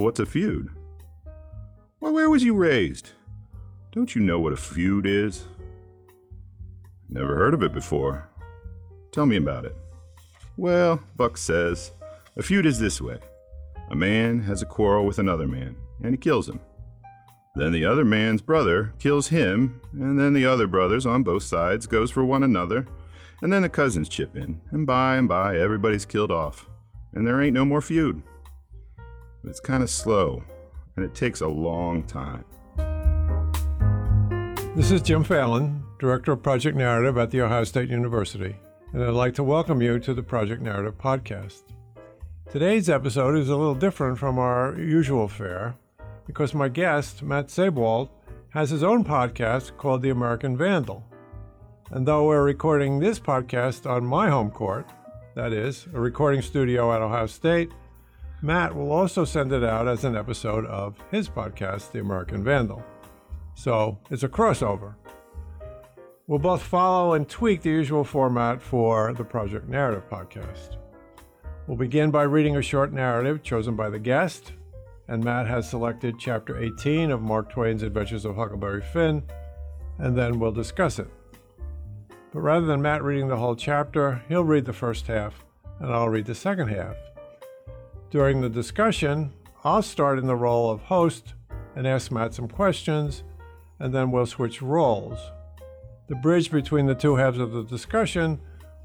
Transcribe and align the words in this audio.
what's 0.00 0.20
a 0.20 0.26
feud? 0.26 0.70
Well, 2.00 2.12
where 2.12 2.30
was 2.30 2.42
you 2.42 2.54
raised? 2.54 3.10
Don't 3.92 4.14
you 4.14 4.22
know 4.22 4.40
what 4.40 4.52
a 4.52 4.56
feud 4.56 5.06
is? 5.06 5.46
Never 7.08 7.36
heard 7.36 7.54
of 7.54 7.62
it 7.62 7.72
before. 7.72 8.28
Tell 9.12 9.26
me 9.26 9.36
about 9.36 9.64
it. 9.64 9.76
Well, 10.56 11.02
Buck 11.16 11.36
says, 11.36 11.92
a 12.36 12.42
feud 12.42 12.66
is 12.66 12.78
this 12.78 13.00
way 13.00 13.18
a 13.90 13.96
man 13.96 14.40
has 14.40 14.62
a 14.62 14.66
quarrel 14.66 15.04
with 15.04 15.18
another 15.18 15.46
man, 15.46 15.76
and 16.02 16.12
he 16.12 16.18
kills 16.18 16.48
him. 16.48 16.60
Then 17.56 17.72
the 17.72 17.84
other 17.84 18.04
man's 18.04 18.40
brother 18.40 18.94
kills 19.00 19.28
him, 19.28 19.80
and 19.92 20.18
then 20.18 20.32
the 20.32 20.46
other 20.46 20.68
brothers 20.68 21.04
on 21.04 21.24
both 21.24 21.42
sides 21.42 21.86
goes 21.86 22.10
for 22.10 22.24
one 22.24 22.44
another, 22.44 22.86
and 23.42 23.52
then 23.52 23.62
the 23.62 23.68
cousins 23.68 24.08
chip 24.08 24.36
in, 24.36 24.60
and 24.70 24.86
by 24.86 25.16
and 25.16 25.28
by 25.28 25.58
everybody's 25.58 26.06
killed 26.06 26.30
off, 26.30 26.68
and 27.12 27.26
there 27.26 27.42
ain't 27.42 27.54
no 27.54 27.64
more 27.64 27.80
feud. 27.80 28.22
It's 29.42 29.58
kind 29.58 29.82
of 29.82 29.88
slow, 29.88 30.44
and 30.96 31.04
it 31.04 31.14
takes 31.14 31.40
a 31.40 31.48
long 31.48 32.02
time. 32.02 32.44
This 34.76 34.90
is 34.90 35.00
Jim 35.00 35.24
Phelan, 35.24 35.82
Director 35.98 36.32
of 36.32 36.42
Project 36.42 36.76
Narrative 36.76 37.16
at 37.16 37.30
The 37.30 37.40
Ohio 37.40 37.64
State 37.64 37.88
University, 37.88 38.54
and 38.92 39.02
I'd 39.02 39.14
like 39.14 39.34
to 39.36 39.42
welcome 39.42 39.80
you 39.80 39.98
to 40.00 40.12
the 40.12 40.22
Project 40.22 40.60
Narrative 40.60 40.98
Podcast. 40.98 41.62
Today's 42.50 42.90
episode 42.90 43.38
is 43.38 43.48
a 43.48 43.56
little 43.56 43.74
different 43.74 44.18
from 44.18 44.38
our 44.38 44.78
usual 44.78 45.26
fare 45.26 45.74
because 46.26 46.52
my 46.52 46.68
guest, 46.68 47.22
Matt 47.22 47.46
Seybold, 47.46 48.10
has 48.50 48.68
his 48.68 48.82
own 48.82 49.04
podcast 49.04 49.74
called 49.78 50.02
The 50.02 50.10
American 50.10 50.54
Vandal. 50.54 51.02
And 51.90 52.06
though 52.06 52.26
we're 52.26 52.44
recording 52.44 53.00
this 53.00 53.18
podcast 53.18 53.88
on 53.88 54.04
my 54.04 54.28
home 54.28 54.50
court, 54.50 54.86
that 55.34 55.54
is, 55.54 55.86
a 55.94 56.00
recording 56.00 56.42
studio 56.42 56.92
at 56.94 57.00
Ohio 57.00 57.26
State, 57.26 57.70
Matt 58.42 58.74
will 58.74 58.90
also 58.90 59.24
send 59.26 59.52
it 59.52 59.62
out 59.62 59.86
as 59.86 60.04
an 60.04 60.16
episode 60.16 60.64
of 60.64 60.96
his 61.10 61.28
podcast, 61.28 61.92
The 61.92 62.00
American 62.00 62.42
Vandal. 62.42 62.82
So 63.54 63.98
it's 64.10 64.22
a 64.22 64.28
crossover. 64.28 64.94
We'll 66.26 66.38
both 66.38 66.62
follow 66.62 67.14
and 67.14 67.28
tweak 67.28 67.60
the 67.60 67.70
usual 67.70 68.02
format 68.02 68.62
for 68.62 69.12
the 69.12 69.24
Project 69.24 69.68
Narrative 69.68 70.08
podcast. 70.08 70.76
We'll 71.66 71.76
begin 71.76 72.10
by 72.10 72.22
reading 72.22 72.56
a 72.56 72.62
short 72.62 72.92
narrative 72.92 73.42
chosen 73.42 73.76
by 73.76 73.90
the 73.90 73.98
guest, 73.98 74.54
and 75.08 75.22
Matt 75.22 75.46
has 75.46 75.68
selected 75.68 76.14
chapter 76.18 76.58
18 76.58 77.10
of 77.10 77.20
Mark 77.20 77.50
Twain's 77.50 77.82
Adventures 77.82 78.24
of 78.24 78.36
Huckleberry 78.36 78.80
Finn, 78.80 79.22
and 79.98 80.16
then 80.16 80.38
we'll 80.38 80.52
discuss 80.52 80.98
it. 80.98 81.08
But 82.32 82.40
rather 82.40 82.64
than 82.64 82.80
Matt 82.80 83.02
reading 83.02 83.28
the 83.28 83.36
whole 83.36 83.56
chapter, 83.56 84.22
he'll 84.28 84.44
read 84.44 84.64
the 84.64 84.72
first 84.72 85.08
half, 85.08 85.44
and 85.78 85.92
I'll 85.92 86.08
read 86.08 86.26
the 86.26 86.34
second 86.34 86.68
half. 86.68 86.96
During 88.10 88.40
the 88.40 88.48
discussion, 88.48 89.32
I'll 89.62 89.82
start 89.82 90.18
in 90.18 90.26
the 90.26 90.34
role 90.34 90.70
of 90.70 90.80
host 90.80 91.34
and 91.76 91.86
ask 91.86 92.10
Matt 92.10 92.34
some 92.34 92.48
questions, 92.48 93.22
and 93.78 93.94
then 93.94 94.10
we'll 94.10 94.26
switch 94.26 94.60
roles. 94.60 95.18
The 96.08 96.16
bridge 96.16 96.50
between 96.50 96.86
the 96.86 96.94
two 96.96 97.14
halves 97.14 97.38
of 97.38 97.52
the 97.52 97.62
discussion 97.62 98.40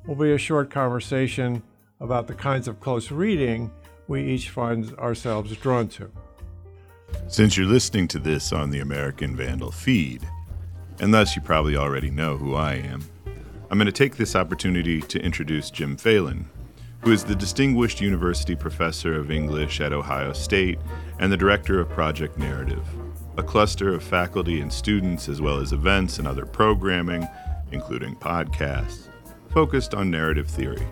will 0.06 0.16
be 0.16 0.34
a 0.34 0.38
short 0.38 0.70
conversation 0.70 1.64
about 2.00 2.28
the 2.28 2.36
kinds 2.36 2.68
of 2.68 2.80
close 2.80 3.10
reading 3.10 3.72
we 4.08 4.24
each 4.24 4.52
find 4.52 4.94
ourselves 4.98 5.58
drawn 5.58 5.88
to. 5.88 6.12
Since 7.28 7.58
you're 7.58 7.66
listening 7.66 8.08
to 8.10 8.20
this 8.20 8.54
on 8.54 8.70
the 8.70 8.80
American 8.80 9.36
Vandal 9.36 9.72
feed, 9.72 10.28
and 11.00 11.12
thus 11.12 11.36
you 11.36 11.42
probably 11.42 11.76
already 11.76 12.12
know 12.12 12.38
who 12.38 12.54
I 12.54 12.76
am, 12.76 13.04
I'm 13.72 13.80
going 13.80 13.88
to 13.88 13.92
take 13.92 14.18
this 14.18 14.36
opportunity 14.36 15.02
to 15.02 15.20
introduce 15.20 15.72
Jim 15.72 15.98
Phelan, 15.98 16.48
who 17.06 17.12
is 17.12 17.24
the 17.24 17.36
Distinguished 17.36 18.02
University 18.02 18.56
Professor 18.56 19.14
of 19.14 19.30
English 19.30 19.80
at 19.80 19.94
Ohio 19.94 20.34
State 20.34 20.80
and 21.20 21.32
the 21.32 21.38
Director 21.38 21.80
of 21.80 21.88
Project 21.88 22.36
Narrative, 22.36 22.84
a 23.38 23.44
cluster 23.44 23.94
of 23.94 24.02
faculty 24.02 24.60
and 24.60 24.74
students, 24.74 25.30
as 25.30 25.40
well 25.40 25.58
as 25.58 25.72
events 25.72 26.18
and 26.18 26.28
other 26.28 26.48
programming, 26.48 27.28
including 27.72 28.16
podcasts, 28.16 29.10
focused 29.50 29.94
on 29.94 30.10
narrative 30.10 30.48
theory. 30.48 30.88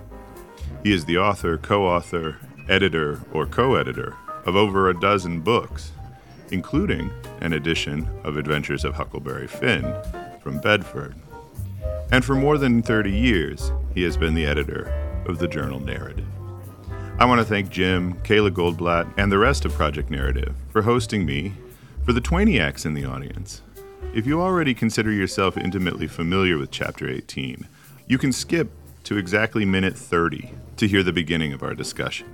He 0.83 0.93
is 0.93 1.03
the 1.05 1.17
author, 1.17 1.57
co 1.57 1.87
author, 1.87 2.37
editor, 2.69 3.19
or 3.33 3.47
co 3.47 3.73
editor 3.73 4.15
of 4.45 4.55
over 4.55 4.91
a 4.91 4.99
dozen 4.99 5.41
books, 5.41 5.93
including 6.51 7.09
an 7.41 7.53
edition 7.53 8.07
of 8.23 8.37
Adventures 8.37 8.85
of 8.85 8.93
Huckleberry 8.93 9.47
Finn 9.47 9.91
from 10.41 10.59
Bedford. 10.59 11.15
And 12.11 12.23
for 12.23 12.35
more 12.35 12.59
than 12.59 12.83
30 12.83 13.09
years, 13.09 13.71
he 13.95 14.03
has 14.03 14.15
been 14.15 14.35
the 14.35 14.45
editor 14.45 15.02
of 15.27 15.39
the 15.39 15.47
journal 15.47 15.79
Narrative. 15.79 16.25
I 17.19 17.25
want 17.25 17.39
to 17.39 17.45
thank 17.45 17.69
Jim, 17.69 18.15
Kayla 18.23 18.51
Goldblatt, 18.51 19.13
and 19.17 19.31
the 19.31 19.37
rest 19.37 19.65
of 19.65 19.73
Project 19.73 20.09
Narrative 20.09 20.55
for 20.69 20.81
hosting 20.81 21.25
me, 21.25 21.53
for 22.05 22.11
the 22.11 22.21
Twainiacs 22.21 22.85
in 22.85 22.93
the 22.93 23.05
audience. 23.05 23.61
If 24.13 24.25
you 24.25 24.41
already 24.41 24.73
consider 24.73 25.11
yourself 25.11 25.57
intimately 25.57 26.07
familiar 26.07 26.57
with 26.57 26.71
Chapter 26.71 27.09
18, 27.09 27.67
you 28.07 28.17
can 28.17 28.31
skip 28.31 28.69
to 29.03 29.17
exactly 29.17 29.65
minute 29.65 29.97
30 29.97 30.51
to 30.77 30.87
hear 30.87 31.03
the 31.03 31.13
beginning 31.13 31.53
of 31.53 31.63
our 31.63 31.73
discussion. 31.73 32.27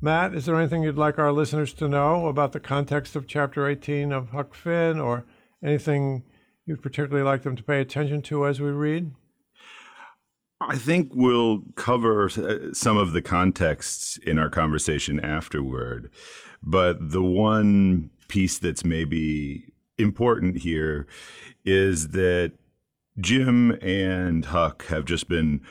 Matt, 0.00 0.34
is 0.34 0.46
there 0.46 0.56
anything 0.56 0.82
you'd 0.82 0.96
like 0.96 1.18
our 1.18 1.32
listeners 1.32 1.74
to 1.74 1.88
know 1.88 2.28
about 2.28 2.52
the 2.52 2.60
context 2.60 3.16
of 3.16 3.26
Chapter 3.26 3.68
18 3.68 4.12
of 4.12 4.30
Huck 4.30 4.54
Finn 4.54 4.98
or 4.98 5.24
anything 5.62 6.24
you'd 6.64 6.82
particularly 6.82 7.22
like 7.22 7.42
them 7.42 7.56
to 7.56 7.62
pay 7.62 7.80
attention 7.80 8.22
to 8.22 8.46
as 8.46 8.60
we 8.60 8.70
read? 8.70 9.12
I 10.60 10.76
think 10.76 11.12
we'll 11.14 11.62
cover 11.74 12.26
uh, 12.26 12.72
some 12.74 12.98
of 12.98 13.12
the 13.12 13.22
contexts 13.22 14.18
in 14.18 14.38
our 14.38 14.50
conversation 14.50 15.18
afterward. 15.20 16.10
But 16.62 17.10
the 17.10 17.22
one 17.22 18.10
piece 18.28 18.58
that's 18.58 18.84
maybe 18.84 19.72
important 19.96 20.58
here 20.58 21.06
is 21.64 22.08
that 22.08 22.52
Jim 23.18 23.72
and 23.82 24.44
Huck 24.44 24.86
have 24.86 25.04
just 25.06 25.28
been 25.28 25.62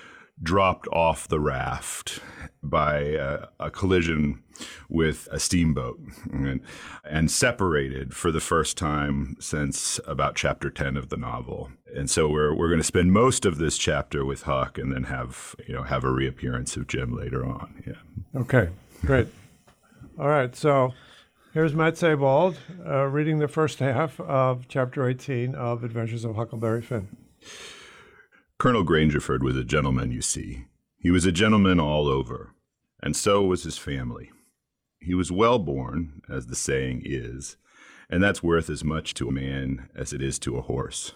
dropped 0.41 0.87
off 0.87 1.27
the 1.27 1.39
raft 1.39 2.19
by 2.61 2.99
a, 2.99 3.47
a 3.59 3.71
collision 3.71 4.43
with 4.89 5.27
a 5.31 5.39
steamboat 5.39 5.99
and, 6.31 6.61
and, 7.05 7.31
separated 7.31 8.13
for 8.13 8.31
the 8.31 8.41
first 8.41 8.77
time 8.77 9.37
since 9.39 9.99
about 10.05 10.35
chapter 10.35 10.69
10 10.69 10.97
of 10.97 11.09
the 11.09 11.17
novel. 11.17 11.71
And 11.95 12.09
so 12.09 12.27
we're, 12.27 12.53
we're 12.53 12.67
going 12.67 12.81
to 12.81 12.85
spend 12.85 13.13
most 13.13 13.45
of 13.45 13.57
this 13.57 13.77
chapter 13.77 14.25
with 14.25 14.43
Huck 14.43 14.77
and 14.77 14.93
then 14.93 15.03
have, 15.03 15.55
you 15.65 15.73
know, 15.73 15.83
have 15.83 16.03
a 16.03 16.11
reappearance 16.11 16.75
of 16.75 16.87
Jim 16.87 17.15
later 17.15 17.45
on. 17.45 17.83
Yeah. 17.87 18.41
Okay, 18.41 18.69
great. 19.05 19.27
All 20.19 20.27
right. 20.27 20.53
So 20.55 20.93
here's 21.53 21.73
Matt 21.73 21.93
Seybold 21.93 22.57
uh, 22.85 23.05
reading 23.05 23.39
the 23.39 23.47
first 23.47 23.79
half 23.79 24.19
of 24.19 24.67
chapter 24.67 25.07
18 25.07 25.55
of 25.55 25.83
Adventures 25.85 26.25
of 26.25 26.35
Huckleberry 26.35 26.81
Finn. 26.81 27.15
Colonel 28.59 28.83
Grangerford 28.83 29.39
was 29.39 29.55
a 29.55 29.63
gentleman, 29.63 30.11
you 30.11 30.21
see. 30.21 30.65
He 30.97 31.11
was 31.11 31.25
a 31.25 31.31
gentleman 31.31 31.79
all 31.79 32.09
over, 32.09 32.53
and 33.01 33.15
so 33.15 33.41
was 33.41 33.63
his 33.63 33.77
family. 33.77 34.31
He 34.99 35.13
was 35.13 35.31
well 35.31 35.59
born, 35.59 36.21
as 36.29 36.47
the 36.47 36.57
saying 36.57 37.03
is, 37.05 37.55
and 38.09 38.21
that's 38.21 38.43
worth 38.43 38.69
as 38.69 38.83
much 38.83 39.13
to 39.13 39.29
a 39.29 39.31
man 39.31 39.87
as 39.95 40.11
it 40.11 40.21
is 40.21 40.37
to 40.39 40.57
a 40.57 40.61
horse. 40.61 41.13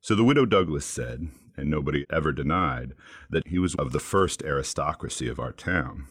So 0.00 0.14
the 0.14 0.22
widow 0.22 0.46
Douglas 0.46 0.86
said, 0.86 1.26
and 1.56 1.68
nobody 1.68 2.06
ever 2.08 2.30
denied, 2.30 2.92
that 3.28 3.48
he 3.48 3.58
was 3.58 3.74
of 3.74 3.90
the 3.90 3.98
first 3.98 4.40
aristocracy 4.44 5.26
of 5.26 5.40
our 5.40 5.52
town. 5.52 6.06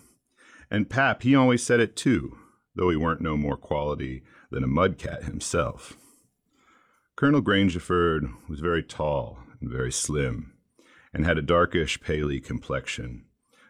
And 0.69 0.89
Pap, 0.89 1.23
he 1.23 1.33
always 1.33 1.63
said 1.63 1.79
it 1.79 1.95
too, 1.95 2.37
though 2.75 2.89
he 2.89 2.97
weren't 2.97 3.21
no 3.21 3.37
more 3.37 3.55
quality 3.55 4.23
than 4.51 4.65
a 4.65 4.67
mudcat 4.67 5.23
himself. 5.23 5.95
Colonel 7.15 7.41
Grangerford 7.41 8.29
was 8.49 8.59
very 8.59 8.83
tall 8.83 9.42
and 9.63 9.71
very 9.71 9.93
slim, 9.93 10.51
and 11.13 11.25
had 11.25 11.37
a 11.37 11.41
darkish, 11.41 12.01
paley 12.01 12.41
complexion, 12.41 13.23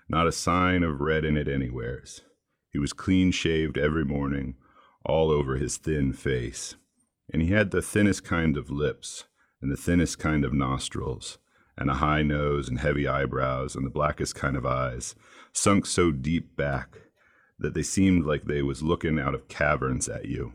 not 0.10 0.25
a 0.25 0.31
sign 0.31 0.81
of 0.81 1.01
red 1.01 1.24
in 1.24 1.38
it 1.38 1.48
anywheres. 1.48 2.22
He 2.72 2.80
was 2.80 2.94
clean 2.94 3.31
shaved 3.31 3.78
every 3.78 4.04
morning, 4.04 4.56
all 5.06 5.30
over 5.30 5.56
his 5.56 5.78
thin 5.78 6.12
face, 6.12 6.75
and 7.31 7.44
he 7.44 7.50
had 7.50 7.69
the 7.69 7.81
thinnest 7.81 8.24
kind 8.24 8.57
of 8.57 8.72
lips, 8.72 9.25
and 9.62 9.72
the 9.72 9.78
thinnest 9.78 10.18
kind 10.18 10.44
of 10.44 10.51
nostrils, 10.51 11.38
and 11.78 11.92
a 11.92 11.95
high 11.95 12.24
nose 12.24 12.68
and 12.68 12.80
heavy 12.80 13.07
eyebrows, 13.07 13.75
and 13.75 13.86
the 13.86 13.92
blackest 13.92 14.34
kind 14.34 14.57
of 14.57 14.66
eyes, 14.66 15.13
sunk 15.51 15.86
so 15.86 16.10
deep 16.10 16.57
back 16.57 17.01
that 17.60 17.75
they 17.75 17.84
seemed 17.84 18.25
like 18.25 18.45
they 18.45 18.63
was 18.63 18.81
looking 18.81 19.19
out 19.19 19.36
of 19.36 19.48
caverns 19.48 20.10
at 20.10 20.25
you. 20.25 20.54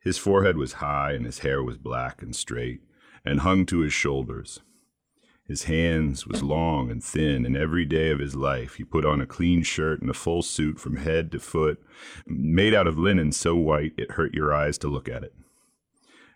His 0.00 0.16
forehead 0.16 0.56
was 0.56 0.74
high, 0.74 1.12
and 1.12 1.26
his 1.26 1.40
hair 1.40 1.62
was 1.62 1.76
black 1.76 2.22
and 2.22 2.34
straight, 2.34 2.80
and 3.28 3.40
hung 3.40 3.66
to 3.66 3.80
his 3.80 3.92
shoulders. 3.92 4.60
His 5.46 5.64
hands 5.64 6.26
was 6.26 6.42
long 6.42 6.90
and 6.90 7.02
thin, 7.02 7.44
and 7.44 7.56
every 7.56 7.84
day 7.84 8.10
of 8.10 8.18
his 8.18 8.34
life 8.34 8.74
he 8.74 8.84
put 8.84 9.04
on 9.04 9.20
a 9.20 9.26
clean 9.26 9.62
shirt 9.62 10.00
and 10.00 10.10
a 10.10 10.14
full 10.14 10.42
suit 10.42 10.80
from 10.80 10.96
head 10.96 11.30
to 11.32 11.38
foot, 11.38 11.82
made 12.26 12.74
out 12.74 12.86
of 12.86 12.98
linen 12.98 13.32
so 13.32 13.54
white 13.54 13.92
it 13.96 14.12
hurt 14.12 14.34
your 14.34 14.54
eyes 14.54 14.78
to 14.78 14.88
look 14.88 15.08
at 15.08 15.22
it. 15.22 15.34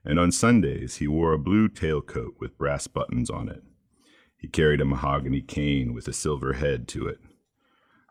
And 0.04 0.18
on 0.18 0.32
Sundays 0.32 0.96
he 0.96 1.08
wore 1.08 1.32
a 1.32 1.38
blue 1.38 1.68
tailcoat 1.68 2.40
with 2.40 2.58
brass 2.58 2.86
buttons 2.86 3.30
on 3.30 3.48
it. 3.48 3.62
He 4.36 4.48
carried 4.48 4.80
a 4.80 4.84
mahogany 4.84 5.40
cane 5.40 5.94
with 5.94 6.08
a 6.08 6.12
silver 6.12 6.54
head 6.54 6.88
to 6.88 7.06
it. 7.06 7.20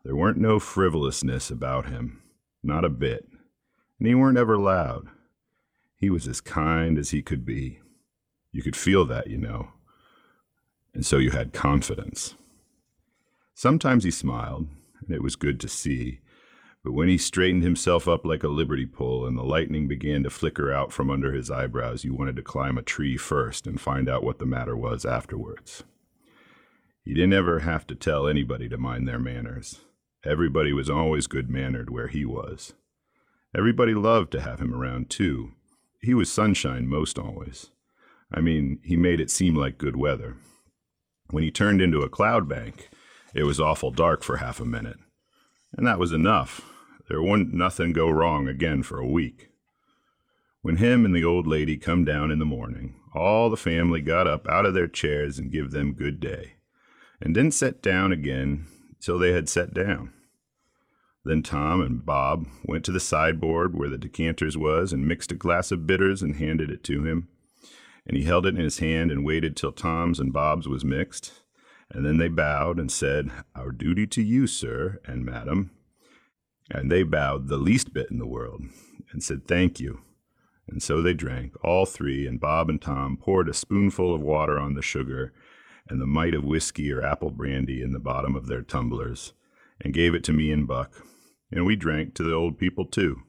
There 0.04 0.16
weren't 0.16 0.38
no 0.38 0.60
frivolousness 0.60 1.52
about 1.52 1.88
him. 1.88 2.22
not 2.64 2.86
a 2.86 2.90
bit. 2.90 3.28
And 4.00 4.08
he 4.08 4.16
weren't 4.16 4.38
ever 4.38 4.58
loud. 4.58 5.08
He 5.96 6.10
was 6.10 6.28
as 6.28 6.42
kind 6.42 6.98
as 6.98 7.10
he 7.10 7.22
could 7.22 7.46
be. 7.46 7.80
You 8.52 8.64
could 8.64 8.76
feel 8.76 9.06
that, 9.06 9.28
you 9.28 9.38
know. 9.38 9.70
And 10.94 11.06
so 11.06 11.18
you 11.18 11.32
had 11.32 11.54
confidence. 11.54 12.36
Sometimes 13.54 14.04
he 14.04 14.12
smiled, 14.12 14.68
and 15.00 15.16
it 15.16 15.24
was 15.24 15.36
good 15.36 15.60
to 15.62 15.68
see. 15.68 16.20
But 16.84 16.94
when 16.94 17.08
he 17.08 17.18
straightened 17.18 17.64
himself 17.64 18.08
up 18.08 18.26
like 18.26 18.44
a 18.44 18.48
liberty 18.48 18.88
pole 18.88 19.28
and 19.28 19.38
the 19.38 19.44
lightning 19.44 19.88
began 19.88 20.24
to 20.24 20.30
flicker 20.30 20.72
out 20.74 20.92
from 20.92 21.12
under 21.12 21.32
his 21.32 21.52
eyebrows, 21.52 22.04
you 22.04 22.16
wanted 22.16 22.36
to 22.38 22.42
climb 22.42 22.78
a 22.78 22.82
tree 22.82 23.18
first 23.18 23.68
and 23.68 23.80
find 23.80 24.10
out 24.10 24.24
what 24.24 24.40
the 24.40 24.46
matter 24.46 24.76
was 24.76 25.06
afterwards. 25.06 25.84
He 27.04 27.14
didn't 27.14 27.34
ever 27.34 27.60
have 27.60 27.86
to 27.88 27.96
tell 27.96 28.28
anybody 28.28 28.68
to 28.70 28.78
mind 28.78 29.08
their 29.08 29.20
manners. 29.20 29.82
Everybody 30.26 30.74
was 30.74 30.90
always 30.90 31.28
good 31.28 31.50
mannered 31.50 31.90
where 31.90 32.08
he 32.08 32.26
was. 32.26 32.74
Everybody 33.56 33.94
loved 33.94 34.32
to 34.32 34.42
have 34.42 34.60
him 34.60 34.74
around, 34.74 35.10
too. 35.10 35.52
He 36.02 36.14
was 36.14 36.32
sunshine 36.32 36.88
most 36.88 37.20
always. 37.20 37.70
I 38.32 38.42
mean, 38.42 38.80
he 38.84 38.96
made 38.96 39.20
it 39.20 39.30
seem 39.30 39.56
like 39.56 39.78
good 39.78 39.96
weather. 39.96 40.38
When 41.30 41.44
he 41.44 41.52
turned 41.52 41.82
into 41.82 42.02
a 42.02 42.10
cloud 42.10 42.48
bank, 42.48 42.90
it 43.34 43.44
was 43.44 43.60
awful 43.60 43.92
dark 43.92 44.24
for 44.24 44.38
half 44.38 44.60
a 44.60 44.66
minute. 44.66 44.98
And 45.74 45.86
that 45.88 46.00
was 46.00 46.12
enough. 46.12 46.62
There 47.08 47.22
wouldn't 47.22 47.54
nothing 47.54 47.94
go 47.94 48.10
wrong 48.10 48.48
again 48.48 48.84
for 48.84 49.00
a 49.00 49.08
week. 49.08 49.50
When 50.62 50.78
him 50.78 51.06
and 51.06 51.16
the 51.16 51.24
old 51.24 51.48
lady 51.48 51.78
come 51.78 52.06
down 52.06 52.32
in 52.32 52.40
the 52.40 52.46
morning, 52.46 52.96
all 53.14 53.50
the 53.50 53.58
family 53.58 54.02
got 54.02 54.28
up 54.28 54.48
out 54.48 54.66
of 54.66 54.74
their 54.74 54.88
chairs 54.88 55.40
and 55.40 55.52
give 55.52 55.72
them 55.72 55.94
good 55.94 56.20
day, 56.20 56.54
and 57.20 57.34
didn't 57.34 57.54
set 57.54 57.82
down 57.82 58.12
again 58.12 58.68
till 59.00 59.18
they 59.18 59.32
had 59.32 59.50
set 59.50 59.74
down. 59.74 60.14
Then 61.24 61.44
Tom 61.44 61.82
and 61.82 62.06
Bob 62.06 62.48
went 62.66 62.86
to 62.86 62.92
the 62.92 63.00
sideboard 63.00 63.76
where 63.76 63.90
the 63.90 63.98
decanters 63.98 64.58
was 64.58 64.94
and 64.94 65.08
mixed 65.08 65.32
a 65.32 65.36
glass 65.36 65.72
of 65.72 65.86
bitters 65.86 66.22
and 66.22 66.36
handed 66.36 66.70
it 66.70 66.84
to 66.86 67.04
him, 67.06 67.28
and 68.06 68.18
he 68.18 68.24
held 68.24 68.46
it 68.46 68.56
in 68.56 68.62
his 68.62 68.80
hand 68.80 69.12
and 69.12 69.26
waited 69.26 69.56
till 69.56 69.72
Tom's 69.72 70.20
and 70.20 70.34
Bob's 70.34 70.68
was 70.68 70.84
mixed. 70.84 71.34
And 71.90 72.06
then 72.06 72.18
they 72.18 72.30
bowed 72.30 72.80
and 72.80 72.92
said, 72.92 73.30
Our 73.56 73.72
duty 73.72 74.08
to 74.08 74.22
you, 74.22 74.48
sir 74.48 75.00
and 75.06 75.26
madam. 75.26 75.72
And 76.70 76.90
they 76.92 77.04
bowed 77.04 77.48
the 77.48 77.58
least 77.58 77.94
bit 77.94 78.10
in 78.10 78.18
the 78.18 78.28
world 78.28 78.64
and 79.12 79.22
said, 79.22 79.48
Thank 79.48 79.80
you. 79.80 80.02
And 80.68 80.82
so 80.82 81.02
they 81.02 81.14
drank, 81.14 81.54
all 81.64 81.86
three, 81.86 82.26
and 82.26 82.40
Bob 82.40 82.70
and 82.70 82.82
Tom 82.82 83.18
poured 83.18 83.50
a 83.50 83.54
spoonful 83.54 84.16
of 84.16 84.22
water 84.22 84.58
on 84.58 84.74
the 84.74 84.82
sugar 84.82 85.34
and 85.90 86.00
the 86.00 86.08
mite 86.08 86.34
of 86.34 86.46
whiskey 86.46 86.92
or 86.92 87.04
apple 87.04 87.32
brandy 87.32 87.82
in 87.82 87.92
the 87.92 88.00
bottom 88.00 88.36
of 88.36 88.48
their 88.48 88.62
tumblers, 88.62 89.34
and 89.82 89.94
gave 89.94 90.16
it 90.16 90.24
to 90.24 90.32
me 90.32 90.52
and 90.52 90.68
Buck. 90.68 90.94
And 91.52 91.66
we 91.66 91.76
drank 91.76 92.14
to 92.16 92.24
the 92.24 92.34
old 92.34 92.58
people, 92.58 92.86
too. 92.86 93.24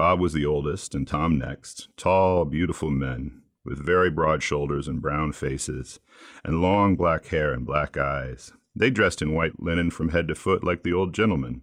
Bob 0.00 0.18
was 0.18 0.32
the 0.32 0.46
oldest, 0.46 0.94
and 0.94 1.06
Tom 1.06 1.38
next, 1.38 1.88
tall, 1.98 2.46
beautiful 2.46 2.88
men, 2.88 3.42
with 3.66 3.84
very 3.84 4.08
broad 4.08 4.42
shoulders 4.42 4.88
and 4.88 5.02
brown 5.02 5.30
faces, 5.30 6.00
and 6.42 6.62
long 6.62 6.96
black 6.96 7.26
hair 7.26 7.52
and 7.52 7.66
black 7.66 7.98
eyes. 7.98 8.50
They 8.74 8.88
dressed 8.88 9.20
in 9.20 9.34
white 9.34 9.62
linen 9.62 9.90
from 9.90 10.08
head 10.08 10.26
to 10.28 10.34
foot 10.34 10.64
like 10.64 10.84
the 10.84 10.94
old 10.94 11.12
gentlemen, 11.12 11.60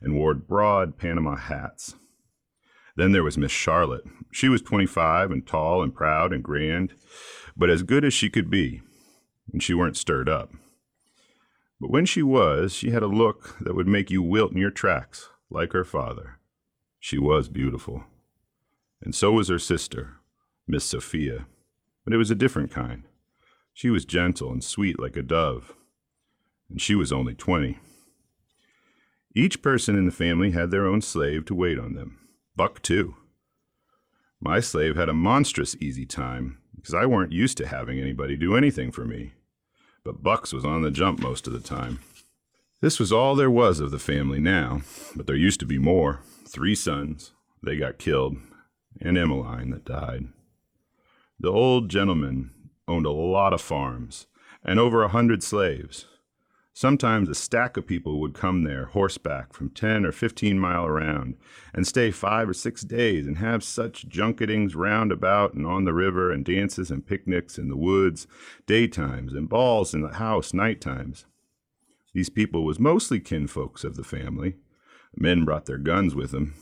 and 0.00 0.14
wore 0.14 0.34
broad 0.34 0.98
Panama 0.98 1.34
hats. 1.34 1.96
Then 2.94 3.10
there 3.10 3.24
was 3.24 3.36
Miss 3.36 3.50
Charlotte. 3.50 4.04
She 4.30 4.48
was 4.48 4.62
twenty 4.62 4.86
five 4.86 5.32
and 5.32 5.44
tall 5.44 5.82
and 5.82 5.92
proud 5.92 6.32
and 6.32 6.44
grand, 6.44 6.94
but 7.56 7.70
as 7.70 7.82
good 7.82 8.04
as 8.04 8.14
she 8.14 8.30
could 8.30 8.48
be, 8.48 8.82
and 9.52 9.60
she 9.60 9.74
weren't 9.74 9.96
stirred 9.96 10.28
up. 10.28 10.52
But 11.80 11.90
when 11.90 12.06
she 12.06 12.22
was, 12.22 12.72
she 12.72 12.90
had 12.90 13.02
a 13.02 13.08
look 13.08 13.58
that 13.58 13.74
would 13.74 13.88
make 13.88 14.12
you 14.12 14.22
wilt 14.22 14.52
in 14.52 14.58
your 14.58 14.70
tracks, 14.70 15.28
like 15.50 15.72
her 15.72 15.84
father. 15.84 16.36
She 17.00 17.18
was 17.18 17.48
beautiful. 17.48 18.04
And 19.02 19.14
so 19.14 19.32
was 19.32 19.48
her 19.48 19.58
sister, 19.58 20.18
Miss 20.68 20.84
Sophia, 20.84 21.46
but 22.04 22.12
it 22.12 22.18
was 22.18 22.30
a 22.30 22.34
different 22.34 22.70
kind. 22.70 23.04
She 23.72 23.88
was 23.88 24.04
gentle 24.04 24.52
and 24.52 24.62
sweet 24.62 25.00
like 25.00 25.16
a 25.16 25.22
dove, 25.22 25.74
and 26.68 26.80
she 26.80 26.94
was 26.94 27.10
only 27.10 27.34
twenty. 27.34 27.78
Each 29.34 29.62
person 29.62 29.96
in 29.96 30.04
the 30.04 30.12
family 30.12 30.50
had 30.50 30.70
their 30.70 30.86
own 30.86 31.00
slave 31.00 31.46
to 31.46 31.54
wait 31.54 31.78
on 31.78 31.94
them. 31.94 32.18
Buck, 32.54 32.82
too. 32.82 33.16
My 34.40 34.60
slave 34.60 34.96
had 34.96 35.08
a 35.08 35.14
monstrous 35.14 35.76
easy 35.80 36.04
time 36.04 36.58
because 36.76 36.94
I 36.94 37.06
weren't 37.06 37.32
used 37.32 37.56
to 37.58 37.66
having 37.66 37.98
anybody 37.98 38.36
do 38.36 38.56
anything 38.56 38.90
for 38.90 39.04
me. 39.04 39.32
But 40.04 40.22
Bucks 40.22 40.52
was 40.52 40.64
on 40.64 40.82
the 40.82 40.90
jump 40.90 41.20
most 41.20 41.46
of 41.46 41.52
the 41.52 41.60
time. 41.60 42.00
This 42.80 42.98
was 42.98 43.12
all 43.12 43.34
there 43.34 43.50
was 43.50 43.80
of 43.80 43.90
the 43.90 43.98
family 43.98 44.40
now, 44.40 44.82
but 45.14 45.26
there 45.26 45.36
used 45.36 45.60
to 45.60 45.66
be 45.66 45.78
more. 45.78 46.20
Three 46.52 46.74
sons. 46.74 47.32
They 47.62 47.76
got 47.76 47.98
killed, 47.98 48.36
and 49.00 49.16
Emmeline 49.16 49.70
that 49.70 49.84
died. 49.84 50.30
The 51.38 51.52
old 51.52 51.88
gentleman 51.88 52.50
owned 52.88 53.06
a 53.06 53.10
lot 53.10 53.52
of 53.52 53.60
farms 53.60 54.26
and 54.64 54.80
over 54.80 55.04
a 55.04 55.08
hundred 55.08 55.44
slaves. 55.44 56.06
Sometimes 56.72 57.28
a 57.28 57.36
stack 57.36 57.76
of 57.76 57.86
people 57.86 58.18
would 58.20 58.34
come 58.34 58.64
there 58.64 58.86
horseback 58.86 59.52
from 59.52 59.70
10 59.70 60.04
or 60.04 60.10
15 60.10 60.58
mile 60.58 60.86
around 60.86 61.36
and 61.72 61.86
stay 61.86 62.10
five 62.10 62.48
or 62.48 62.54
six 62.54 62.82
days 62.82 63.28
and 63.28 63.38
have 63.38 63.62
such 63.62 64.08
junketings 64.08 64.74
round 64.74 65.12
about 65.12 65.54
and 65.54 65.66
on 65.66 65.84
the 65.84 65.94
river 65.94 66.32
and 66.32 66.44
dances 66.44 66.90
and 66.90 67.06
picnics 67.06 67.58
in 67.58 67.68
the 67.68 67.76
woods, 67.76 68.26
daytimes 68.66 69.34
and 69.34 69.48
balls 69.48 69.94
in 69.94 70.00
the 70.00 70.14
house 70.14 70.52
night 70.52 70.80
times. 70.80 71.26
These 72.12 72.30
people 72.30 72.64
was 72.64 72.80
mostly 72.80 73.20
kinfolks 73.20 73.84
of 73.84 73.94
the 73.94 74.02
family. 74.02 74.56
Men 75.16 75.44
brought 75.44 75.66
their 75.66 75.78
guns 75.78 76.14
with 76.14 76.30
them. 76.30 76.54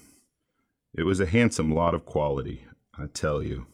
It 0.95 1.05
was 1.05 1.21
a 1.21 1.27
handsome 1.27 1.73
lot 1.73 1.95
of 1.95 2.07
quality, 2.07 2.65
I 2.97 3.07
tell 3.07 3.43
you. 3.43 3.67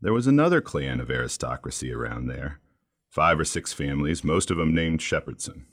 There 0.00 0.12
was 0.12 0.26
another 0.26 0.60
clan 0.60 1.00
of 1.00 1.10
aristocracy 1.10 1.92
around 1.92 2.26
there, 2.26 2.60
five 3.08 3.38
or 3.38 3.44
six 3.44 3.72
families, 3.72 4.24
most 4.24 4.50
of 4.50 4.58
of 4.58 4.66
'em 4.66 4.74
named 4.74 5.00
Shepherdson. 5.00 5.66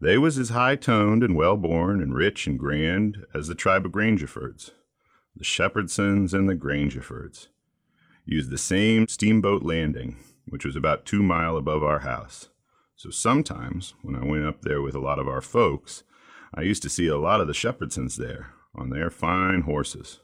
They 0.00 0.16
was 0.16 0.38
as 0.38 0.48
high 0.48 0.76
toned 0.76 1.22
and 1.22 1.36
well 1.36 1.56
born 1.56 2.00
and 2.00 2.14
rich 2.14 2.46
and 2.46 2.58
grand 2.58 3.26
as 3.34 3.48
the 3.48 3.54
tribe 3.54 3.84
of 3.84 3.92
Grangerfords. 3.92 4.70
The 5.36 5.44
Shepherdsons 5.44 6.32
and 6.32 6.48
the 6.48 6.56
Grangerfords 6.56 7.48
used 8.24 8.50
the 8.50 8.58
same 8.58 9.06
steamboat 9.08 9.62
landing, 9.62 10.16
which 10.48 10.64
was 10.64 10.76
about 10.76 11.04
two 11.04 11.22
mile 11.22 11.56
above 11.56 11.82
our 11.82 12.00
house. 12.00 12.48
So 12.96 13.10
sometimes, 13.10 13.94
when 14.02 14.16
I 14.16 14.24
went 14.24 14.44
up 14.44 14.62
there 14.62 14.82
with 14.82 14.94
a 14.94 15.00
lot 15.00 15.18
of 15.18 15.28
our 15.28 15.40
folks, 15.40 16.02
I 16.54 16.62
used 16.62 16.82
to 16.82 16.88
see 16.88 17.06
a 17.06 17.16
lot 17.16 17.40
of 17.40 17.46
the 17.46 17.52
Shepherdsons 17.52 18.16
there 18.16 18.54
on 18.74 18.90
their 18.90 19.10
fine 19.10 19.62
horses. 19.62 20.20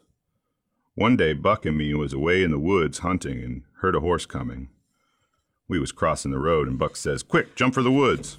One 0.95 1.16
day 1.16 1.35
Buck 1.35 1.66
and 1.66 1.76
me 1.76 1.95
was 1.95 2.12
away 2.12 2.42
in 2.42 2.50
the 2.50 2.59
woods 2.59 2.99
hunting 2.99 3.42
and 3.42 3.62
heard 3.80 3.95
a 3.95 4.00
horse 4.00 4.26
coming. 4.26 4.71
We 5.68 5.78
was 5.78 5.92
crossing 5.92 6.30
the 6.30 6.38
road 6.38 6.68
and 6.68 6.78
Buck 6.78 6.97
says, 6.97 7.23
Quick, 7.23 7.54
jump 7.54 7.75
for 7.75 7.83
the 7.83 7.92
woods. 7.92 8.38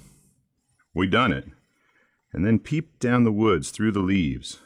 We 0.94 1.06
done 1.06 1.32
it, 1.32 1.46
and 2.32 2.44
then 2.44 2.58
peeped 2.58 2.98
down 2.98 3.24
the 3.24 3.32
woods 3.32 3.70
through 3.70 3.92
the 3.92 4.00
leaves. 4.00 4.58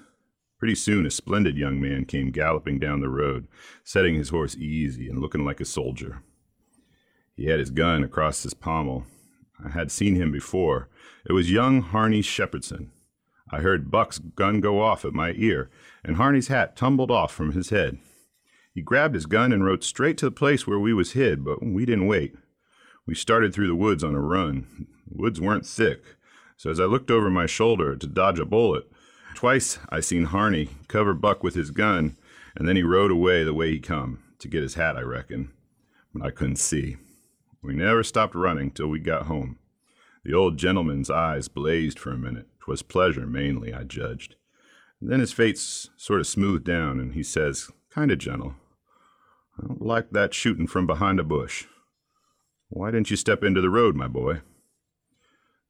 Pretty 0.59 0.77
soon 0.77 1.05
a 1.05 1.11
splendid 1.11 1.57
young 1.57 1.81
man 1.81 2.05
came 2.05 2.31
galloping 2.31 2.79
down 2.79 3.01
the 3.01 3.09
road, 3.09 3.49
setting 3.83 4.15
his 4.15 4.29
horse 4.29 4.57
easy 4.57 5.09
and 5.09 5.19
looking 5.19 5.45
like 5.45 5.61
a 5.61 5.65
soldier. 5.65 6.23
He 7.37 7.47
had 7.47 7.59
his 7.59 7.71
gun 7.71 8.05
across 8.05 8.45
his 8.45 8.55
pommel. 8.55 9.05
I 9.63 9.71
had 9.71 9.91
seen 9.91 10.15
him 10.15 10.31
before. 10.31 10.89
It 11.29 11.33
was 11.33 11.51
young 11.51 11.83
Harney 11.83 12.23
Shepherdson. 12.23 12.91
I 13.53 13.61
heard 13.61 13.91
Buck's 13.91 14.19
gun 14.19 14.61
go 14.61 14.81
off 14.81 15.05
at 15.05 15.13
my 15.13 15.35
ear, 15.37 15.69
and 16.03 16.17
Harney's 16.17 16.49
hat 16.49 16.75
tumbled 16.75 17.11
off 17.11 17.33
from 17.33 17.53
his 17.53 17.69
head. 17.69 17.99
He 18.75 18.81
grabbed 18.81 19.15
his 19.15 19.27
gun 19.27 19.53
and 19.53 19.63
rode 19.63 19.85
straight 19.85 20.17
to 20.19 20.25
the 20.25 20.31
place 20.31 20.67
where 20.67 20.79
we 20.79 20.95
was 20.95 21.13
hid, 21.13 21.45
but 21.45 21.63
we 21.63 21.85
didn't 21.85 22.07
wait. 22.07 22.35
We 23.07 23.15
started 23.15 23.53
through 23.53 23.67
the 23.67 23.75
woods 23.75 24.03
on 24.03 24.15
a 24.15 24.21
run. 24.21 24.87
The 25.07 25.23
woods 25.23 25.39
weren't 25.39 25.67
thick, 25.67 26.03
so 26.57 26.71
as 26.71 26.81
I 26.81 26.85
looked 26.85 27.11
over 27.11 27.31
my 27.31 27.45
shoulder 27.45 27.95
to 27.95 28.07
dodge 28.07 28.39
a 28.39 28.47
bullet, 28.47 28.91
twice 29.35 29.79
I 29.91 30.01
seen 30.01 30.25
Harney 30.25 30.71
cover 30.89 31.13
Buck 31.13 31.43
with 31.43 31.55
his 31.55 31.71
gun, 31.71 32.17
and 32.57 32.67
then 32.67 32.77
he 32.77 32.83
rode 32.83 33.11
away 33.11 33.45
the 33.45 33.53
way 33.53 33.71
he 33.71 33.81
come, 33.81 34.23
to 34.39 34.49
get 34.49 34.63
his 34.63 34.75
hat, 34.75 34.97
I 34.97 35.03
reckon. 35.03 35.53
But 36.15 36.27
I 36.27 36.31
couldn't 36.31 36.57
see. 36.57 36.97
We 37.63 37.75
never 37.75 38.03
stopped 38.03 38.35
running 38.35 38.71
till 38.71 38.89
we 38.89 38.99
got 38.99 39.27
home. 39.27 39.59
The 40.25 40.35
old 40.35 40.57
gentleman's 40.57 41.11
eyes 41.11 41.49
blazed 41.49 41.99
for 41.99 42.11
a 42.11 42.19
minute. 42.19 42.49
'Twas 42.61 42.83
pleasure 42.83 43.27
mainly, 43.27 43.75
I 43.75 43.83
judged. 43.83 44.37
And 45.01 45.11
then 45.11 45.21
his 45.21 45.33
face 45.33 45.91
sort 45.97 46.21
of 46.21 46.29
smoothed 46.29 46.65
down, 46.65 47.01
and 47.01 47.15
he 47.15 47.25
says, 47.25 47.71
kind 47.91 48.13
of 48.13 48.19
gentle, 48.19 48.55
I 49.59 49.67
don't 49.67 49.83
like 49.83 50.11
that 50.11 50.33
shooting 50.33 50.67
from 50.67 50.87
behind 50.87 51.19
a 51.19 51.25
bush. 51.25 51.67
Why 52.69 52.91
didn't 52.91 53.11
you 53.11 53.17
step 53.17 53.43
into 53.43 53.61
the 53.61 53.69
road, 53.69 53.97
my 53.97 54.09
boy? 54.09 54.41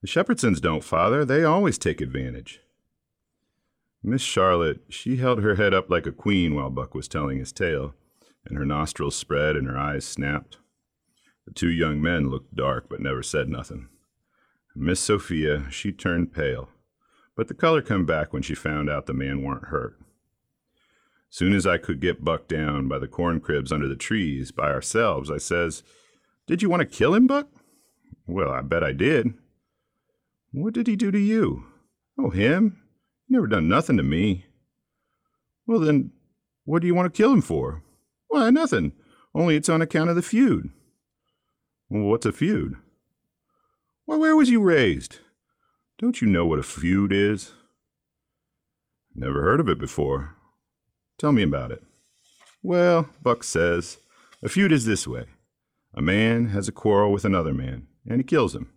The 0.02 0.09
Shepherdsons 0.09 0.61
don't, 0.61 0.85
father. 0.85 1.25
They 1.25 1.44
always 1.44 1.78
take 1.78 2.00
advantage. 2.00 2.61
Miss 4.02 4.23
Charlotte, 4.23 4.80
she 4.88 5.16
held 5.16 5.42
her 5.42 5.54
head 5.54 5.73
up 5.73 5.88
like 5.88 6.06
a 6.06 6.12
queen 6.12 6.54
while 6.54 6.71
Buck 6.71 6.94
was 6.94 7.09
telling 7.09 7.38
his 7.38 7.52
tale, 7.52 7.94
and 8.44 8.59
her 8.59 8.66
nostrils 8.66 9.16
spread 9.16 9.56
and 9.56 9.66
her 9.66 9.78
eyes 9.78 10.04
snapped. 10.04 10.59
The 11.47 11.52
two 11.52 11.71
young 11.71 12.02
men 12.02 12.28
looked 12.28 12.54
dark 12.54 12.88
but 12.88 13.00
never 13.00 13.23
said 13.23 13.49
nothing. 13.49 13.88
Miss 14.75 15.00
Sophia, 15.00 15.67
she 15.71 15.93
turned 15.93 16.33
pale, 16.33 16.69
but 17.37 17.49
the 17.49 17.55
color 17.55 17.83
come 17.83 18.07
back 18.07 18.33
when 18.33 18.43
she 18.43 18.55
found 18.55 18.88
out 18.88 19.07
the 19.07 19.12
man 19.12 19.43
weren't 19.43 19.67
hurt. 19.67 19.99
Soon 21.29 21.55
as 21.55 21.67
I 21.67 21.79
could 21.79 22.00
get 22.00 22.25
Buck 22.25 22.49
down 22.49 22.88
by 22.88 22.99
the 22.99 23.09
corn 23.09 23.41
cribs 23.41 23.73
under 23.73 23.88
the 23.88 23.97
trees 23.97 24.50
by 24.50 24.71
ourselves, 24.71 25.31
I 25.31 25.38
says, 25.38 25.83
Did 26.47 26.62
you 26.62 26.69
want 26.69 26.81
to 26.81 26.87
kill 26.87 27.14
him, 27.14 27.26
Buck? 27.26 27.49
Well, 28.26 28.50
I 28.50 28.61
bet 28.61 28.85
I 28.85 28.93
did. 28.93 29.35
What 30.52 30.75
did 30.75 30.87
he 30.87 30.97
do 30.97 31.11
to 31.11 31.19
you? 31.19 31.64
Oh, 32.19 32.31
him? 32.31 32.83
He 33.26 33.35
never 33.35 33.47
done 33.47 33.69
nothing 33.69 33.97
to 33.97 34.02
me. 34.02 34.47
Well, 35.67 35.81
then, 35.81 36.12
what 36.64 36.83
do 36.83 36.87
you 36.87 36.95
want 36.95 37.12
to 37.12 37.17
kill 37.17 37.33
him 37.33 37.41
for? 37.41 37.83
Why, 38.29 38.50
nothing. 38.50 38.93
Only 39.35 39.57
it's 39.57 39.69
on 39.69 39.81
account 39.81 40.11
of 40.11 40.17
the 40.17 40.23
feud. 40.23 40.71
Well, 41.88 42.05
what's 42.05 42.26
a 42.26 42.33
feud? 42.33 42.76
Why, 44.04 44.16
where 44.16 44.37
was 44.37 44.50
you 44.50 44.61
raised? 44.61 45.18
Don't 45.99 46.21
you 46.21 46.26
know 46.26 46.44
what 46.44 46.59
a 46.59 46.64
feud 46.64 47.12
is? 47.12 47.52
Never 49.14 49.42
heard 49.42 49.61
of 49.61 49.68
it 49.68 49.78
before. 49.78 50.35
Tell 51.18 51.32
me 51.32 51.42
about 51.42 51.71
it. 51.71 51.82
Well, 52.62 53.09
Buck 53.23 53.44
says, 53.44 53.99
a 54.42 54.49
feud 54.49 54.73
is 54.73 54.87
this 54.87 55.06
way. 55.06 55.26
A 55.94 56.02
man 56.02 56.47
has 56.49 56.66
a 56.66 56.73
quarrel 56.73 57.12
with 57.12 57.25
another 57.25 57.54
man, 57.54 57.87
and 58.09 58.18
he 58.18 58.25
kills 58.25 58.54
him. 58.54 58.73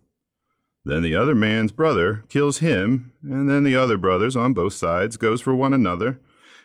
Then 0.84 1.02
the 1.02 1.16
other 1.16 1.34
man's 1.34 1.72
brother 1.72 2.24
kills 2.28 2.58
him, 2.58 3.12
and 3.22 3.50
then 3.50 3.64
the 3.64 3.74
other 3.74 3.96
brothers 3.96 4.36
on 4.36 4.54
both 4.54 4.74
sides 4.74 5.16
goes 5.16 5.40
for 5.40 5.54
one 5.54 5.72
another, 5.72 6.20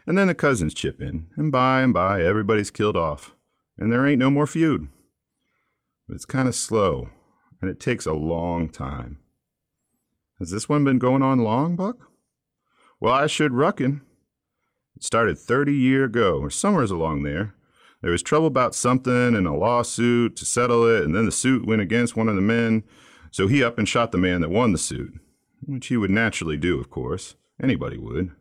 and 0.06 0.15
then 0.18 0.27
the 0.27 0.36
cousins 0.36 0.75
chip 0.75 1.01
in, 1.01 1.27
and 1.36 1.51
by 1.51 1.82
and 1.82 1.94
by 1.94 2.22
everybody's 2.22 2.70
killed 2.70 2.98
off, 2.98 3.34
and 3.77 3.91
there 3.91 4.06
ain't 4.06 4.20
no 4.20 4.30
more 4.30 4.46
feud. 4.46 4.88
But 6.08 6.15
it's 6.15 6.25
kind 6.25 6.48
of 6.48 6.53
slow, 6.53 7.10
and 7.62 7.70
it 7.70 7.80
takes 7.80 8.06
a 8.06 8.13
long 8.13 8.70
time. 8.70 9.20
Has 10.39 10.50
this 10.50 10.68
one 10.68 10.84
been 10.84 10.98
going 10.98 11.22
on 11.22 11.39
long, 11.39 11.75
Buck? 11.75 12.10
Well, 13.00 13.13
I 13.13 13.27
should 13.27 13.53
reckon. 13.53 14.01
It 14.96 15.03
started 15.03 15.38
30 15.38 15.74
year 15.74 16.03
ago, 16.03 16.39
or 16.39 16.50
somewheres 16.50 16.91
along 16.91 17.24
there. 17.24 17.56
There 18.01 18.12
was 18.12 18.24
trouble 18.24 18.48
about 18.48 18.74
something 18.74 19.36
and 19.36 19.46
a 19.46 19.53
lawsuit 19.53 20.36
to 20.38 20.46
settle 20.46 20.88
it, 20.88 21.03
and 21.03 21.15
then 21.15 21.25
the 21.25 21.32
suit 21.32 21.68
went 21.68 21.82
against 21.82 22.15
one 22.15 22.27
of 22.27 22.36
the 22.36 22.41
men, 22.41 22.84
so 23.30 23.48
he 23.48 23.63
up 23.63 23.77
and 23.77 23.88
shot 23.88 24.12
the 24.12 24.18
man 24.18 24.41
that 24.41 24.50
won 24.50 24.72
the 24.72 24.80
suit, 24.80 25.13
which 25.63 25.88
he 25.88 25.98
would 25.98 26.10
naturally 26.10 26.58
do, 26.58 26.80
of 26.80 26.89
course. 26.89 27.36
Anybody 27.62 27.98
would. 27.98 28.32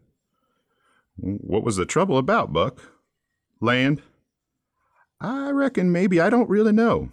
What 1.17 1.63
was 1.63 1.77
the 1.77 1.85
trouble 1.85 2.17
about, 2.17 2.53
Buck? 2.53 2.81
Land? 3.61 4.01
I 5.21 5.51
reckon 5.51 5.93
maybe 5.93 6.19
I 6.19 6.31
don't 6.31 6.49
really 6.49 6.73
know. 6.73 7.11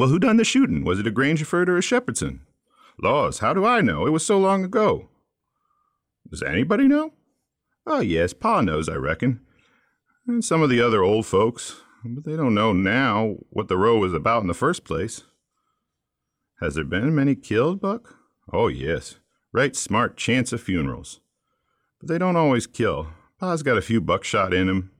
Well, 0.00 0.08
who 0.08 0.18
done 0.18 0.38
the 0.38 0.44
shooting? 0.44 0.82
Was 0.82 0.98
it 0.98 1.06
a 1.06 1.10
Grangerford 1.10 1.68
or 1.68 1.76
a 1.76 1.82
Shepherdson? 1.82 2.38
Laws, 3.02 3.40
how 3.40 3.52
do 3.52 3.66
I 3.66 3.82
know? 3.82 4.06
It 4.06 4.12
was 4.12 4.24
so 4.24 4.38
long 4.38 4.64
ago. 4.64 5.10
Does 6.30 6.42
anybody 6.42 6.88
know? 6.88 7.12
Oh, 7.86 8.00
yes, 8.00 8.32
Pa 8.32 8.62
knows, 8.62 8.88
I 8.88 8.94
reckon. 8.94 9.40
And 10.26 10.42
some 10.42 10.62
of 10.62 10.70
the 10.70 10.80
other 10.80 11.02
old 11.02 11.26
folks, 11.26 11.82
but 12.02 12.24
they 12.24 12.34
don't 12.34 12.54
know 12.54 12.72
now 12.72 13.34
what 13.50 13.68
the 13.68 13.76
row 13.76 13.98
was 13.98 14.14
about 14.14 14.40
in 14.40 14.48
the 14.48 14.54
first 14.54 14.84
place. 14.84 15.24
Has 16.62 16.76
there 16.76 16.84
been 16.84 17.14
many 17.14 17.34
killed, 17.34 17.82
Buck? 17.82 18.16
Oh, 18.50 18.68
yes. 18.68 19.16
Right 19.52 19.76
smart 19.76 20.16
chance 20.16 20.50
of 20.54 20.62
funerals. 20.62 21.20
But 22.00 22.08
they 22.08 22.16
don't 22.16 22.36
always 22.36 22.66
kill. 22.66 23.08
Pa's 23.38 23.62
got 23.62 23.76
a 23.76 23.82
few 23.82 24.00
buckshot 24.00 24.54
in 24.54 24.66
him, 24.66 24.92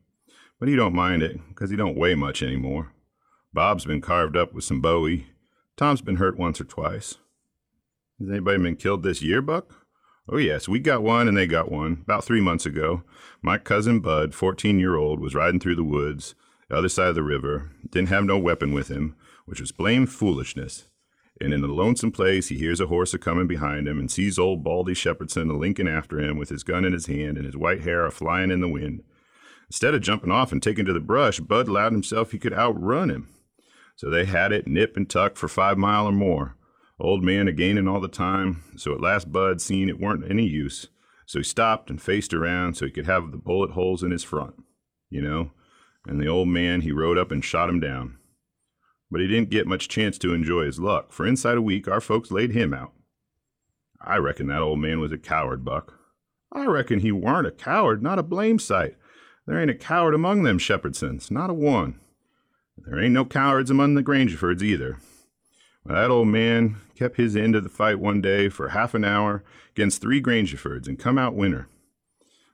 but 0.59 0.69
he 0.69 0.77
don't 0.77 0.95
mind 0.95 1.23
it, 1.23 1.41
'cause 1.55 1.71
he 1.71 1.77
don't 1.77 1.97
weigh 1.97 2.17
much 2.17 2.43
anymore. 2.43 2.93
Bob's 3.53 3.85
been 3.85 4.01
carved 4.01 4.37
up 4.37 4.53
with 4.53 4.63
some 4.63 4.81
bowie. 4.81 5.27
Tom's 5.77 6.03
been 6.03 6.17
hurt 6.17 6.39
once 6.39 6.61
or 6.61 6.65
twice. 6.65 7.17
Has 8.21 8.31
anybody 8.31 8.63
been 8.63 8.77
killed 8.77 9.03
this 9.03 9.23
year, 9.23 9.43
Buck? 9.43 9.87
Oh, 10.29 10.37
yes, 10.37 10.69
we 10.69 10.79
got 10.79 11.03
one 11.03 11.27
and 11.27 11.37
they 11.37 11.49
got 11.49 11.73
one, 11.73 12.03
about 12.03 12.23
three 12.23 12.41
months 12.41 12.65
ago. 12.65 13.03
My 13.43 13.59
cousin 13.59 13.99
Bud, 13.99 14.35
14 14.35 14.79
year 14.79 14.95
old, 14.95 15.19
was 15.19 15.35
riding 15.35 15.59
through 15.59 15.75
the 15.75 15.83
woods, 15.83 16.37
the 16.69 16.77
other 16.77 16.89
side 16.89 17.09
of 17.09 17.15
the 17.17 17.25
river, 17.25 17.73
didn't 17.91 18.11
have 18.11 18.23
no 18.23 18.39
weapon 18.39 18.73
with 18.73 18.87
him, 18.87 19.17
which 19.47 19.61
was 19.61 19.73
blame 19.73 20.07
foolishness. 20.07 20.87
And 21.41 21.53
in 21.53 21.65
a 21.65 21.67
lonesome 21.67 22.13
place, 22.13 22.49
he 22.49 22.57
hears 22.57 22.81
a 22.81 22.87
horse 22.87 23.15
a 23.15 23.19
coming 23.19 23.49
behind 23.49 23.89
him 23.89 23.99
and 23.99 24.09
sees 24.09 24.39
old 24.39 24.63
Baldy 24.63 24.93
Shepherdson 24.93 25.51
a 25.51 25.57
linking 25.57 25.89
after 25.89 26.21
him 26.21 26.39
with 26.39 26.51
his 26.51 26.63
gun 26.63 26.85
in 26.85 26.93
his 26.93 27.07
hand 27.07 27.37
and 27.37 27.47
his 27.47 27.57
white 27.57 27.81
hair 27.81 28.07
a 28.07 28.13
flying 28.13 28.53
in 28.53 28.61
the 28.61 28.69
wind. 28.69 29.03
Instead 29.67 29.95
of 29.95 30.03
jumping 30.03 30.31
off 30.31 30.53
and 30.53 30.63
taking 30.63 30.85
to 30.85 30.93
the 30.93 31.01
brush, 31.01 31.41
Bud 31.41 31.67
allowed 31.67 31.93
himself 31.93 32.31
he 32.31 32.39
could 32.39 32.55
outrun 32.55 33.11
him. 33.11 33.29
So 34.01 34.09
they 34.09 34.25
had 34.25 34.51
it 34.51 34.67
nip 34.67 34.97
and 34.97 35.07
tuck 35.07 35.37
for 35.37 35.47
five 35.47 35.77
mile 35.77 36.07
or 36.07 36.13
more. 36.13 36.57
Old 36.99 37.23
man 37.23 37.49
a 37.49 37.53
gaining 37.53 37.87
all 37.87 38.01
the 38.01 38.09
time, 38.09 38.63
so 38.75 38.95
at 38.95 39.01
last 39.03 39.31
Bud 39.31 39.61
seen 39.61 39.91
it 39.91 40.01
weren't 40.01 40.25
any 40.27 40.47
use, 40.47 40.89
so 41.27 41.41
he 41.41 41.43
stopped 41.43 41.91
and 41.91 42.01
faced 42.01 42.33
around 42.33 42.79
so 42.79 42.87
he 42.87 42.93
could 42.93 43.05
have 43.05 43.31
the 43.31 43.37
bullet 43.37 43.73
holes 43.73 44.03
in 44.03 44.11
his 44.11 44.25
front, 44.25 44.55
you 45.11 45.21
know, 45.21 45.51
and 46.07 46.19
the 46.19 46.27
old 46.27 46.49
man 46.49 46.81
he 46.81 46.93
rode 46.93 47.19
up 47.19 47.31
and 47.31 47.45
shot 47.45 47.69
him 47.69 47.79
down. 47.79 48.17
But 49.11 49.21
he 49.21 49.27
didn't 49.27 49.51
get 49.51 49.67
much 49.67 49.91
chance 49.91 50.17
to 50.21 50.33
enjoy 50.33 50.65
his 50.65 50.81
luck, 50.81 51.13
for 51.13 51.27
inside 51.27 51.59
a 51.59 51.63
week 51.63 51.87
our 51.87 52.01
folks 52.01 52.31
laid 52.31 52.53
him 52.53 52.73
out. 52.73 52.93
I 54.01 54.17
reckon 54.17 54.47
that 54.47 54.63
old 54.63 54.79
man 54.79 54.99
was 54.99 55.13
a 55.13 55.19
coward, 55.19 55.63
Buck. 55.63 55.93
I 56.51 56.65
reckon 56.65 57.01
he 57.01 57.13
warn't 57.13 57.49
a 57.49 57.53
coward, 57.53 58.03
not 58.03 58.19
a 58.19 58.23
blame 58.23 58.61
sight. 58.61 58.97
There 59.47 59.61
ain't 59.61 59.71
a 59.71 59.75
coward 59.75 60.15
among 60.15 60.45
them 60.45 60.59
Shepherdsons, 60.59 61.31
not 61.31 61.51
a 61.51 61.55
one. 61.55 62.01
There 62.87 63.01
ain't 63.01 63.13
no 63.13 63.25
cowards 63.25 63.71
among 63.71 63.95
the 63.95 64.03
Grangerfords 64.03 64.63
either. 64.63 64.99
Well, 65.85 65.97
that 65.97 66.11
old 66.11 66.29
man 66.29 66.77
kept 66.95 67.17
his 67.17 67.37
end 67.37 67.55
of 67.55 67.63
the 67.63 67.71
fight 67.71 67.99
one 67.99 68.21
day 68.21 68.49
for 68.49 68.71
half 68.71 68.95
an 68.95 69.05
hour 69.05 69.43
against 69.71 70.01
three 70.01 70.21
Grangerfords 70.21 70.87
and 70.87 70.99
come 70.99 71.17
out 71.17 71.35
winner. 71.35 71.69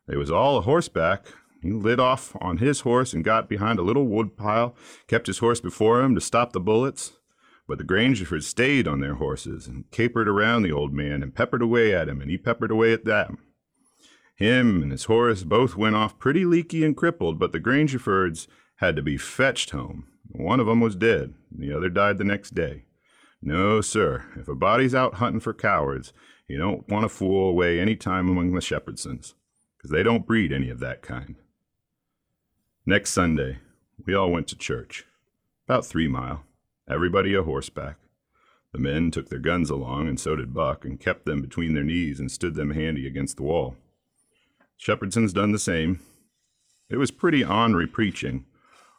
They 0.06 0.16
was 0.16 0.30
all 0.30 0.58
a 0.58 0.62
horseback. 0.62 1.26
He 1.62 1.72
lit 1.72 1.98
off 1.98 2.36
on 2.40 2.58
his 2.58 2.80
horse 2.80 3.12
and 3.12 3.24
got 3.24 3.48
behind 3.48 3.78
a 3.78 3.82
little 3.82 4.06
wood 4.06 4.36
pile, 4.36 4.76
kept 5.08 5.26
his 5.26 5.38
horse 5.38 5.60
before 5.60 6.00
him 6.02 6.14
to 6.14 6.20
stop 6.20 6.52
the 6.52 6.60
bullets. 6.60 7.14
But 7.66 7.78
the 7.78 7.84
Grangerfords 7.84 8.44
stayed 8.44 8.86
on 8.86 9.00
their 9.00 9.14
horses 9.14 9.66
and 9.66 9.90
capered 9.90 10.28
around 10.28 10.62
the 10.62 10.70
old 10.70 10.92
man 10.92 11.22
and 11.22 11.34
peppered 11.34 11.62
away 11.62 11.92
at 11.92 12.08
him, 12.08 12.20
and 12.20 12.30
he 12.30 12.38
peppered 12.38 12.70
away 12.70 12.92
at 12.92 13.04
them. 13.04 13.38
Him 14.36 14.82
and 14.82 14.92
his 14.92 15.04
horse 15.04 15.42
both 15.42 15.76
went 15.76 15.96
off 15.96 16.18
pretty 16.18 16.44
leaky 16.44 16.84
and 16.84 16.96
crippled, 16.96 17.38
but 17.38 17.52
the 17.52 17.58
Grangerfords 17.58 18.46
had 18.76 18.94
to 18.94 19.02
be 19.02 19.16
fetched 19.16 19.70
home. 19.70 20.06
One 20.30 20.60
of 20.60 20.68
'em 20.68 20.80
was 20.80 20.96
dead, 20.96 21.34
and 21.50 21.62
the 21.62 21.72
other 21.72 21.88
died 21.88 22.18
the 22.18 22.24
next 22.24 22.54
day. 22.54 22.84
No, 23.42 23.80
sir. 23.80 24.24
If 24.36 24.48
a 24.48 24.54
body's 24.54 24.94
out 24.94 25.14
hunting 25.14 25.40
for 25.40 25.54
cowards, 25.54 26.12
you 26.48 26.58
don't 26.58 26.88
want 26.88 27.04
to 27.04 27.08
fool 27.08 27.48
away 27.48 27.78
any 27.78 27.96
time 27.96 28.28
among 28.28 28.52
the 28.52 28.60
Shepherdsons, 28.60 29.34
because 29.76 29.90
they 29.90 30.02
don't 30.02 30.26
breed 30.26 30.52
any 30.52 30.70
of 30.70 30.80
that 30.80 31.02
kind. 31.02 31.36
Next 32.84 33.10
Sunday, 33.10 33.58
we 34.04 34.14
all 34.14 34.30
went 34.30 34.46
to 34.48 34.56
church. 34.56 35.04
About 35.66 35.84
three 35.84 36.08
mile. 36.08 36.44
Everybody 36.88 37.34
a 37.34 37.42
horseback. 37.42 37.98
The 38.72 38.78
men 38.78 39.10
took 39.10 39.28
their 39.28 39.38
guns 39.38 39.70
along, 39.70 40.06
and 40.06 40.20
so 40.20 40.36
did 40.36 40.54
Buck, 40.54 40.84
and 40.84 41.00
kept 41.00 41.24
them 41.24 41.40
between 41.40 41.74
their 41.74 41.82
knees 41.82 42.20
and 42.20 42.30
stood 42.30 42.54
them 42.54 42.70
handy 42.70 43.06
against 43.06 43.38
the 43.38 43.42
wall. 43.42 43.76
Shepherdson's 44.78 45.32
done 45.32 45.52
the 45.52 45.58
same. 45.58 46.00
It 46.88 46.98
was 46.98 47.10
pretty 47.10 47.44
ornery 47.44 47.86
preaching, 47.86 48.44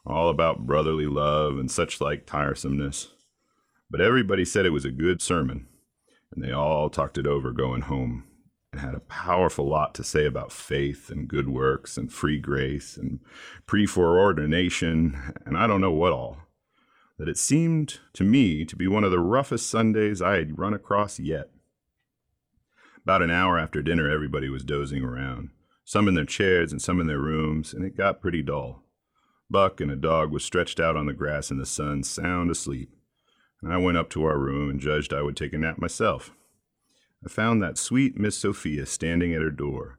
all 0.06 0.28
about 0.28 0.66
brotherly 0.66 1.06
love 1.06 1.58
and 1.58 1.70
such 1.70 2.00
like 2.00 2.26
tiresomeness. 2.26 3.08
But 3.90 4.00
everybody 4.00 4.44
said 4.44 4.66
it 4.66 4.70
was 4.70 4.84
a 4.84 4.90
good 4.90 5.22
sermon, 5.22 5.66
and 6.34 6.44
they 6.44 6.52
all 6.52 6.90
talked 6.90 7.18
it 7.18 7.26
over 7.26 7.52
going 7.52 7.82
home 7.82 8.24
and 8.72 8.80
had 8.80 8.94
a 8.94 9.00
powerful 9.00 9.66
lot 9.66 9.94
to 9.94 10.04
say 10.04 10.26
about 10.26 10.52
faith 10.52 11.10
and 11.10 11.28
good 11.28 11.48
works 11.48 11.96
and 11.96 12.12
free 12.12 12.38
grace 12.38 12.96
and 12.96 13.20
preforeordination 13.66 15.34
and 15.46 15.56
I 15.56 15.66
don't 15.66 15.80
know 15.80 15.92
what 15.92 16.12
all. 16.12 16.38
That 17.18 17.28
it 17.28 17.38
seemed 17.38 17.98
to 18.12 18.22
me 18.22 18.64
to 18.64 18.76
be 18.76 18.86
one 18.86 19.04
of 19.04 19.10
the 19.10 19.18
roughest 19.18 19.68
Sundays 19.68 20.22
I 20.22 20.36
had 20.36 20.58
run 20.58 20.74
across 20.74 21.18
yet. 21.18 21.50
About 23.02 23.22
an 23.22 23.30
hour 23.30 23.58
after 23.58 23.82
dinner, 23.82 24.08
everybody 24.08 24.48
was 24.48 24.64
dozing 24.64 25.02
around, 25.02 25.50
some 25.84 26.06
in 26.06 26.14
their 26.14 26.24
chairs 26.24 26.70
and 26.70 26.80
some 26.80 27.00
in 27.00 27.06
their 27.06 27.18
rooms, 27.18 27.72
and 27.72 27.84
it 27.84 27.96
got 27.96 28.20
pretty 28.20 28.42
dull. 28.42 28.84
Buck 29.50 29.80
and 29.80 29.90
a 29.90 29.96
dog 29.96 30.30
was 30.30 30.44
stretched 30.44 30.78
out 30.78 30.96
on 30.96 31.06
the 31.06 31.12
grass 31.12 31.50
in 31.50 31.58
the 31.58 31.66
sun, 31.66 32.02
sound 32.02 32.50
asleep. 32.50 32.90
And 33.62 33.72
I 33.72 33.78
went 33.78 33.96
up 33.96 34.10
to 34.10 34.24
our 34.24 34.38
room 34.38 34.70
and 34.70 34.80
judged 34.80 35.12
I 35.12 35.22
would 35.22 35.36
take 35.36 35.52
a 35.52 35.58
nap 35.58 35.78
myself. 35.78 36.32
I 37.24 37.28
found 37.28 37.62
that 37.62 37.78
sweet 37.78 38.18
Miss 38.18 38.36
Sophia 38.36 38.86
standing 38.86 39.34
at 39.34 39.42
her 39.42 39.50
door, 39.50 39.98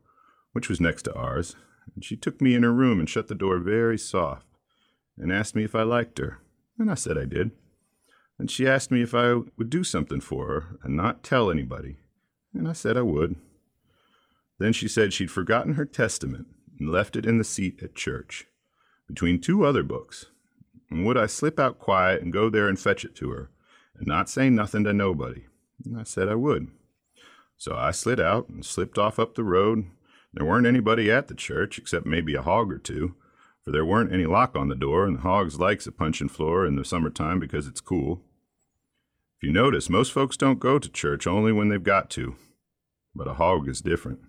which 0.53 0.70
was 0.70 0.79
next 0.79 1.03
to 1.03 1.13
ours, 1.13 1.56
and 1.94 2.03
she 2.03 2.15
took 2.15 2.39
me 2.39 2.56
in 2.56 2.63
her 2.63 2.74
room 2.74 3.00
and 3.00 3.10
shut 3.10 3.27
the 3.27 3.36
door 3.36 3.60
very 3.60 3.98
soft, 3.98 4.46
and 5.18 5.32
asked 5.32 5.56
me 5.56 5.63
if 5.63 5.75
I 5.75 5.84
liked 5.84 6.18
her, 6.20 6.39
and 6.77 6.89
I 6.89 6.94
said 6.94 7.18
I 7.18 7.25
did. 7.25 7.51
And 8.38 8.50
she 8.50 8.68
asked 8.68 8.89
me 8.89 9.01
if 9.01 9.13
I 9.13 9.34
would 9.34 9.70
do 9.70 9.84
something 9.84 10.22
for 10.22 10.48
her 10.48 10.79
and 10.84 10.96
not 10.96 11.24
tell 11.24 11.51
anybody, 11.51 11.98
and 12.53 12.68
I 12.68 12.74
said 12.74 12.96
I 12.96 13.01
would. 13.01 13.36
Then 14.60 14.72
she 14.72 14.88
said 14.88 15.12
she'd 15.12 15.32
forgotten 15.32 15.74
her 15.74 15.86
testament 15.86 16.48
and 16.79 16.89
left 16.89 17.18
it 17.18 17.25
in 17.25 17.38
the 17.38 17.44
seat 17.44 17.82
at 17.84 17.96
church, 17.96 18.46
between 19.10 19.42
two 19.42 19.66
other 19.66 19.82
books, 19.82 20.28
and 20.92 21.04
would 21.04 21.18
I 21.18 21.25
slip 21.25 21.60
out 21.60 21.80
quiet 21.80 22.22
and 22.22 22.32
go 22.32 22.48
there 22.48 22.70
and 22.70 22.80
fetch 22.80 23.04
it 23.04 23.16
to 23.16 23.32
her, 23.32 23.50
and 23.98 24.08
not 24.08 24.30
say 24.30 24.51
nothing 24.51 24.84
to 24.84 24.94
nobody? 24.94 25.46
And 25.84 26.00
I 26.00 26.04
said 26.04 26.30
I 26.30 26.36
would. 26.36 26.68
So 27.58 27.75
I 27.75 27.89
slid 27.89 28.20
out 28.20 28.48
and 28.50 28.63
slipped 28.63 29.00
off 29.00 29.18
up 29.18 29.34
the 29.34 29.44
road. 29.44 29.86
There 30.32 30.46
weren't 30.46 30.68
anybody 30.68 31.12
at 31.12 31.28
the 31.28 31.34
church 31.34 31.80
except 31.80 32.06
maybe 32.06 32.36
a 32.36 32.44
hog 32.44 32.72
or 32.72 32.78
two, 32.78 33.16
for 33.66 33.72
there 33.72 33.84
weren't 33.84 34.13
any 34.13 34.28
lock 34.28 34.56
on 34.56 34.70
the 34.70 34.75
door, 34.75 35.06
and 35.06 35.18
the 35.18 35.22
hogs 35.22 35.60
likes 35.60 35.88
a 35.88 35.92
punchin' 35.92 36.30
floor 36.30 36.66
in 36.66 36.75
the 36.75 36.86
summertime 36.86 37.39
because 37.39 37.66
it's 37.66 37.82
cool. 37.82 38.22
If 39.38 39.44
you 39.44 39.51
notice, 39.51 39.89
most 39.89 40.12
folks 40.12 40.38
don't 40.38 40.60
go 40.60 40.78
to 40.78 40.89
church 40.89 41.25
only 41.25 41.51
when 41.51 41.70
they've 41.70 41.82
got 41.82 42.12
to, 42.12 42.36
but 43.16 43.28
a 43.28 43.34
hog 43.34 43.68
is 43.68 43.82
different. 43.82 44.20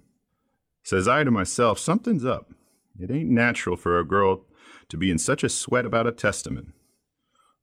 Says 0.83 1.07
I 1.07 1.23
to 1.25 1.31
myself, 1.31 1.79
something's 1.79 2.25
up. 2.25 2.51
It 2.99 3.11
ain't 3.11 3.29
natural 3.29 3.77
for 3.77 3.99
a 3.99 4.07
girl 4.07 4.47
to 4.91 4.97
be 4.97 5.11
in 5.11 5.19
such 5.19 5.43
a 5.43 5.49
sweat 5.49 5.87
about 5.87 6.07
a 6.07 6.13
testament. 6.13 6.75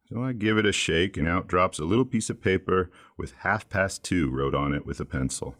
So 0.10 0.24
I 0.24 0.32
give 0.32 0.58
it 0.58 0.66
a 0.66 0.72
shake, 0.72 1.18
and 1.18 1.28
out 1.28 1.48
drops 1.48 1.80
a 1.80 1.86
little 1.86 2.06
piece 2.06 2.30
of 2.30 2.42
paper 2.42 2.90
with 3.18 3.34
half 3.40 3.70
past 3.70 4.04
two 4.04 4.32
wrote 4.32 4.56
on 4.56 4.74
it 4.74 4.86
with 4.86 5.00
a 5.00 5.06
pencil. 5.06 5.56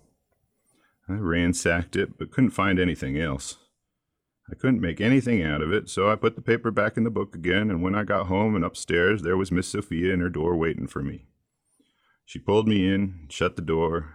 I 1.10 1.14
ransacked 1.14 1.96
it, 1.96 2.18
but 2.18 2.32
couldn't 2.32 2.52
find 2.52 2.80
anything 2.80 3.18
else. 3.18 3.58
I 4.50 4.56
couldn't 4.56 4.80
make 4.80 5.02
anything 5.02 5.44
out 5.44 5.62
of 5.62 5.74
it, 5.74 5.90
so 5.90 6.10
I 6.10 6.16
put 6.16 6.36
the 6.36 6.42
paper 6.42 6.72
back 6.72 6.96
in 6.96 7.04
the 7.04 7.10
book 7.10 7.36
again, 7.36 7.70
and 7.70 7.82
when 7.82 7.96
I 7.96 8.06
got 8.06 8.28
home 8.28 8.56
and 8.56 8.64
upstairs, 8.64 9.22
there 9.22 9.36
was 9.36 9.52
Miss 9.52 9.68
Sophia 9.68 10.14
in 10.14 10.22
her 10.22 10.30
door 10.30 10.56
waiting 10.56 10.88
for 10.88 11.04
me. 11.04 11.26
She 12.26 12.40
pulled 12.40 12.68
me 12.68 12.88
in, 12.88 13.28
shut 13.30 13.58
the 13.58 13.62
door, 13.62 14.14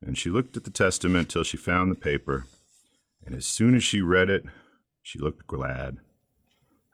and 0.00 0.16
she 0.16 0.30
looked 0.30 0.56
at 0.56 0.64
the 0.64 0.70
testament 0.70 1.28
till 1.28 1.44
she 1.44 1.58
found 1.58 1.90
the 1.90 2.00
paper, 2.00 2.46
and 3.24 3.34
as 3.34 3.44
soon 3.44 3.74
as 3.74 3.84
she 3.84 4.00
read 4.00 4.30
it, 4.30 4.44
she 5.02 5.18
looked 5.18 5.46
glad 5.46 5.98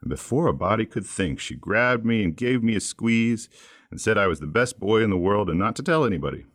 and 0.01 0.09
before 0.09 0.47
a 0.47 0.53
body 0.53 0.85
could 0.85 1.05
think, 1.05 1.39
she 1.39 1.55
grabbed 1.55 2.05
me 2.05 2.23
and 2.23 2.35
gave 2.35 2.63
me 2.63 2.75
a 2.75 2.79
squeeze 2.79 3.49
and 3.89 3.99
said 3.99 4.17
I 4.17 4.27
was 4.27 4.39
the 4.39 4.47
best 4.47 4.79
boy 4.79 5.01
in 5.03 5.09
the 5.09 5.17
world 5.17 5.49
and 5.49 5.59
not 5.59 5.75
to 5.77 5.83
tell 5.83 6.05
anybody. 6.05 6.45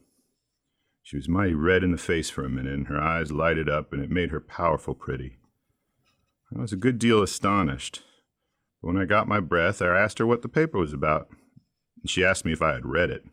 She 1.02 1.16
was 1.16 1.28
mighty 1.28 1.54
red 1.54 1.82
in 1.82 1.90
the 1.90 1.98
face 1.98 2.30
for 2.30 2.44
a 2.44 2.50
minute, 2.50 2.74
and 2.74 2.86
her 2.86 3.00
eyes 3.00 3.32
lighted 3.32 3.68
up, 3.68 3.92
and 3.92 4.02
it 4.02 4.10
made 4.10 4.30
her 4.30 4.40
powerful 4.40 4.94
pretty. 4.94 5.38
I 6.56 6.60
was 6.60 6.72
a 6.72 6.76
good 6.76 6.98
deal 6.98 7.22
astonished. 7.22 8.02
But 8.80 8.88
when 8.88 8.96
I 8.96 9.06
got 9.06 9.26
my 9.26 9.40
breath, 9.40 9.82
I 9.82 9.86
asked 9.98 10.18
her 10.18 10.26
what 10.26 10.42
the 10.42 10.48
paper 10.48 10.78
was 10.78 10.92
about, 10.92 11.28
and 12.00 12.10
she 12.10 12.24
asked 12.24 12.44
me 12.44 12.52
if 12.52 12.62
I 12.62 12.74
had 12.74 12.86
read 12.86 13.10
it. 13.10 13.24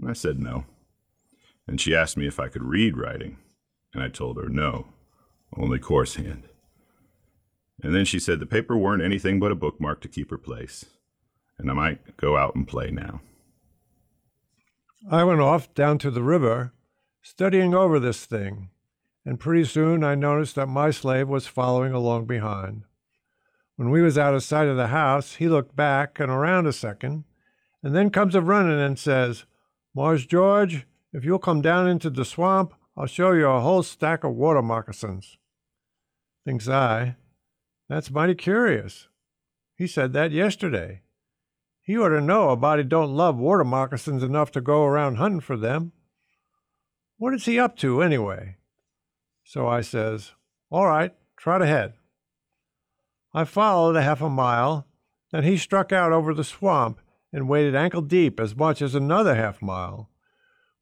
And 0.00 0.10
I 0.10 0.12
said 0.12 0.38
no. 0.38 0.64
And 1.66 1.80
she 1.80 1.94
asked 1.94 2.16
me 2.16 2.26
if 2.26 2.40
I 2.40 2.48
could 2.48 2.62
read 2.62 2.96
writing, 2.96 3.38
and 3.94 4.02
I 4.02 4.08
told 4.08 4.36
her 4.36 4.48
no, 4.48 4.88
only 5.56 5.78
coarse 5.78 6.16
hand. 6.16 6.47
And 7.82 7.94
then 7.94 8.04
she 8.04 8.18
said 8.18 8.40
the 8.40 8.46
paper 8.46 8.76
weren't 8.76 9.02
anything 9.02 9.38
but 9.38 9.52
a 9.52 9.56
bookmark 9.56 10.00
to 10.00 10.08
keep 10.08 10.30
her 10.30 10.38
place, 10.38 10.84
and 11.58 11.70
I 11.70 11.74
might 11.74 12.16
go 12.16 12.36
out 12.36 12.54
and 12.54 12.66
play 12.66 12.90
now. 12.90 13.20
I 15.10 15.22
went 15.24 15.40
off 15.40 15.72
down 15.74 15.98
to 15.98 16.10
the 16.10 16.22
river, 16.22 16.72
studying 17.22 17.74
over 17.74 18.00
this 18.00 18.26
thing, 18.26 18.70
and 19.24 19.38
pretty 19.38 19.64
soon 19.64 20.02
I 20.02 20.16
noticed 20.16 20.56
that 20.56 20.66
my 20.66 20.90
slave 20.90 21.28
was 21.28 21.46
following 21.46 21.92
along 21.92 22.26
behind. 22.26 22.82
When 23.76 23.90
we 23.90 24.02
was 24.02 24.18
out 24.18 24.34
of 24.34 24.42
sight 24.42 24.66
of 24.66 24.76
the 24.76 24.88
house, 24.88 25.36
he 25.36 25.48
looked 25.48 25.76
back 25.76 26.18
and 26.18 26.32
around 26.32 26.66
a 26.66 26.72
second, 26.72 27.24
and 27.80 27.94
then 27.94 28.10
comes 28.10 28.34
a 28.34 28.40
running 28.40 28.80
and 28.80 28.98
says, 28.98 29.44
Mars 29.94 30.26
George, 30.26 30.84
if 31.12 31.24
you'll 31.24 31.38
come 31.38 31.62
down 31.62 31.88
into 31.88 32.10
the 32.10 32.24
swamp, 32.24 32.74
I'll 32.96 33.06
show 33.06 33.30
you 33.30 33.46
a 33.46 33.60
whole 33.60 33.84
stack 33.84 34.24
of 34.24 34.34
water 34.34 34.62
moccasins. 34.62 35.38
Thinks 36.44 36.68
I, 36.68 37.14
that's 37.88 38.10
mighty 38.10 38.34
curious. 38.34 39.08
He 39.74 39.86
said 39.86 40.12
that 40.12 40.32
yesterday. 40.32 41.02
He 41.80 41.96
ought 41.96 42.10
to 42.10 42.20
know 42.20 42.50
a 42.50 42.56
body 42.56 42.82
don't 42.82 43.16
love 43.16 43.38
water 43.38 43.64
moccasins 43.64 44.22
enough 44.22 44.50
to 44.52 44.60
go 44.60 44.84
around 44.84 45.16
hunting 45.16 45.40
for 45.40 45.56
them. 45.56 45.92
What 47.16 47.32
is 47.32 47.46
he 47.46 47.58
up 47.58 47.76
to, 47.78 48.02
anyway? 48.02 48.56
So 49.42 49.66
I 49.66 49.80
says, 49.80 50.32
All 50.70 50.86
right, 50.86 51.14
trot 51.36 51.62
ahead. 51.62 51.94
I 53.32 53.44
followed 53.44 53.96
a 53.96 54.02
half 54.02 54.20
a 54.20 54.28
mile, 54.28 54.86
then 55.32 55.44
he 55.44 55.56
struck 55.56 55.92
out 55.92 56.12
over 56.12 56.34
the 56.34 56.44
swamp 56.44 57.00
and 57.32 57.48
waded 57.48 57.74
ankle 57.74 58.02
deep 58.02 58.40
as 58.40 58.56
much 58.56 58.82
as 58.82 58.94
another 58.94 59.34
half 59.34 59.62
mile. 59.62 60.10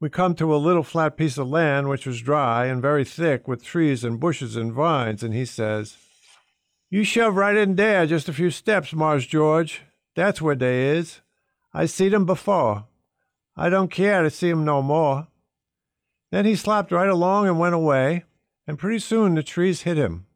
We 0.00 0.10
come 0.10 0.34
to 0.36 0.54
a 0.54 0.58
little 0.58 0.82
flat 0.82 1.16
piece 1.16 1.38
of 1.38 1.48
land 1.48 1.88
which 1.88 2.06
was 2.06 2.20
dry 2.20 2.66
and 2.66 2.82
very 2.82 3.04
thick 3.04 3.48
with 3.48 3.64
trees 3.64 4.04
and 4.04 4.20
bushes 4.20 4.56
and 4.56 4.72
vines, 4.72 5.22
and 5.22 5.32
he 5.32 5.44
says, 5.44 5.96
you 6.88 7.04
shove 7.04 7.36
right 7.36 7.56
in 7.56 7.76
there 7.76 8.06
just 8.06 8.28
a 8.28 8.32
few 8.32 8.50
steps, 8.50 8.92
Mars 8.92 9.26
George. 9.26 9.82
That's 10.14 10.40
where 10.40 10.54
they 10.54 10.96
is. 10.96 11.20
I 11.74 11.86
seed 11.86 12.14
'em 12.14 12.24
before. 12.24 12.86
I 13.56 13.68
don't 13.68 13.90
care 13.90 14.22
to 14.22 14.30
see 14.30 14.50
'em 14.50 14.64
no 14.64 14.82
more. 14.82 15.28
Then 16.30 16.44
he 16.44 16.56
slopped 16.56 16.92
right 16.92 17.08
along 17.08 17.48
and 17.48 17.58
went 17.58 17.74
away, 17.74 18.24
and 18.66 18.78
pretty 18.78 18.98
soon 18.98 19.34
the 19.34 19.42
trees 19.42 19.82
hit 19.82 19.96
him. 19.96 20.26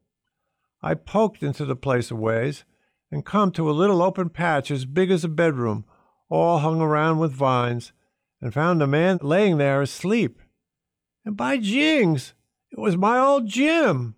I 0.81 0.93
poked 0.93 1.43
into 1.43 1.65
the 1.65 1.75
place 1.75 2.11
a 2.11 2.15
ways 2.15 2.63
and 3.11 3.25
come 3.25 3.51
to 3.51 3.69
a 3.69 3.73
little 3.73 4.01
open 4.01 4.29
patch 4.29 4.71
as 4.71 4.85
big 4.85 5.11
as 5.11 5.23
a 5.23 5.29
bedroom, 5.29 5.85
all 6.29 6.59
hung 6.59 6.81
around 6.81 7.19
with 7.19 7.31
vines, 7.31 7.91
and 8.39 8.53
found 8.53 8.81
a 8.81 8.87
man 8.87 9.19
laying 9.21 9.57
there 9.57 9.81
asleep. 9.81 10.39
And 11.23 11.37
by 11.37 11.57
jings, 11.57 12.33
it 12.71 12.79
was 12.79 12.97
my 12.97 13.19
old 13.19 13.47
Jim. 13.47 14.15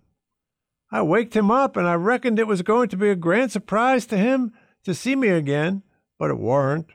I 0.94 1.02
waked 1.02 1.34
him 1.34 1.50
up, 1.50 1.76
and 1.76 1.88
I 1.88 1.94
reckoned 1.94 2.38
it 2.38 2.46
was 2.46 2.62
going 2.62 2.88
to 2.90 2.96
be 2.96 3.10
a 3.10 3.16
grand 3.16 3.50
surprise 3.50 4.06
to 4.06 4.16
him 4.16 4.52
to 4.84 4.94
see 4.94 5.16
me 5.16 5.26
again, 5.26 5.82
but 6.20 6.30
it 6.30 6.38
warn't. 6.38 6.86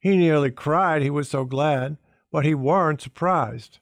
He 0.00 0.16
nearly 0.16 0.50
cried, 0.50 1.02
he 1.02 1.10
was 1.10 1.28
so 1.28 1.44
glad, 1.44 1.96
but 2.32 2.44
he 2.44 2.56
warn't 2.56 3.00
surprised. 3.00 3.78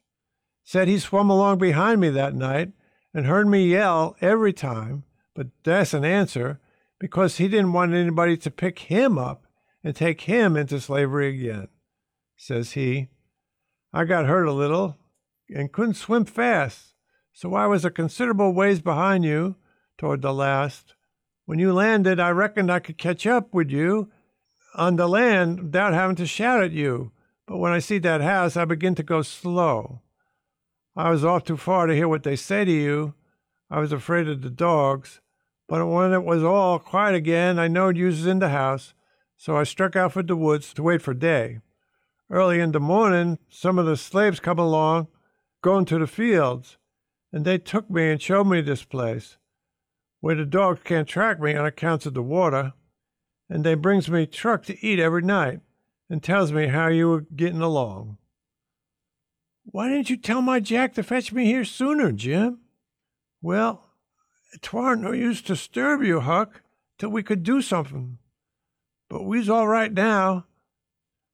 Said 0.65 0.87
he 0.87 0.99
swum 0.99 1.31
along 1.31 1.61
behind 1.61 1.99
me 1.99 2.11
that 2.11 2.35
night 2.35 2.73
and 3.15 3.25
heard 3.25 3.49
me 3.49 3.71
yell 3.71 4.17
every 4.21 4.53
time, 4.53 5.05
but 5.35 5.47
that's 5.65 5.95
an 5.95 6.05
answer, 6.05 6.61
because 7.01 7.39
he 7.39 7.49
didn't 7.49 7.73
want 7.73 7.95
anybody 7.95 8.37
to 8.37 8.51
pick 8.51 8.81
him 8.81 9.17
up 9.17 9.47
and 9.83 9.97
take 9.97 10.21
him 10.21 10.59
into 10.59 10.79
slavery 10.79 11.35
again. 11.35 11.69
Says 12.37 12.73
he, 12.73 13.09
I 13.95 14.05
got 14.05 14.27
hurt 14.27 14.45
a 14.45 14.53
little 14.53 14.99
and 15.49 15.73
couldn't 15.73 15.95
swim 15.95 16.27
fast, 16.27 16.93
so 17.39 17.55
I 17.55 17.69
was 17.69 17.85
a 17.85 17.91
considerable 17.93 18.53
ways 18.53 18.81
behind 18.81 19.25
you 19.25 19.55
toward 19.97 20.23
the 20.23 20.35
last. 20.35 20.97
When 21.47 21.61
you 21.61 21.73
landed, 21.73 22.19
I 22.19 22.31
reckoned 22.31 22.69
I 22.69 22.81
could 22.81 22.99
catch 22.99 23.29
up 23.29 23.55
with 23.55 23.71
you 23.71 24.11
on 24.75 24.97
the 24.97 25.07
land 25.07 25.63
without 25.63 25.95
having 25.95 26.17
to 26.17 26.27
shout 26.27 26.65
at 26.65 26.73
you. 26.73 27.13
But 27.47 27.59
when 27.59 27.71
I 27.71 27.79
see 27.79 27.99
that 27.99 28.23
house, 28.23 28.57
I 28.57 28.65
begin 28.65 28.97
to 28.97 29.05
go 29.05 29.23
slow. 29.23 30.03
I 30.97 31.11
was 31.11 31.25
off 31.25 31.45
too 31.45 31.57
far 31.57 31.87
to 31.87 31.95
hear 31.95 32.09
what 32.09 32.25
they 32.25 32.35
say 32.35 32.65
to 32.65 32.73
you. 32.73 33.15
I 33.71 33.79
was 33.79 33.93
afraid 33.93 34.29
of 34.29 34.43
the 34.43 34.51
dogs. 34.51 35.21
But 35.69 35.87
when 35.87 36.13
it 36.13 36.25
was 36.25 36.43
all 36.43 36.81
quiet 36.81 37.15
again, 37.15 37.57
I 37.57 37.69
knowed 37.69 37.97
you 37.97 38.07
was 38.07 38.27
in 38.27 38.41
the 38.41 38.49
house, 38.49 38.95
so 39.37 39.57
I 39.57 39.63
struck 39.63 39.95
out 39.95 40.13
for 40.13 40.25
the 40.25 40.35
woods 40.35 40.75
to 40.75 40.83
wait 40.83 41.03
for 41.03 41.15
day. 41.15 41.61
Early 42.29 42.59
in 42.59 42.73
the 42.73 42.81
morning, 42.81 43.39
some 43.49 43.79
of 43.79 43.87
the 43.87 43.97
slaves 43.97 44.41
come 44.41 44.59
along, 44.59 45.07
going 45.63 45.85
to 45.85 46.01
the 46.01 46.09
fields 46.09 46.78
and 47.33 47.45
they 47.45 47.59
took 47.59 47.91
me 47.91 48.11
and 48.11 48.21
showed 48.21 48.45
me 48.45 48.61
this 48.61 48.85
place 48.85 49.37
where 50.21 50.35
the 50.35 50.45
dogs 50.45 50.81
can't 50.85 51.09
track 51.09 51.41
me 51.41 51.55
on 51.55 51.65
account 51.65 52.07
of 52.07 52.15
the 52.15 52.23
water, 52.23 52.73
and 53.49 53.65
they 53.65 53.75
brings 53.75 54.11
me 54.11 54.27
truck 54.27 54.65
to 54.65 54.87
eat 54.87 54.99
every 54.99 55.23
night 55.23 55.61
and 56.11 56.23
tells 56.23 56.53
me 56.53 56.67
how 56.67 56.89
you 56.89 57.09
were 57.09 57.21
getting 57.21 57.61
along. 57.61 58.19
Why 59.65 59.89
didn't 59.89 60.11
you 60.11 60.17
tell 60.17 60.43
my 60.43 60.61
Jack 60.61 60.95
to 60.95 61.03
fetch 61.03 61.33
me 61.33 61.45
here 61.45 61.65
sooner, 61.65 62.11
Jim? 62.11 62.61
Well, 63.43 63.91
twarn't 64.63 65.03
no 65.03 65.13
use 65.13 65.43
to 65.43 65.49
disturb 65.49 66.03
you, 66.03 66.21
Huck, 66.21 66.63
till 66.99 67.11
we 67.11 67.23
could 67.23 67.43
do 67.43 67.61
something. 67.61 68.19
But 69.09 69.25
we's 69.25 69.49
all 69.49 69.69
right 69.69 69.93
now. 69.93 70.47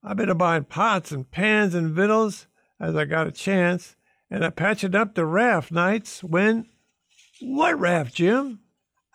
I 0.02 0.14
been 0.14 0.28
a 0.28 0.34
buying 0.34 0.64
pots 0.64 1.12
and 1.12 1.30
pans 1.30 1.74
and 1.74 1.90
victuals 1.90 2.46
as 2.78 2.94
I 2.94 3.04
got 3.04 3.26
a 3.26 3.32
chance, 3.32 3.96
and 4.34 4.42
a 4.42 4.50
patching 4.50 4.96
up 4.96 5.14
the 5.14 5.24
raft 5.24 5.70
nights 5.70 6.24
when. 6.24 6.66
What 7.40 7.78
raft, 7.78 8.16
Jim? 8.16 8.58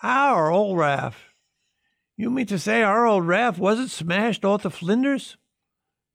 Our 0.02 0.50
old 0.50 0.78
raft. 0.78 1.20
You 2.16 2.30
mean 2.30 2.46
to 2.46 2.58
say 2.58 2.84
our 2.84 3.06
old 3.06 3.28
raft 3.28 3.60
wasn't 3.60 3.92
smashed 3.92 4.46
all 4.46 4.60
to 4.60 4.70
flinders? 4.70 5.36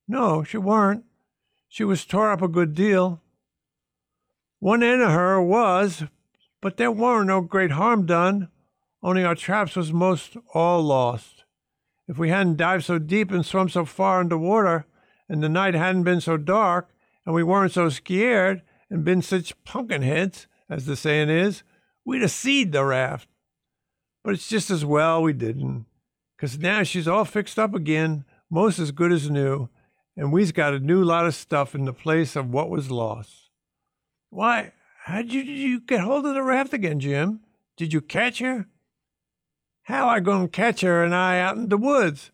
No, 0.07 0.43
she 0.43 0.57
weren't. 0.57 1.03
She 1.67 1.83
was 1.83 2.03
tore 2.03 2.31
up 2.31 2.41
a 2.41 2.47
good 2.47 2.73
deal. 2.73 3.21
One 4.57 4.81
end 4.81 5.03
of 5.03 5.11
her 5.11 5.39
was, 5.39 6.05
but 6.59 6.77
there 6.77 6.91
weren't 6.91 7.27
no 7.27 7.41
great 7.41 7.71
harm 7.71 8.07
done, 8.07 8.49
only 9.03 9.23
our 9.23 9.35
traps 9.35 9.75
was 9.75 9.93
most 9.93 10.35
all 10.55 10.81
lost. 10.81 11.43
If 12.07 12.17
we 12.17 12.29
hadn't 12.29 12.57
dived 12.57 12.85
so 12.85 12.97
deep 12.97 13.29
and 13.29 13.45
swum 13.45 13.69
so 13.69 13.85
far 13.85 14.19
under 14.19 14.37
water, 14.37 14.87
and 15.29 15.43
the 15.43 15.49
night 15.49 15.75
hadn't 15.75 16.03
been 16.05 16.21
so 16.21 16.37
dark, 16.37 16.89
and 17.23 17.35
we 17.35 17.43
weren't 17.43 17.71
so 17.71 17.89
scared, 17.89 18.63
and 18.89 19.03
been 19.03 19.21
such 19.21 19.61
punkin 19.63 20.01
heads, 20.01 20.47
as 20.69 20.85
the 20.85 20.95
saying 20.95 21.29
is, 21.29 21.63
we'd 22.03 22.21
have 22.21 22.31
seed 22.31 22.71
the 22.71 22.83
raft. 22.85 23.27
But 24.23 24.33
it's 24.33 24.49
just 24.49 24.69
as 24.69 24.83
well 24.83 25.21
we 25.21 25.33
didn't, 25.33 25.85
'cause 26.37 26.57
now 26.57 26.83
she's 26.83 27.07
all 27.07 27.25
fixed 27.25 27.59
up 27.59 27.73
again, 27.73 28.25
most 28.49 28.79
as 28.79 28.91
good 28.91 29.11
as 29.11 29.29
new, 29.29 29.69
and 30.15 30.31
we's 30.31 30.51
got 30.51 30.73
a 30.73 30.79
new 30.79 31.03
lot 31.03 31.25
of 31.25 31.35
stuff 31.35 31.75
in 31.75 31.85
the 31.85 31.93
place 31.93 32.35
of 32.35 32.49
what 32.49 32.69
was 32.69 32.89
lost. 32.89 33.49
Why, 34.29 34.73
how 35.05 35.17
did 35.17 35.33
you, 35.33 35.43
did 35.43 35.57
you 35.57 35.79
get 35.79 36.01
hold 36.01 36.25
of 36.25 36.33
the 36.33 36.43
raft 36.43 36.73
again, 36.73 36.99
Jim? 36.99 37.41
Did 37.77 37.93
you 37.93 38.01
catch 38.01 38.39
her? 38.39 38.67
How 39.83 40.09
I 40.09 40.19
to 40.19 40.47
catch 40.47 40.81
her 40.81 41.03
and 41.03 41.13
I 41.13 41.39
out 41.39 41.57
in 41.57 41.69
the 41.69 41.77
woods? 41.77 42.31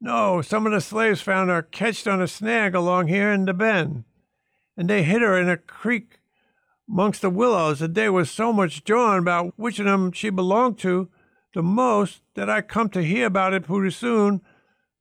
No, 0.00 0.40
some 0.40 0.64
of 0.64 0.72
the 0.72 0.80
slaves 0.80 1.20
found 1.20 1.50
her 1.50 1.62
catched 1.62 2.06
on 2.06 2.22
a 2.22 2.28
snag 2.28 2.74
along 2.74 3.08
here 3.08 3.32
in 3.32 3.44
the 3.44 3.52
bend, 3.52 4.04
and 4.78 4.88
they 4.88 5.02
hid 5.02 5.20
her 5.22 5.36
in 5.36 5.48
a 5.48 5.56
creek 5.56 6.20
amongst 6.88 7.20
the 7.20 7.30
willows, 7.30 7.82
and 7.82 7.96
they 7.96 8.08
was 8.08 8.30
so 8.30 8.52
much 8.52 8.84
jawing 8.84 9.18
about 9.18 9.52
which 9.58 9.80
of 9.80 9.84
them 9.84 10.12
she 10.12 10.30
belonged 10.30 10.78
to 10.78 11.08
the 11.52 11.62
most 11.62 12.22
that 12.34 12.48
I 12.48 12.62
come 12.62 12.88
to 12.90 13.02
hear 13.02 13.26
about 13.26 13.52
it 13.52 13.64
pretty 13.64 13.90
soon. 13.90 14.40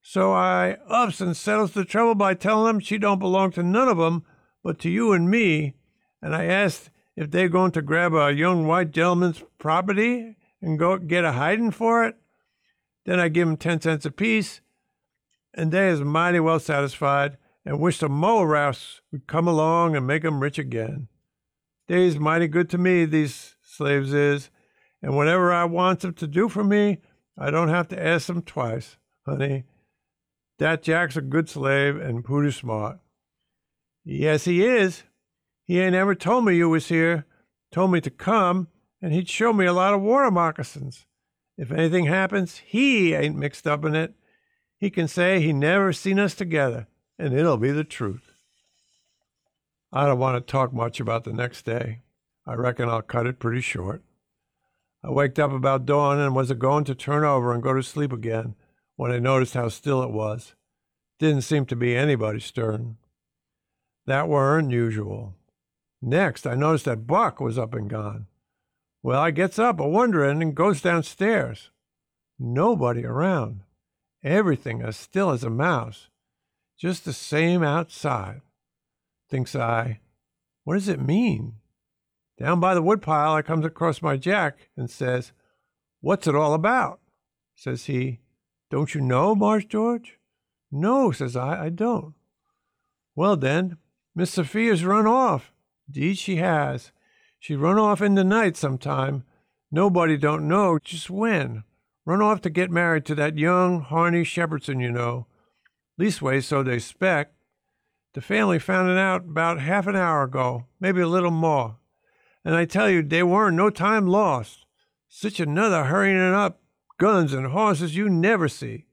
So 0.02 0.34
I 0.34 0.78
ups 0.90 1.22
and 1.22 1.38
settles 1.38 1.74
the 1.74 1.86
trouble 1.86 2.16
by 2.16 2.34
telling 2.34 2.66
them 2.66 2.80
she 2.80 2.98
don't 2.98 3.20
belong 3.20 3.52
to 3.52 3.63
none 3.63 3.88
of 3.88 4.00
'em, 4.00 4.26
but 4.63 4.80
to 4.80 4.90
you 4.90 5.13
and 5.13 5.30
me. 5.30 5.76
And 6.24 6.36
I 6.36 6.46
asked 6.46 6.90
if 7.16 7.30
they 7.30 7.48
going 7.48 7.72
to 7.72 7.82
grab 7.84 8.13
a 8.16 8.34
young 8.34 8.66
white 8.66 8.92
gentleman's 8.92 9.44
property 9.60 10.38
and 10.60 10.80
go 10.80 10.98
get 10.98 11.24
a 11.24 11.34
hiding 11.34 11.72
for 11.72 12.04
it. 12.04 12.16
Then 13.06 13.20
I 13.20 13.28
give 13.28 13.48
'em 13.48 13.58
ten 13.58 13.80
cents 13.80 14.06
apiece, 14.06 14.62
and 15.54 15.72
they 15.72 15.90
is 15.90 16.02
mighty 16.02 16.40
well 16.40 16.60
satisfied 16.60 17.38
and 17.67 17.82
wish 17.82 17.99
the 17.99 18.08
mole 18.08 18.47
would 18.47 19.27
come 19.27 19.45
along 19.45 19.93
and 19.93 20.08
make 20.08 20.23
'em 20.23 20.41
rich 20.41 20.58
again. 20.58 21.10
They's 21.88 22.17
mighty 22.17 22.47
good 22.47 22.69
to 22.69 22.77
me, 22.77 23.03
these 23.03 23.58
slaves 23.62 24.13
is, 24.13 24.49
and 25.01 25.17
whatever 25.17 25.51
I 25.51 25.65
wants 25.65 26.06
'em 26.06 26.13
to 26.13 26.27
do 26.27 26.47
for 26.47 26.63
me, 26.63 27.01
I 27.38 27.51
don't 27.51 27.67
have 27.67 27.89
to 27.89 28.01
ask 28.01 28.30
'em 28.30 28.41
twice, 28.41 28.95
honey. 29.25 29.65
Dat 30.58 30.82
Jack's 30.82 31.17
a 31.17 31.21
good 31.21 31.49
slave 31.49 31.97
and 31.97 32.23
pooty 32.23 32.51
smart. 32.51 32.99
Yes, 34.06 34.45
he 34.45 34.65
is. 34.65 35.03
He 35.65 35.82
ain't 35.82 35.93
ever 35.93 36.15
told 36.15 36.45
me 36.45 36.56
you 36.56 36.69
was 36.69 36.88
here. 36.88 37.25
Told 37.71 37.91
me 37.91 37.99
to 37.99 38.10
come, 38.10 38.69
and 39.01 39.12
he'd 39.12 39.27
show 39.27 39.51
me 39.51 39.65
a 39.65 39.73
lot 39.73 39.93
of 39.93 40.01
water 40.01 40.32
moccasins. 40.32 41.06
If 41.58 41.69
anything 41.69 42.06
happens, 42.06 42.60
he 42.60 43.13
ain't 43.13 43.36
mixed 43.36 43.67
up 43.67 43.84
in 43.84 43.93
it. 43.93 44.13
He 44.77 44.89
can 44.89 45.10
say 45.10 45.41
he 45.41 45.51
never 45.51 45.91
seen 45.91 46.17
us 46.17 46.34
together, 46.34 46.88
and 47.19 47.34
it'll 47.34 47.58
be 47.58 47.71
the 47.71 47.84
truth. 47.84 48.32
I 49.91 50.06
don't 50.06 50.19
want 50.19 50.36
to 50.36 50.51
talk 50.51 50.73
much 50.73 50.99
about 50.99 51.23
the 51.23 51.34
next 51.34 51.65
day. 51.65 52.01
I 52.45 52.53
reckon 52.53 52.89
I'll 52.89 53.01
cut 53.01 53.27
it 53.27 53.39
pretty 53.39 53.62
short. 53.62 54.03
I 55.03 55.12
waked 55.12 55.39
up 55.39 55.51
about 55.51 55.86
dawn 55.86 56.19
and 56.19 56.36
was 56.36 56.51
a 56.51 56.56
going 56.56 56.84
to 56.86 56.95
turn 56.95 57.23
over 57.23 57.53
and 57.53 57.63
go 57.63 57.73
to 57.73 57.84
sleep 57.84 58.12
again 58.12 58.56
when 58.95 59.12
I 59.12 59.19
noticed 59.19 59.53
how 59.53 59.69
still 59.69 60.03
it 60.03 60.12
was. 60.12 60.56
Didn't 61.19 61.43
seem 61.43 61.65
to 61.67 61.75
be 61.75 61.95
anybody 61.95 62.39
stirring. 62.39 62.97
That 64.06 64.27
were 64.27 64.58
unusual. 64.58 65.36
Next, 66.01 66.45
I 66.45 66.56
noticed 66.56 66.86
that 66.86 67.08
Buck 67.08 67.39
was 67.39 67.58
up 67.58 67.73
and 67.73 67.89
gone. 67.89 68.27
Well, 69.01 69.21
I 69.21 69.32
gets 69.32 69.58
up 69.58 69.80
a 69.80 69.88
wondering 69.88 70.41
and 70.41 70.56
goes 70.56 70.82
downstairs. 70.82 71.71
Nobody 72.39 73.06
around. 73.06 73.62
Everything 74.23 74.82
as 74.82 74.97
still 74.97 75.32
as 75.32 75.43
a 75.43 75.49
mouse. 75.49 76.10
Just 76.78 77.06
the 77.06 77.13
same 77.13 77.63
outside. 77.63 78.42
Thinks 79.30 79.56
I, 79.56 80.00
what 80.63 80.76
does 80.76 80.88
it 80.88 81.02
mean? 81.02 81.56
Down 82.38 82.60
by 82.60 82.76
the 82.76 82.84
woodpile, 82.84 83.34
I 83.34 83.42
comes 83.42 83.66
across 83.66 84.02
my 84.02 84.16
Jack 84.16 84.70
and 84.78 84.90
says, 84.90 85.32
What's 86.02 86.28
it 86.28 86.36
all 86.36 86.54
about? 86.54 87.00
Says 87.56 87.86
he, 87.86 88.20
Don't 88.70 88.94
you 88.94 89.02
know, 89.02 89.34
Marse 89.34 89.66
George? 89.66 90.20
No, 90.72 91.12
says 91.12 91.36
I, 91.36 91.66
I 91.66 91.70
don't. 91.70 92.13
Well 93.16 93.36
then, 93.36 93.78
Miss 94.13 94.32
Sophia's 94.32 94.86
run 94.86 95.08
off. 95.08 95.52
Deed 95.90 96.18
she 96.18 96.36
has. 96.36 96.92
She 97.40 97.56
run 97.56 97.80
off 97.80 98.02
in 98.02 98.16
the 98.16 98.24
night 98.24 98.56
sometime. 98.56 99.24
Nobody 99.72 100.18
don't 100.18 100.48
know 100.48 100.78
just 100.78 101.10
when. 101.10 101.63
Run 102.06 102.22
off 102.22 102.42
to 102.42 102.50
get 102.50 102.70
married 102.70 103.06
to 103.06 103.16
that 103.16 103.38
young 103.38 103.82
Harney 103.82 104.24
Shepherdson, 104.24 104.82
you 104.82 104.92
know. 104.92 105.28
Leastways, 105.99 106.45
so 106.45 106.63
they 106.63 106.79
spec. 106.79 107.33
The 108.13 108.21
family 108.21 108.60
found 108.60 108.89
it 108.89 108.97
out 108.97 109.25
about 109.25 109.60
half 109.60 109.88
an 109.88 109.95
hour 109.95 110.23
ago, 110.23 110.65
maybe 110.79 111.01
a 111.01 111.07
little 111.07 111.31
more. 111.31 111.77
And 112.45 112.55
I 112.55 112.65
tell 112.65 112.89
you, 112.89 113.03
they 113.03 113.23
weren't 113.23 113.57
no 113.57 113.69
time 113.69 114.07
lost. 114.07 114.65
Such 115.10 115.39
another 115.39 115.86
hurrying 115.86 116.17
up, 116.17 116.62
guns 116.97 117.33
and 117.33 117.47
horses 117.47 117.95
you 117.95 118.10
never 118.10 118.47
see. 118.47 118.86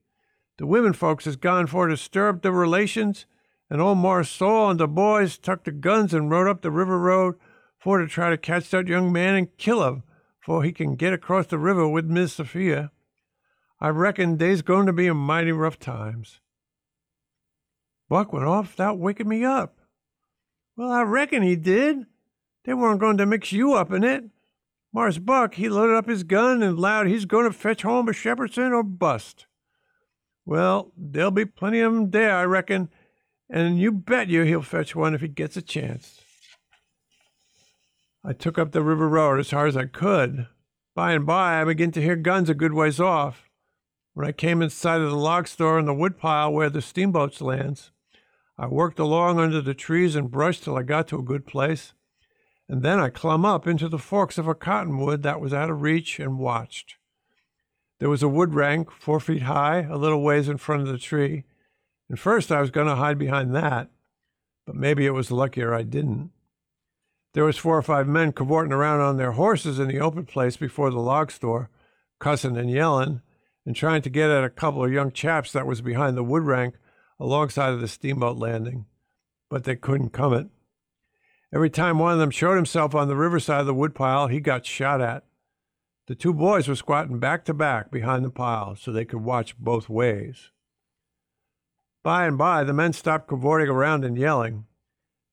The 0.58 0.66
women 0.66 0.92
folks 0.92 1.24
has 1.24 1.36
gone 1.36 1.66
for 1.66 1.88
to 1.88 1.96
stir 1.96 2.28
up 2.28 2.42
the 2.42 2.52
relations, 2.52 3.26
and 3.68 3.80
old 3.80 3.98
Marse 3.98 4.30
Saul 4.30 4.70
and 4.70 4.80
the 4.80 4.86
boys 4.86 5.38
tucked 5.38 5.64
the 5.64 5.72
guns 5.72 6.14
and 6.14 6.30
rode 6.30 6.48
up 6.48 6.62
the 6.62 6.70
river 6.70 6.98
road 6.98 7.34
for 7.78 7.98
to 7.98 8.06
try 8.06 8.30
to 8.30 8.38
catch 8.38 8.70
that 8.70 8.86
young 8.86 9.12
man 9.12 9.34
and 9.34 9.56
kill 9.58 9.86
him, 9.86 10.04
for 10.40 10.62
he 10.62 10.72
can 10.72 10.96
get 10.96 11.12
across 11.12 11.46
the 11.46 11.58
river 11.58 11.88
with 11.88 12.06
Miss 12.06 12.34
Sophia. 12.34 12.92
I 13.80 13.88
reckon 13.88 14.36
they's 14.36 14.62
going 14.62 14.86
to 14.86 14.92
be 14.92 15.06
a 15.06 15.14
mighty 15.14 15.52
rough 15.52 15.78
times. 15.78 16.40
Buck 18.08 18.32
went 18.32 18.46
off 18.46 18.70
without 18.72 18.98
waking 18.98 19.28
me 19.28 19.44
up. 19.44 19.78
Well, 20.76 20.90
I 20.90 21.02
reckon 21.02 21.42
he 21.42 21.56
did. 21.56 22.06
They 22.64 22.74
weren't 22.74 23.00
going 23.00 23.16
to 23.18 23.26
mix 23.26 23.52
you 23.52 23.74
up 23.74 23.92
in 23.92 24.04
it. 24.04 24.24
Mars 24.92 25.18
Buck, 25.18 25.54
he 25.54 25.68
loaded 25.68 25.96
up 25.96 26.08
his 26.08 26.22
gun 26.22 26.62
and 26.62 26.78
allowed 26.78 27.06
he's 27.06 27.24
going 27.24 27.44
to 27.44 27.52
fetch 27.52 27.82
home 27.82 28.08
a 28.08 28.12
Shepherdson 28.12 28.72
or 28.72 28.82
bust. 28.82 29.46
Well, 30.46 30.92
there'll 30.96 31.30
be 31.30 31.44
plenty 31.46 31.80
of 31.80 31.92
'em 31.92 32.10
there, 32.10 32.36
I 32.36 32.44
reckon, 32.44 32.90
and 33.50 33.78
you 33.78 33.90
bet 33.90 34.28
you 34.28 34.42
he'll 34.42 34.62
fetch 34.62 34.94
one 34.94 35.14
if 35.14 35.20
he 35.20 35.28
gets 35.28 35.56
a 35.56 35.62
chance. 35.62 36.20
I 38.22 38.32
took 38.32 38.58
up 38.58 38.72
the 38.72 38.82
river 38.82 39.08
road 39.08 39.40
as 39.40 39.50
hard 39.50 39.68
as 39.68 39.76
I 39.76 39.86
could. 39.86 40.46
By 40.94 41.12
and 41.12 41.26
by, 41.26 41.60
I 41.60 41.64
began 41.64 41.90
to 41.92 42.02
hear 42.02 42.16
guns 42.16 42.48
a 42.48 42.54
good 42.54 42.72
ways 42.72 43.00
off. 43.00 43.50
When 44.12 44.26
I 44.26 44.32
came 44.32 44.62
in 44.62 44.70
sight 44.70 45.00
of 45.00 45.10
the 45.10 45.16
log 45.16 45.48
store 45.48 45.78
and 45.78 45.88
the 45.88 45.94
woodpile 45.94 46.52
where 46.52 46.70
the 46.70 46.80
steamboats 46.80 47.40
lands, 47.40 47.90
I 48.56 48.66
worked 48.66 48.98
along 48.98 49.38
under 49.38 49.60
the 49.60 49.74
trees 49.74 50.14
and 50.16 50.30
brush 50.30 50.60
till 50.60 50.76
I 50.76 50.82
got 50.82 51.08
to 51.08 51.18
a 51.18 51.22
good 51.22 51.46
place 51.46 51.92
and 52.68 52.82
then 52.82 52.98
I 52.98 53.10
clumb 53.10 53.44
up 53.44 53.66
into 53.66 53.88
the 53.88 53.98
forks 53.98 54.38
of 54.38 54.48
a 54.48 54.54
cottonwood 54.54 55.22
that 55.22 55.40
was 55.40 55.52
out 55.52 55.70
of 55.70 55.82
reach 55.82 56.18
and 56.18 56.38
watched. 56.38 56.96
There 58.00 58.08
was 58.08 58.22
a 58.22 58.28
wood 58.28 58.54
rank 58.54 58.90
four 58.90 59.20
feet 59.20 59.42
high, 59.42 59.82
a 59.82 59.96
little 59.96 60.22
ways 60.22 60.48
in 60.48 60.56
front 60.56 60.82
of 60.82 60.88
the 60.88 60.98
tree, 60.98 61.44
and 62.08 62.18
first 62.18 62.50
I 62.50 62.60
was 62.60 62.70
going 62.70 62.86
to 62.86 62.96
hide 62.96 63.18
behind 63.18 63.54
that, 63.54 63.90
but 64.66 64.74
maybe 64.74 65.06
it 65.06 65.10
was 65.10 65.30
luckier 65.30 65.74
I 65.74 65.82
didn't. 65.82 66.30
There 67.34 67.44
was 67.44 67.58
four 67.58 67.76
or 67.76 67.82
five 67.82 68.06
men 68.06 68.32
cavorting 68.32 68.72
around 68.72 69.00
on 69.00 69.16
their 69.16 69.32
horses 69.32 69.78
in 69.78 69.88
the 69.88 70.00
open 70.00 70.24
place 70.24 70.56
before 70.56 70.90
the 70.90 71.00
log 71.00 71.30
store, 71.30 71.68
cussing 72.20 72.56
and 72.56 72.70
yelling, 72.70 73.20
and 73.66 73.74
trying 73.74 74.02
to 74.02 74.10
get 74.10 74.30
at 74.30 74.44
a 74.44 74.50
couple 74.50 74.84
of 74.84 74.92
young 74.92 75.10
chaps 75.10 75.52
that 75.52 75.66
was 75.66 75.80
behind 75.80 76.16
the 76.16 76.22
wood 76.22 76.44
rank 76.44 76.76
alongside 77.18 77.72
of 77.72 77.80
the 77.80 77.88
steamboat 77.88 78.36
landing, 78.36 78.86
but 79.48 79.64
they 79.64 79.76
couldn't 79.76 80.10
come 80.10 80.32
it. 80.32 80.48
Every 81.52 81.70
time 81.70 81.98
one 81.98 82.12
of 82.12 82.18
them 82.18 82.30
showed 82.30 82.56
himself 82.56 82.94
on 82.94 83.08
the 83.08 83.16
riverside 83.16 83.60
of 83.60 83.66
the 83.66 83.74
woodpile, 83.74 84.26
he 84.26 84.40
got 84.40 84.66
shot 84.66 85.00
at. 85.00 85.24
The 86.06 86.14
two 86.14 86.34
boys 86.34 86.68
were 86.68 86.74
squatting 86.74 87.18
back 87.18 87.44
to 87.44 87.54
back 87.54 87.90
behind 87.90 88.24
the 88.24 88.30
pile 88.30 88.76
so 88.76 88.90
they 88.90 89.04
could 89.04 89.22
watch 89.22 89.56
both 89.56 89.88
ways. 89.88 90.50
By 92.02 92.26
and 92.26 92.36
by, 92.36 92.64
the 92.64 92.74
men 92.74 92.92
stopped 92.92 93.28
cavorting 93.28 93.68
around 93.68 94.04
and 94.04 94.18
yelling. 94.18 94.66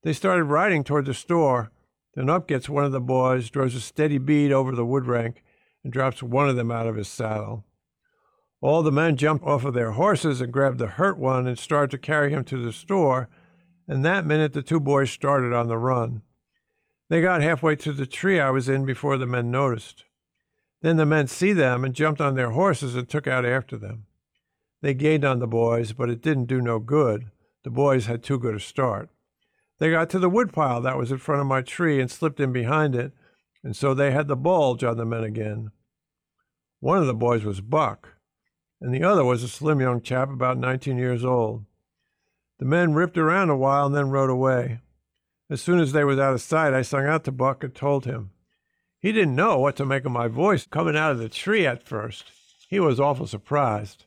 They 0.03 0.13
started 0.13 0.45
riding 0.45 0.83
toward 0.83 1.05
the 1.05 1.13
store. 1.13 1.71
Then 2.13 2.29
up 2.29 2.47
gets 2.47 2.69
one 2.69 2.85
of 2.85 2.91
the 2.91 3.01
boys, 3.01 3.49
draws 3.49 3.75
a 3.75 3.81
steady 3.81 4.17
bead 4.17 4.51
over 4.51 4.73
the 4.73 4.85
wood 4.85 5.05
rank, 5.05 5.43
and 5.83 5.91
drops 5.91 6.23
one 6.23 6.47
of 6.47 6.55
them 6.55 6.71
out 6.71 6.87
of 6.87 6.95
his 6.95 7.07
saddle. 7.07 7.65
All 8.61 8.83
the 8.83 8.91
men 8.91 9.17
jumped 9.17 9.45
off 9.45 9.65
of 9.65 9.73
their 9.73 9.91
horses 9.91 10.39
and 10.39 10.53
grabbed 10.53 10.77
the 10.77 10.87
hurt 10.87 11.17
one 11.17 11.47
and 11.47 11.57
started 11.57 11.91
to 11.91 11.97
carry 11.97 12.31
him 12.31 12.43
to 12.45 12.63
the 12.63 12.71
store 12.71 13.27
and 13.91 14.05
that 14.05 14.25
minute 14.25 14.53
the 14.53 14.61
two 14.61 14.79
boys 14.79 15.11
started 15.11 15.51
on 15.51 15.67
the 15.67 15.77
run. 15.77 16.21
They 17.09 17.21
got 17.21 17.41
halfway 17.41 17.75
to 17.75 17.91
the 17.91 18.05
tree 18.05 18.39
I 18.39 18.49
was 18.49 18.69
in 18.69 18.85
before 18.85 19.17
the 19.17 19.25
men 19.25 19.51
noticed. 19.51 20.05
Then 20.81 20.95
the 20.95 21.05
men 21.05 21.27
see 21.27 21.51
them 21.51 21.83
and 21.83 21.93
jumped 21.93 22.21
on 22.21 22.35
their 22.35 22.51
horses 22.51 22.95
and 22.95 23.09
took 23.09 23.27
out 23.27 23.45
after 23.45 23.77
them. 23.77 24.05
They 24.81 24.93
gained 24.93 25.25
on 25.25 25.39
the 25.39 25.47
boys, 25.47 25.91
but 25.91 26.09
it 26.09 26.21
didn't 26.21 26.45
do 26.45 26.61
no 26.61 26.79
good. 26.79 27.31
The 27.63 27.69
boys 27.69 28.05
had 28.05 28.23
too 28.23 28.39
good 28.39 28.55
a 28.55 28.61
start. 28.61 29.09
They 29.77 29.91
got 29.91 30.09
to 30.11 30.19
the 30.19 30.29
woodpile 30.29 30.79
that 30.81 30.97
was 30.97 31.11
in 31.11 31.17
front 31.17 31.41
of 31.41 31.47
my 31.47 31.61
tree 31.61 31.99
and 31.99 32.09
slipped 32.09 32.39
in 32.39 32.53
behind 32.53 32.95
it, 32.95 33.11
and 33.61 33.75
so 33.75 33.93
they 33.93 34.11
had 34.11 34.29
the 34.29 34.37
bulge 34.37 34.85
on 34.85 34.95
the 34.95 35.05
men 35.05 35.25
again. 35.25 35.71
One 36.79 36.99
of 36.99 37.07
the 37.07 37.13
boys 37.13 37.43
was 37.43 37.59
Buck, 37.59 38.07
and 38.81 38.93
the 38.93 39.03
other 39.03 39.23
was 39.23 39.43
a 39.43 39.47
slim 39.47 39.79
young 39.79 40.01
chap 40.01 40.29
about 40.29 40.57
19 40.57 40.97
years 40.97 41.23
old. 41.23 41.63
The 42.57 42.65
men 42.65 42.93
ripped 42.93 43.17
around 43.17 43.49
a 43.49 43.55
while 43.55 43.85
and 43.85 43.95
then 43.95 44.09
rode 44.09 44.29
away. 44.29 44.79
As 45.49 45.61
soon 45.61 45.79
as 45.79 45.91
they 45.91 46.03
was 46.03 46.19
out 46.19 46.33
of 46.33 46.41
sight, 46.41 46.73
I 46.73 46.81
sung 46.81 47.05
out 47.05 47.23
to 47.25 47.31
Buck 47.31 47.63
and 47.63 47.73
told 47.73 48.05
him. 48.05 48.31
He 48.99 49.11
didn't 49.11 49.35
know 49.35 49.59
what 49.59 49.75
to 49.77 49.85
make 49.85 50.05
of 50.05 50.11
my 50.11 50.27
voice 50.27 50.65
coming 50.65 50.95
out 50.95 51.11
of 51.11 51.19
the 51.19 51.29
tree 51.29 51.65
at 51.65 51.87
first. 51.87 52.25
He 52.67 52.79
was 52.79 52.99
awful 52.99 53.27
surprised. 53.27 54.05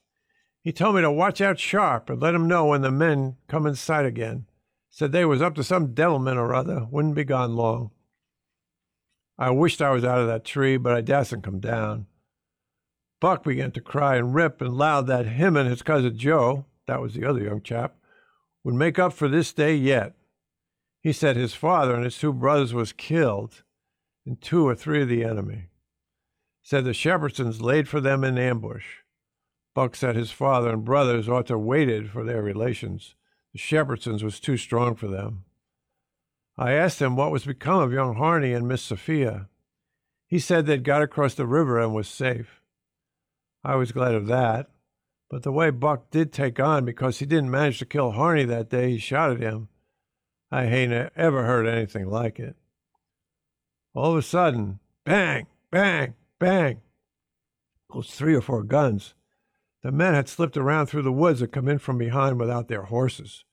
He 0.62 0.72
told 0.72 0.96
me 0.96 1.02
to 1.02 1.10
watch 1.10 1.40
out 1.40 1.58
sharp 1.58 2.08
and 2.08 2.20
let 2.20 2.34
him 2.34 2.48
know 2.48 2.66
when 2.66 2.80
the 2.80 2.90
men 2.90 3.36
come 3.48 3.66
in 3.66 3.74
sight 3.74 4.06
again. 4.06 4.46
Said 4.88 5.12
they 5.12 5.24
was 5.24 5.42
up 5.42 5.54
to 5.56 5.64
some 5.64 5.92
devilment 5.92 6.38
or 6.38 6.54
other, 6.54 6.86
wouldn't 6.90 7.16
be 7.16 7.24
gone 7.24 7.56
long. 7.56 7.90
I 9.36 9.50
wished 9.50 9.82
I 9.82 9.90
was 9.90 10.04
out 10.04 10.20
of 10.20 10.28
that 10.28 10.44
tree, 10.44 10.76
but 10.76 10.94
I 10.94 11.00
dasn't 11.00 11.42
come 11.42 11.58
down. 11.58 12.06
Buck 13.24 13.42
began 13.42 13.70
to 13.70 13.80
cry 13.80 14.16
and 14.16 14.34
rip 14.34 14.60
and 14.60 14.76
loud 14.76 15.06
that 15.06 15.24
him 15.24 15.56
and 15.56 15.66
his 15.66 15.80
cousin 15.80 16.14
Joe, 16.14 16.66
that 16.86 17.00
was 17.00 17.14
the 17.14 17.24
other 17.24 17.40
young 17.40 17.62
chap, 17.62 17.96
would 18.62 18.74
make 18.74 18.98
up 18.98 19.14
for 19.14 19.28
this 19.28 19.50
day 19.54 19.74
yet. 19.74 20.12
He 21.00 21.10
said 21.10 21.34
his 21.34 21.54
father 21.54 21.94
and 21.94 22.04
his 22.04 22.18
two 22.18 22.34
brothers 22.34 22.74
was 22.74 22.92
killed, 22.92 23.62
and 24.26 24.38
two 24.42 24.68
or 24.68 24.74
three 24.74 25.00
of 25.00 25.08
the 25.08 25.24
enemy. 25.24 25.70
Said 26.60 26.84
the 26.84 26.92
Shepherdsons 26.92 27.62
laid 27.62 27.88
for 27.88 27.98
them 27.98 28.24
in 28.24 28.36
ambush. 28.36 28.84
Buck 29.74 29.96
said 29.96 30.16
his 30.16 30.30
father 30.30 30.68
and 30.68 30.84
brothers 30.84 31.26
ought 31.26 31.46
to 31.46 31.56
waited 31.56 32.10
for 32.10 32.24
their 32.24 32.42
relations. 32.42 33.14
The 33.54 33.58
Shepherdsons 33.58 34.22
was 34.22 34.38
too 34.38 34.58
strong 34.58 34.96
for 34.96 35.08
them. 35.08 35.44
I 36.58 36.72
asked 36.72 37.00
him 37.00 37.16
what 37.16 37.32
was 37.32 37.46
become 37.46 37.80
of 37.80 37.90
young 37.90 38.16
Harney 38.16 38.52
and 38.52 38.68
Miss 38.68 38.82
Sophia. 38.82 39.48
He 40.26 40.38
said 40.38 40.66
they'd 40.66 40.84
got 40.84 41.00
across 41.00 41.32
the 41.32 41.46
river 41.46 41.80
and 41.80 41.94
was 41.94 42.06
safe. 42.06 42.60
I 43.64 43.76
was 43.76 43.92
glad 43.92 44.14
of 44.14 44.26
that, 44.26 44.68
but 45.30 45.42
the 45.42 45.52
way 45.52 45.70
Buck 45.70 46.10
did 46.10 46.32
take 46.32 46.60
on 46.60 46.84
because 46.84 47.18
he 47.18 47.26
didn't 47.26 47.50
manage 47.50 47.78
to 47.78 47.86
kill 47.86 48.12
Harney 48.12 48.44
that 48.44 48.68
day 48.68 48.90
he 48.90 48.98
shot 48.98 49.30
at 49.30 49.40
him, 49.40 49.68
I 50.52 50.64
ain't 50.64 51.10
ever 51.16 51.44
heard 51.44 51.66
anything 51.66 52.08
like 52.08 52.38
it. 52.38 52.56
All 53.94 54.12
of 54.12 54.18
a 54.18 54.22
sudden, 54.22 54.80
bang, 55.04 55.46
bang, 55.70 56.14
bang, 56.38 56.82
goes 57.90 58.10
three 58.10 58.34
or 58.34 58.42
four 58.42 58.62
guns. 58.62 59.14
The 59.82 59.92
men 59.92 60.14
had 60.14 60.28
slipped 60.28 60.56
around 60.56 60.86
through 60.86 61.02
the 61.02 61.12
woods 61.12 61.40
and 61.40 61.50
come 61.50 61.68
in 61.68 61.78
from 61.78 61.96
behind 61.96 62.38
without 62.38 62.68
their 62.68 62.84
horses. 62.84 63.44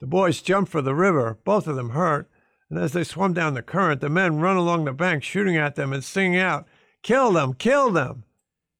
The 0.00 0.06
boys 0.06 0.42
jumped 0.42 0.70
for 0.70 0.82
the 0.82 0.94
river, 0.94 1.38
both 1.44 1.66
of 1.66 1.76
them 1.76 1.90
hurt, 1.90 2.30
and 2.68 2.78
as 2.78 2.92
they 2.92 3.04
swam 3.04 3.32
down 3.32 3.54
the 3.54 3.62
current, 3.62 4.02
the 4.02 4.10
men 4.10 4.38
run 4.38 4.56
along 4.56 4.84
the 4.84 4.92
bank 4.92 5.22
shooting 5.22 5.56
at 5.56 5.76
them 5.76 5.92
and 5.92 6.04
singing 6.04 6.38
out, 6.38 6.66
Kill 7.02 7.32
them! 7.32 7.54
Kill 7.54 7.90
them! 7.90 8.24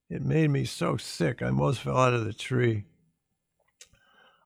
It 0.08 0.22
made 0.22 0.50
me 0.50 0.64
so 0.64 0.96
sick 0.96 1.42
I 1.42 1.50
most 1.50 1.80
fell 1.80 1.96
out 1.96 2.14
of 2.14 2.24
the 2.24 2.32
tree. 2.32 2.84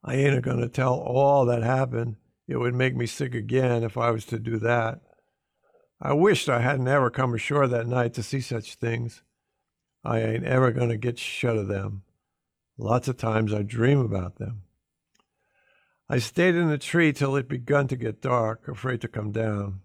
I 0.02 0.14
ain't 0.14 0.42
going 0.42 0.60
to 0.60 0.68
tell 0.68 0.94
all 0.94 1.44
that 1.46 1.62
happened. 1.62 2.16
It 2.48 2.56
would 2.56 2.74
make 2.74 2.96
me 2.96 3.06
sick 3.06 3.34
again 3.34 3.82
if 3.82 3.98
I 3.98 4.10
was 4.10 4.24
to 4.26 4.38
do 4.38 4.58
that. 4.58 5.00
I 6.00 6.14
wished 6.14 6.48
I 6.48 6.60
hadn't 6.60 6.88
ever 6.88 7.10
come 7.10 7.34
ashore 7.34 7.68
that 7.68 7.86
night 7.86 8.14
to 8.14 8.22
see 8.22 8.40
such 8.40 8.76
things. 8.76 9.22
I 10.02 10.20
ain't 10.20 10.44
ever 10.44 10.72
going 10.72 10.88
to 10.88 10.96
get 10.96 11.18
shut 11.18 11.58
of 11.58 11.68
them. 11.68 12.02
Lots 12.78 13.08
of 13.08 13.18
times 13.18 13.52
I 13.52 13.62
dream 13.62 14.00
about 14.00 14.36
them. 14.36 14.62
I 16.08 16.18
stayed 16.18 16.54
in 16.54 16.68
the 16.68 16.78
tree 16.78 17.12
till 17.12 17.36
it 17.36 17.48
begun 17.48 17.86
to 17.88 17.96
get 17.96 18.22
dark, 18.22 18.66
afraid 18.66 19.02
to 19.02 19.08
come 19.08 19.30
down. 19.30 19.82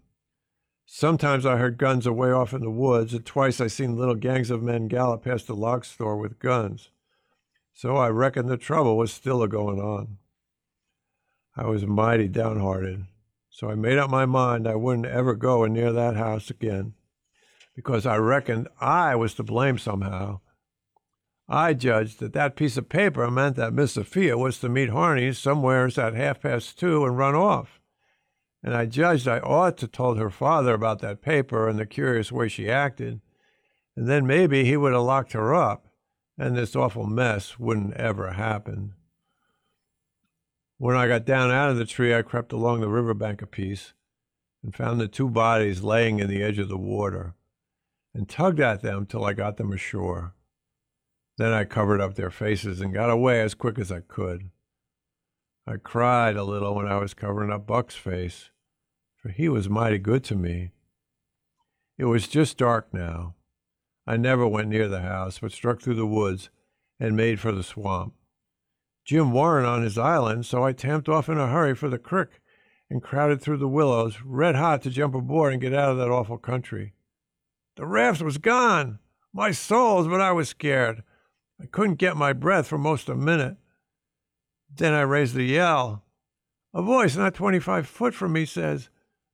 Sometimes 0.88 1.44
I 1.44 1.56
heard 1.56 1.78
guns 1.78 2.06
away 2.06 2.30
off 2.30 2.54
in 2.54 2.60
the 2.60 2.70
woods, 2.70 3.12
and 3.12 3.26
twice 3.26 3.60
I 3.60 3.66
seen 3.66 3.96
little 3.96 4.14
gangs 4.14 4.52
of 4.52 4.62
men 4.62 4.86
gallop 4.86 5.24
past 5.24 5.48
the 5.48 5.54
log 5.54 5.84
store 5.84 6.16
with 6.16 6.38
guns. 6.38 6.90
So 7.74 7.96
I 7.96 8.08
reckoned 8.08 8.48
the 8.48 8.56
trouble 8.56 8.96
was 8.96 9.12
still 9.12 9.42
a 9.42 9.48
going 9.48 9.80
on. 9.80 10.18
I 11.56 11.66
was 11.66 11.84
mighty 11.84 12.28
downhearted, 12.28 13.06
so 13.50 13.68
I 13.68 13.74
made 13.74 13.98
up 13.98 14.10
my 14.10 14.26
mind 14.26 14.68
I 14.68 14.76
wouldn't 14.76 15.06
ever 15.06 15.34
go 15.34 15.66
near 15.66 15.92
that 15.92 16.16
house 16.16 16.50
again, 16.50 16.94
because 17.74 18.06
I 18.06 18.16
reckoned 18.18 18.68
I 18.80 19.16
was 19.16 19.34
to 19.34 19.42
blame 19.42 19.78
somehow. 19.78 20.40
I 21.48 21.74
judged 21.74 22.20
that 22.20 22.32
that 22.34 22.54
piece 22.54 22.76
of 22.76 22.88
paper 22.88 23.28
meant 23.28 23.56
that 23.56 23.72
Miss 23.72 23.92
Sophia 23.92 24.38
was 24.38 24.60
to 24.60 24.68
meet 24.68 24.90
Harney's 24.90 25.38
somewheres 25.38 25.98
at 25.98 26.14
half 26.14 26.42
past 26.42 26.78
two 26.78 27.04
and 27.04 27.18
run 27.18 27.34
off 27.34 27.80
and 28.66 28.74
I 28.74 28.84
judged 28.84 29.28
I 29.28 29.38
ought 29.38 29.78
to 29.78 29.86
told 29.86 30.18
her 30.18 30.28
father 30.28 30.74
about 30.74 30.98
that 30.98 31.22
paper 31.22 31.68
and 31.68 31.78
the 31.78 31.86
curious 31.86 32.32
way 32.32 32.48
she 32.48 32.68
acted, 32.68 33.20
and 33.94 34.08
then 34.08 34.26
maybe 34.26 34.64
he 34.64 34.76
would 34.76 34.92
have 34.92 35.02
locked 35.02 35.34
her 35.34 35.54
up, 35.54 35.86
and 36.36 36.56
this 36.56 36.74
awful 36.74 37.06
mess 37.06 37.60
wouldn't 37.60 37.94
ever 37.94 38.32
happen. 38.32 38.94
When 40.78 40.96
I 40.96 41.06
got 41.06 41.24
down 41.24 41.52
out 41.52 41.70
of 41.70 41.76
the 41.76 41.84
tree, 41.84 42.12
I 42.12 42.22
crept 42.22 42.52
along 42.52 42.80
the 42.80 42.88
river 42.88 43.14
bank 43.14 43.40
a 43.40 43.46
piece 43.46 43.92
and 44.64 44.74
found 44.74 45.00
the 45.00 45.06
two 45.06 45.30
bodies 45.30 45.84
laying 45.84 46.18
in 46.18 46.28
the 46.28 46.42
edge 46.42 46.58
of 46.58 46.68
the 46.68 46.76
water 46.76 47.34
and 48.12 48.28
tugged 48.28 48.58
at 48.58 48.82
them 48.82 49.06
till 49.06 49.24
I 49.24 49.32
got 49.32 49.58
them 49.58 49.72
ashore. 49.72 50.34
Then 51.38 51.52
I 51.52 51.66
covered 51.66 52.00
up 52.00 52.16
their 52.16 52.30
faces 52.30 52.80
and 52.80 52.92
got 52.92 53.10
away 53.10 53.40
as 53.42 53.54
quick 53.54 53.78
as 53.78 53.92
I 53.92 54.00
could. 54.00 54.50
I 55.68 55.76
cried 55.76 56.34
a 56.34 56.42
little 56.42 56.74
when 56.74 56.88
I 56.88 56.96
was 56.96 57.14
covering 57.14 57.52
up 57.52 57.64
Buck's 57.64 57.94
face 57.94 58.50
for 59.26 59.32
he 59.32 59.48
was 59.48 59.68
mighty 59.68 59.98
good 59.98 60.22
to 60.24 60.36
me. 60.36 60.70
It 61.98 62.04
was 62.04 62.28
just 62.28 62.58
dark 62.58 62.92
now. 62.92 63.34
I 64.06 64.16
never 64.16 64.46
went 64.46 64.68
near 64.68 64.88
the 64.88 65.00
house, 65.00 65.40
but 65.40 65.50
struck 65.50 65.80
through 65.80 65.96
the 65.96 66.06
woods 66.06 66.48
and 67.00 67.16
made 67.16 67.40
for 67.40 67.50
the 67.50 67.64
swamp. 67.64 68.14
Jim 69.04 69.32
warn't 69.32 69.66
on 69.66 69.82
his 69.82 69.98
island, 69.98 70.46
so 70.46 70.64
I 70.64 70.72
tamped 70.72 71.08
off 71.08 71.28
in 71.28 71.38
a 71.38 71.48
hurry 71.48 71.74
for 71.74 71.88
the 71.88 71.98
crick 71.98 72.40
and 72.88 73.02
crowded 73.02 73.40
through 73.40 73.56
the 73.56 73.68
willows, 73.68 74.18
red 74.24 74.54
hot 74.54 74.82
to 74.82 74.90
jump 74.90 75.14
aboard 75.14 75.52
and 75.52 75.62
get 75.62 75.74
out 75.74 75.90
of 75.90 75.98
that 75.98 76.10
awful 76.10 76.38
country. 76.38 76.94
The 77.76 77.86
raft 77.86 78.22
was 78.22 78.38
gone. 78.38 79.00
My 79.32 79.50
souls, 79.50 80.06
but 80.06 80.20
I 80.20 80.30
was 80.30 80.48
scared. 80.48 81.02
I 81.60 81.66
couldn't 81.66 81.96
get 81.96 82.16
my 82.16 82.32
breath 82.32 82.68
for 82.68 82.78
most 82.78 83.08
a 83.08 83.16
minute. 83.16 83.56
Then 84.72 84.92
I 84.92 85.00
raised 85.00 85.36
a 85.36 85.42
yell. 85.42 86.04
A 86.72 86.80
voice 86.80 87.16
not 87.16 87.34
twenty 87.34 87.58
five 87.58 87.88
foot 87.88 88.14
from 88.14 88.32
me 88.32 88.44
says, 88.44 88.88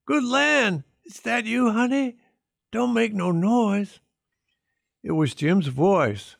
Good 0.07 0.25
land! 0.25 0.85
Is 1.05 1.21
that 1.21 1.45
you, 1.45 1.71
honey? 1.71 2.17
Don't 2.71 2.95
make 2.95 3.13
no 3.13 3.31
noise. 3.31 4.01
It 5.03 5.13
was 5.13 5.35
Jim's 5.35 5.69
voice. 5.69 6.37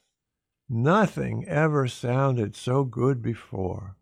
Nothing 0.69 1.45
ever 1.47 1.87
sounded 1.89 2.57
so 2.57 2.85
good 2.85 3.23
before. 3.23 3.97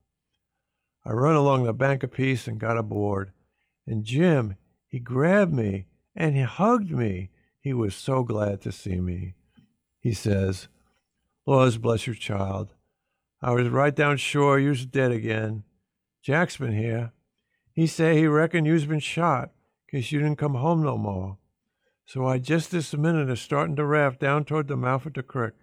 I 1.05 1.13
run 1.13 1.35
along 1.35 1.65
the 1.65 1.73
bank 1.73 2.03
a 2.03 2.09
piece 2.09 2.47
and 2.47 2.61
got 2.61 2.77
aboard. 2.77 3.33
And 3.87 4.05
Jim, 4.05 4.57
he 4.87 5.01
grabbed 5.01 5.53
me 5.53 5.87
and 6.15 6.37
he 6.37 6.43
hugged 6.43 6.91
me. 6.91 7.31
He 7.61 7.73
was 7.73 7.95
so 7.95 8.23
glad 8.23 8.61
to 8.63 8.73
see 8.73 9.01
me. 9.01 9.35
He 9.99 10.13
says, 10.15 10.69
Laws 11.47 11.79
bless 11.79 12.07
your 12.07 12.17
child. 12.17 12.75
I 13.43 13.53
was 13.53 13.69
right 13.69 13.95
down 13.95 14.19
shore, 14.19 14.59
you's 14.59 14.87
dead 14.87 15.11
again. 15.11 15.65
Jack's 16.23 16.59
been 16.59 16.77
here. 16.77 17.13
He 17.81 17.87
say 17.87 18.19
he 18.19 18.27
reckon 18.27 18.67
you's 18.67 18.85
been 18.85 19.01
shot, 19.01 19.53
case 19.91 20.13
you 20.13 20.19
didn't 20.19 20.37
come 20.37 20.53
home 20.53 20.83
no 20.83 20.99
more. 20.99 21.39
So 22.05 22.27
I 22.27 22.37
just 22.37 22.71
this 22.71 22.93
minute 22.93 23.31
is 23.31 23.41
starting 23.41 23.75
to 23.77 23.87
raft 23.87 24.21
down 24.21 24.45
toward 24.45 24.69
the 24.69 24.77
mouth 24.77 25.07
of 25.07 25.15
the 25.15 25.23
creek, 25.23 25.55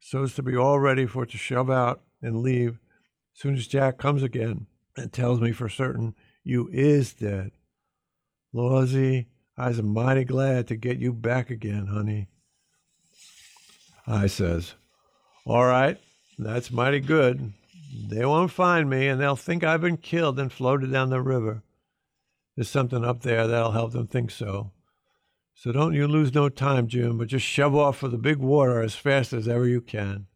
so's 0.00 0.34
to 0.34 0.42
be 0.42 0.56
all 0.56 0.80
ready 0.80 1.06
for 1.06 1.22
it 1.22 1.30
to 1.30 1.38
shove 1.38 1.70
out 1.70 2.00
and 2.20 2.42
leave 2.42 2.80
soon 3.32 3.54
as 3.54 3.68
Jack 3.68 3.96
comes 3.96 4.24
again 4.24 4.66
and 4.96 5.12
tells 5.12 5.40
me 5.40 5.52
for 5.52 5.68
certain 5.68 6.16
you 6.42 6.68
is 6.72 7.14
dead. 7.14 7.52
Lawsy, 8.52 9.26
I's 9.56 9.80
mighty 9.80 10.24
glad 10.24 10.66
to 10.66 10.74
get 10.74 10.98
you 10.98 11.12
back 11.12 11.48
again, 11.48 11.86
honey. 11.86 12.26
I 14.04 14.26
says, 14.26 14.74
All 15.46 15.64
right, 15.64 16.00
that's 16.40 16.72
mighty 16.72 16.98
good. 16.98 17.52
They 17.94 18.24
won't 18.24 18.50
find 18.50 18.88
me, 18.88 19.06
and 19.08 19.20
they'll 19.20 19.36
think 19.36 19.62
I've 19.62 19.82
been 19.82 19.98
killed 19.98 20.38
and 20.40 20.50
floated 20.50 20.90
down 20.90 21.10
the 21.10 21.20
river. 21.20 21.62
There's 22.56 22.68
something 22.68 23.04
up 23.04 23.22
there 23.22 23.46
that'll 23.46 23.72
help 23.72 23.92
them 23.92 24.06
think 24.06 24.30
so. 24.30 24.72
So 25.54 25.72
don't 25.72 25.94
you 25.94 26.08
lose 26.08 26.34
no 26.34 26.48
time, 26.48 26.86
Jim, 26.88 27.18
but 27.18 27.28
just 27.28 27.44
shove 27.44 27.74
off 27.74 27.98
for 27.98 28.08
the 28.08 28.18
big 28.18 28.38
water 28.38 28.80
as 28.80 28.94
fast 28.94 29.32
as 29.32 29.46
ever 29.46 29.66
you 29.66 29.80
can. 29.80 30.26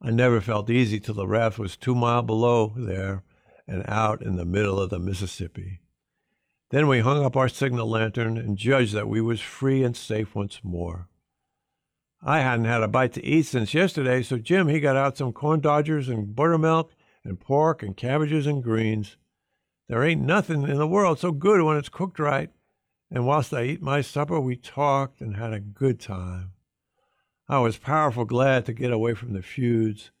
I 0.00 0.10
never 0.10 0.40
felt 0.40 0.70
easy 0.70 0.98
till 0.98 1.14
the 1.14 1.26
raft 1.26 1.58
was 1.58 1.76
two 1.76 1.94
mile 1.94 2.22
below 2.22 2.72
there 2.76 3.22
and 3.68 3.84
out 3.86 4.22
in 4.22 4.36
the 4.36 4.44
middle 4.44 4.80
of 4.80 4.90
the 4.90 4.98
Mississippi. 4.98 5.80
Then 6.70 6.88
we 6.88 7.00
hung 7.00 7.24
up 7.24 7.36
our 7.36 7.48
signal 7.48 7.88
lantern 7.88 8.38
and 8.38 8.56
judged 8.56 8.94
that 8.94 9.08
we 9.08 9.20
was 9.20 9.40
free 9.40 9.84
and 9.84 9.96
safe 9.96 10.34
once 10.34 10.60
more. 10.64 11.08
I 12.24 12.38
hadn't 12.38 12.66
had 12.66 12.84
a 12.84 12.88
bite 12.88 13.14
to 13.14 13.24
eat 13.24 13.46
since 13.46 13.74
yesterday, 13.74 14.22
so 14.22 14.38
Jim 14.38 14.68
he 14.68 14.78
got 14.78 14.94
out 14.94 15.16
some 15.16 15.32
corn 15.32 15.58
dodgers 15.58 16.08
and 16.08 16.36
buttermilk 16.36 16.92
and 17.24 17.40
pork 17.40 17.82
and 17.82 17.96
cabbages 17.96 18.46
and 18.46 18.62
greens. 18.62 19.16
There 19.88 20.04
ain't 20.04 20.22
nothing 20.22 20.62
in 20.62 20.78
the 20.78 20.86
world 20.86 21.18
so 21.18 21.32
good 21.32 21.60
when 21.62 21.76
it's 21.76 21.88
cooked 21.88 22.20
right. 22.20 22.50
And 23.10 23.26
whilst 23.26 23.52
I 23.52 23.64
eat 23.64 23.82
my 23.82 24.02
supper, 24.02 24.38
we 24.38 24.54
talked 24.54 25.20
and 25.20 25.36
had 25.36 25.52
a 25.52 25.58
good 25.58 25.98
time. 25.98 26.52
I 27.48 27.58
was 27.58 27.76
powerful 27.76 28.24
glad 28.24 28.66
to 28.66 28.72
get 28.72 28.92
away 28.92 29.14
from 29.14 29.32
the 29.32 29.42
feuds, 29.42 30.12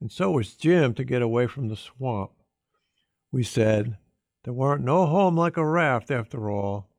and 0.00 0.10
so 0.10 0.32
was 0.32 0.54
Jim 0.54 0.92
to 0.94 1.04
get 1.04 1.22
away 1.22 1.46
from 1.46 1.68
the 1.68 1.76
swamp. 1.76 2.32
We 3.30 3.44
said, 3.44 3.96
there 4.42 4.52
weren't 4.52 4.84
no 4.84 5.06
home 5.06 5.36
like 5.36 5.56
a 5.56 5.64
raft 5.64 6.10
after 6.10 6.50
all. 6.50 6.90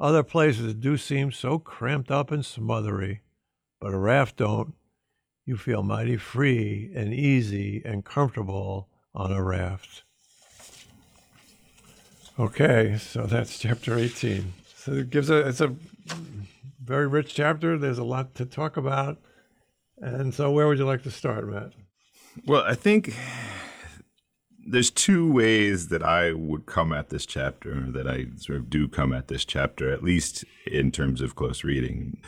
Other 0.00 0.24
places 0.24 0.74
do 0.74 0.96
seem 0.96 1.30
so 1.30 1.60
cramped 1.60 2.10
up 2.10 2.32
and 2.32 2.44
smothery 2.44 3.22
but 3.82 3.92
a 3.92 3.98
raft 3.98 4.36
don't. 4.36 4.74
You 5.44 5.56
feel 5.56 5.82
mighty 5.82 6.16
free 6.16 6.92
and 6.94 7.12
easy 7.12 7.82
and 7.84 8.04
comfortable 8.04 8.88
on 9.12 9.32
a 9.32 9.42
raft. 9.42 10.04
Okay, 12.38 12.96
so 12.98 13.26
that's 13.26 13.58
chapter 13.58 13.98
18. 13.98 14.52
So 14.76 14.92
it 14.92 15.10
gives 15.10 15.30
a 15.30 15.48
it's 15.48 15.60
a 15.60 15.74
very 16.82 17.08
rich 17.08 17.34
chapter. 17.34 17.76
There's 17.76 17.98
a 17.98 18.04
lot 18.04 18.36
to 18.36 18.46
talk 18.46 18.76
about. 18.76 19.18
And 19.98 20.32
so 20.32 20.52
where 20.52 20.68
would 20.68 20.78
you 20.78 20.86
like 20.86 21.02
to 21.02 21.10
start, 21.10 21.48
Matt? 21.48 21.72
Well, 22.46 22.62
I 22.62 22.74
think 22.74 23.14
there's 24.64 24.90
two 24.90 25.30
ways 25.30 25.88
that 25.88 26.04
I 26.04 26.32
would 26.32 26.66
come 26.66 26.92
at 26.92 27.10
this 27.10 27.26
chapter, 27.26 27.90
that 27.90 28.08
I 28.08 28.26
sort 28.36 28.58
of 28.58 28.70
do 28.70 28.86
come 28.86 29.12
at 29.12 29.26
this 29.26 29.44
chapter, 29.44 29.92
at 29.92 30.04
least 30.04 30.44
in 30.66 30.92
terms 30.92 31.20
of 31.20 31.34
close 31.34 31.64
reading. 31.64 32.18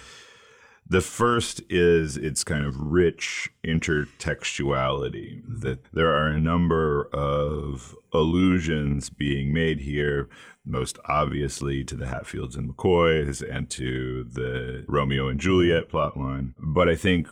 The 0.86 1.00
first 1.00 1.62
is 1.70 2.16
its 2.16 2.44
kind 2.44 2.64
of 2.64 2.78
rich 2.78 3.50
intertextuality, 3.64 5.42
that 5.48 5.84
there 5.92 6.14
are 6.14 6.28
a 6.28 6.40
number 6.40 7.08
of 7.12 7.96
allusions 8.12 9.08
being 9.08 9.52
made 9.52 9.80
here, 9.80 10.28
most 10.64 10.98
obviously 11.06 11.84
to 11.84 11.96
the 11.96 12.06
Hatfields 12.06 12.54
and 12.54 12.68
McCoys 12.68 13.42
and 13.42 13.68
to 13.70 14.24
the 14.24 14.84
Romeo 14.86 15.28
and 15.28 15.40
Juliet 15.40 15.88
plotline. 15.88 16.52
But 16.58 16.88
I 16.88 16.96
think 16.96 17.28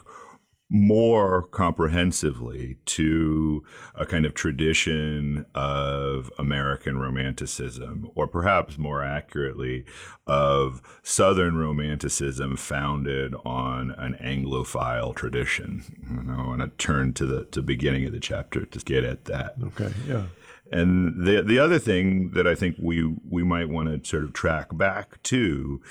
more 0.74 1.42
comprehensively 1.48 2.78
to 2.87 3.62
a 3.94 4.06
kind 4.06 4.24
of 4.24 4.32
tradition 4.32 5.44
of 5.54 6.32
American 6.38 6.96
romanticism, 6.96 8.11
or 8.14 8.26
perhaps 8.26 8.78
more 8.78 9.04
accurately, 9.04 9.85
of 10.26 10.80
Southern 11.02 11.58
romanticism 11.58 12.56
founded 12.56 13.35
on 13.44 13.90
an 13.98 14.14
Anglophile 14.14 15.14
tradition. 15.14 15.82
And 16.08 16.30
I 16.30 16.38
want 16.46 16.62
to 16.62 16.68
turn 16.68 17.12
to 17.14 17.26
the 17.26 17.44
to 17.44 17.61
beginning 17.61 18.06
of 18.06 18.12
the 18.12 18.20
chapter 18.20 18.64
to 18.64 18.78
get 18.78 19.04
at 19.04 19.26
that. 19.26 19.56
Okay, 19.62 19.92
yeah. 20.08 20.24
And 20.70 21.26
the 21.26 21.42
the 21.42 21.58
other 21.58 21.78
thing 21.78 22.30
that 22.30 22.46
I 22.46 22.54
think 22.54 22.76
we 22.80 23.14
we 23.28 23.42
might 23.42 23.68
want 23.68 23.88
to 23.90 24.08
sort 24.08 24.24
of 24.24 24.32
track 24.32 24.74
back 24.74 25.22
to 25.24 25.82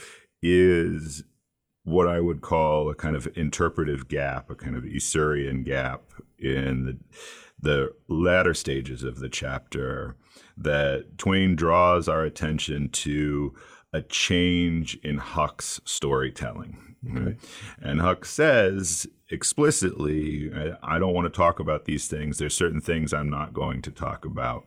is 0.42 1.24
what 1.84 2.08
I 2.08 2.20
would 2.20 2.42
call 2.42 2.90
a 2.90 2.96
kind 2.96 3.16
of 3.16 3.28
interpretive 3.36 4.08
gap, 4.08 4.50
a 4.50 4.56
kind 4.56 4.76
of 4.76 4.84
Iserian 4.84 5.64
gap 5.64 6.02
in 6.38 6.86
the, 6.86 6.98
the 7.60 7.94
latter 8.08 8.54
stages 8.54 9.04
of 9.04 9.20
the 9.20 9.30
chapter 9.30 10.16
that 10.58 11.18
Twain 11.18 11.56
draws 11.56 12.08
our 12.08 12.24
attention 12.24 12.90
to 12.90 13.56
a 13.94 14.02
change 14.02 14.96
in 15.04 15.18
Huck's 15.18 15.82
storytelling. 15.86 16.96
Okay. 17.10 17.36
And 17.80 18.00
Huck 18.00 18.26
says 18.26 19.08
explicitly, 19.32 20.52
I 20.84 21.00
don't 21.00 21.14
want 21.14 21.26
to 21.26 21.36
talk 21.36 21.60
about 21.60 21.86
these 21.86 22.08
things. 22.08 22.38
There's 22.38 22.56
certain 22.56 22.82
things 22.82 23.14
I'm 23.14 23.30
not 23.30 23.54
going 23.54 23.82
to 23.84 23.92
talk 23.92 24.26
about. 24.26 24.66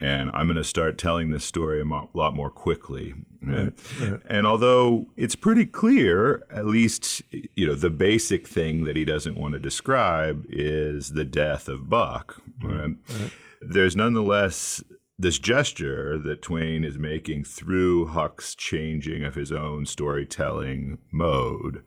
And 0.00 0.30
I'm 0.34 0.46
going 0.46 0.56
to 0.56 0.64
start 0.64 0.98
telling 0.98 1.30
this 1.30 1.44
story 1.44 1.80
a 1.80 1.84
lot 1.84 2.34
more 2.34 2.50
quickly. 2.50 3.14
Right. 3.42 3.72
Right. 4.00 4.20
And 4.28 4.46
although 4.46 5.06
it's 5.16 5.36
pretty 5.36 5.66
clear, 5.66 6.46
at 6.50 6.66
least, 6.66 7.22
you 7.30 7.66
know, 7.66 7.74
the 7.74 7.90
basic 7.90 8.46
thing 8.46 8.84
that 8.84 8.96
he 8.96 9.04
doesn't 9.04 9.36
want 9.36 9.54
to 9.54 9.60
describe 9.60 10.46
is 10.48 11.10
the 11.10 11.24
death 11.24 11.68
of 11.68 11.90
Buck. 11.90 12.40
Mm-hmm. 12.60 13.22
Right? 13.22 13.30
There's 13.60 13.96
nonetheless 13.96 14.82
this 15.18 15.38
gesture 15.38 16.18
that 16.18 16.42
Twain 16.42 16.84
is 16.84 16.98
making 16.98 17.44
through 17.44 18.06
Huck's 18.06 18.54
changing 18.54 19.24
of 19.24 19.36
his 19.36 19.52
own 19.52 19.86
storytelling 19.86 20.98
mode 21.12 21.84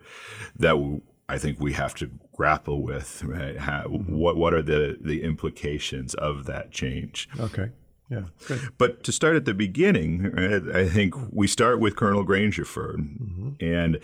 that 0.56 1.02
I 1.30 1.38
think 1.38 1.60
we 1.60 1.74
have 1.74 1.94
to 1.96 2.10
grapple 2.34 2.82
with. 2.82 3.24
Right? 3.24 3.58
How, 3.58 3.84
what 3.84 4.38
what 4.38 4.54
are 4.54 4.62
the 4.62 4.98
the 5.00 5.24
implications 5.24 6.14
of 6.14 6.46
that 6.46 6.72
change? 6.72 7.28
Okay. 7.40 7.72
Yeah. 8.10 8.24
Good. 8.48 8.70
But 8.78 9.04
to 9.04 9.12
start 9.12 9.36
at 9.36 9.44
the 9.44 9.54
beginning, 9.54 10.32
I 10.74 10.88
think 10.88 11.14
we 11.30 11.46
start 11.46 11.82
with 11.82 11.98
Colonel 11.98 12.26
Grangerford 12.26 13.00
mm-hmm. 13.00 13.50
and 13.60 14.00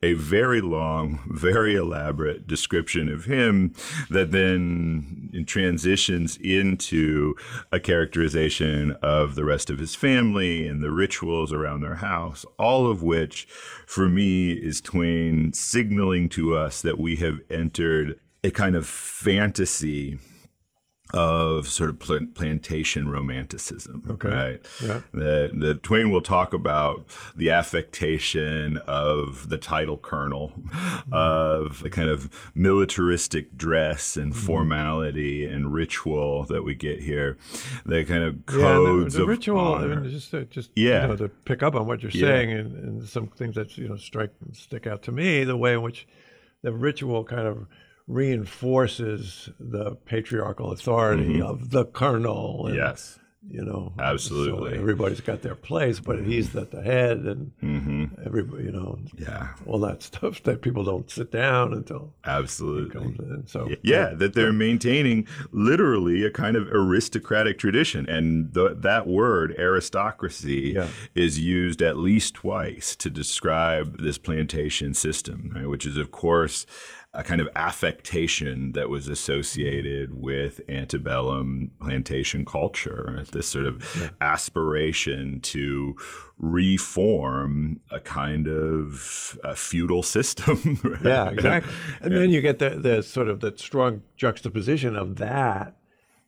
a 0.00 0.12
very 0.12 0.60
long, 0.60 1.18
very 1.28 1.74
elaborate 1.74 2.46
description 2.46 3.08
of 3.08 3.24
him 3.24 3.74
that 4.10 4.30
then 4.30 5.44
transitions 5.48 6.36
into 6.36 7.34
a 7.72 7.80
characterization 7.80 8.92
of 9.02 9.34
the 9.34 9.44
rest 9.44 9.70
of 9.70 9.80
his 9.80 9.96
family 9.96 10.68
and 10.68 10.80
the 10.80 10.92
rituals 10.92 11.52
around 11.52 11.80
their 11.80 11.96
house, 11.96 12.46
all 12.60 12.88
of 12.88 13.02
which, 13.02 13.48
for 13.86 14.08
me, 14.08 14.52
is 14.52 14.80
Twain 14.80 15.52
signaling 15.52 16.28
to 16.28 16.56
us 16.56 16.80
that 16.82 16.98
we 16.98 17.16
have 17.16 17.40
entered 17.50 18.20
a 18.44 18.52
kind 18.52 18.76
of 18.76 18.86
fantasy 18.86 20.20
of 21.14 21.68
sort 21.68 21.88
of 21.88 21.98
plantation 22.34 23.08
romanticism. 23.08 24.02
Okay. 24.10 24.28
Right. 24.28 24.66
Yeah. 24.82 25.00
The, 25.12 25.50
the 25.54 25.74
Twain 25.74 26.10
will 26.10 26.20
talk 26.20 26.52
about 26.52 27.06
the 27.34 27.50
affectation 27.50 28.76
of 28.86 29.48
the 29.48 29.56
title 29.56 29.96
colonel, 29.96 30.52
mm-hmm. 30.56 31.12
of 31.12 31.82
the 31.82 31.88
kind 31.88 32.10
of 32.10 32.30
militaristic 32.54 33.56
dress 33.56 34.16
and 34.16 34.32
mm-hmm. 34.32 34.46
formality 34.46 35.46
and 35.46 35.72
ritual 35.72 36.44
that 36.44 36.62
we 36.62 36.74
get 36.74 37.00
here. 37.00 37.38
The 37.86 38.04
kind 38.04 38.22
of 38.22 38.44
codes 38.44 39.14
yeah, 39.14 39.18
the, 39.18 39.18
the 39.18 39.22
of 39.22 39.28
ritual. 39.28 39.58
honor. 39.60 39.92
I 39.92 40.00
mean, 40.00 40.10
just 40.10 40.30
to, 40.32 40.44
just 40.44 40.70
yeah. 40.76 41.02
You 41.02 41.08
know, 41.08 41.16
to 41.16 41.28
pick 41.28 41.62
up 41.62 41.74
on 41.74 41.86
what 41.86 42.02
you're 42.02 42.12
Yeah. 42.12 42.26
saying 42.28 42.52
and, 42.52 42.84
and 42.84 43.08
some 43.08 43.28
things 43.28 43.54
that 43.54 43.78
you 43.78 43.88
know 43.88 43.96
strike 43.96 44.32
stick 44.52 44.86
out 44.86 45.02
to 45.04 45.12
me, 45.12 45.44
the 45.44 45.56
way 45.56 45.72
in 45.72 45.82
which 45.82 46.06
the 46.62 46.72
ritual 46.72 47.24
kind 47.24 47.46
of 47.46 47.66
reinforces 48.08 49.50
the 49.60 49.92
patriarchal 50.06 50.72
authority 50.72 51.40
of 51.40 51.70
the 51.70 51.84
colonel. 51.84 52.66
And, 52.66 52.76
Mm-hmm. 52.76 52.86
Yes. 52.86 53.18
You 53.50 53.64
know, 53.64 53.94
Absolutely. 53.98 54.72
so 54.74 54.78
everybody's 54.80 55.22
got 55.22 55.40
their 55.40 55.54
place, 55.54 56.00
but 56.00 56.22
he's 56.22 56.54
at 56.54 56.70
the 56.70 56.82
head, 56.82 57.18
and 57.20 57.52
hmm 57.60 58.04
everybody, 58.26 58.64
you 58.64 58.72
know, 58.72 58.98
Yeah. 59.16 59.54
all 59.64 59.78
that 59.80 60.02
stuff 60.10 60.42
that 60.42 60.60
people 60.60 60.84
don't 60.84 61.08
sit 61.10 61.30
down 61.32 61.72
until 61.72 62.12
he 62.24 62.30
Absolutely. 62.30 62.90
comes 62.90 63.18
in. 63.20 63.46
So 63.46 63.70
Yeah, 63.82 64.12
that 64.14 64.34
they're 64.34 64.52
maintaining 64.52 65.26
literally 65.50 66.24
a 66.24 66.30
kind 66.30 66.56
of 66.56 66.68
aristocratic 66.68 67.58
tradition. 67.58 68.06
And 68.06 68.52
the, 68.52 68.74
that 68.74 69.06
word, 69.06 69.54
aristocracy, 69.56 70.72
Yeah. 70.74 70.88
is 71.14 71.38
used 71.38 71.80
at 71.80 71.96
least 71.96 72.34
twice 72.34 72.94
to 72.96 73.08
describe 73.08 74.02
this 74.02 74.18
plantation 74.18 74.92
system, 74.92 75.52
right, 75.54 75.68
which 75.68 75.86
is, 75.86 75.96
of 75.96 76.10
course, 76.10 76.66
a 77.14 77.24
kind 77.24 77.40
of 77.40 77.48
affectation 77.56 78.72
that 78.72 78.90
was 78.90 79.08
associated 79.08 80.12
with 80.12 80.60
antebellum 80.68 81.70
plantation 81.80 82.44
culture, 82.44 83.24
this 83.32 83.48
sort 83.48 83.64
of 83.64 84.12
aspiration 84.20 85.40
to 85.40 85.96
reform 86.38 87.80
a 87.90 87.98
kind 87.98 88.46
of 88.46 89.38
a 89.42 89.56
feudal 89.56 90.02
system. 90.02 90.78
right? 90.84 91.02
Yeah, 91.02 91.30
exactly. 91.30 91.72
And 92.02 92.14
then 92.14 92.30
you 92.30 92.42
get 92.42 92.58
the, 92.58 92.70
the 92.70 93.02
sort 93.02 93.28
of 93.28 93.40
the 93.40 93.54
strong 93.56 94.02
juxtaposition 94.16 94.94
of 94.94 95.16
that 95.16 95.76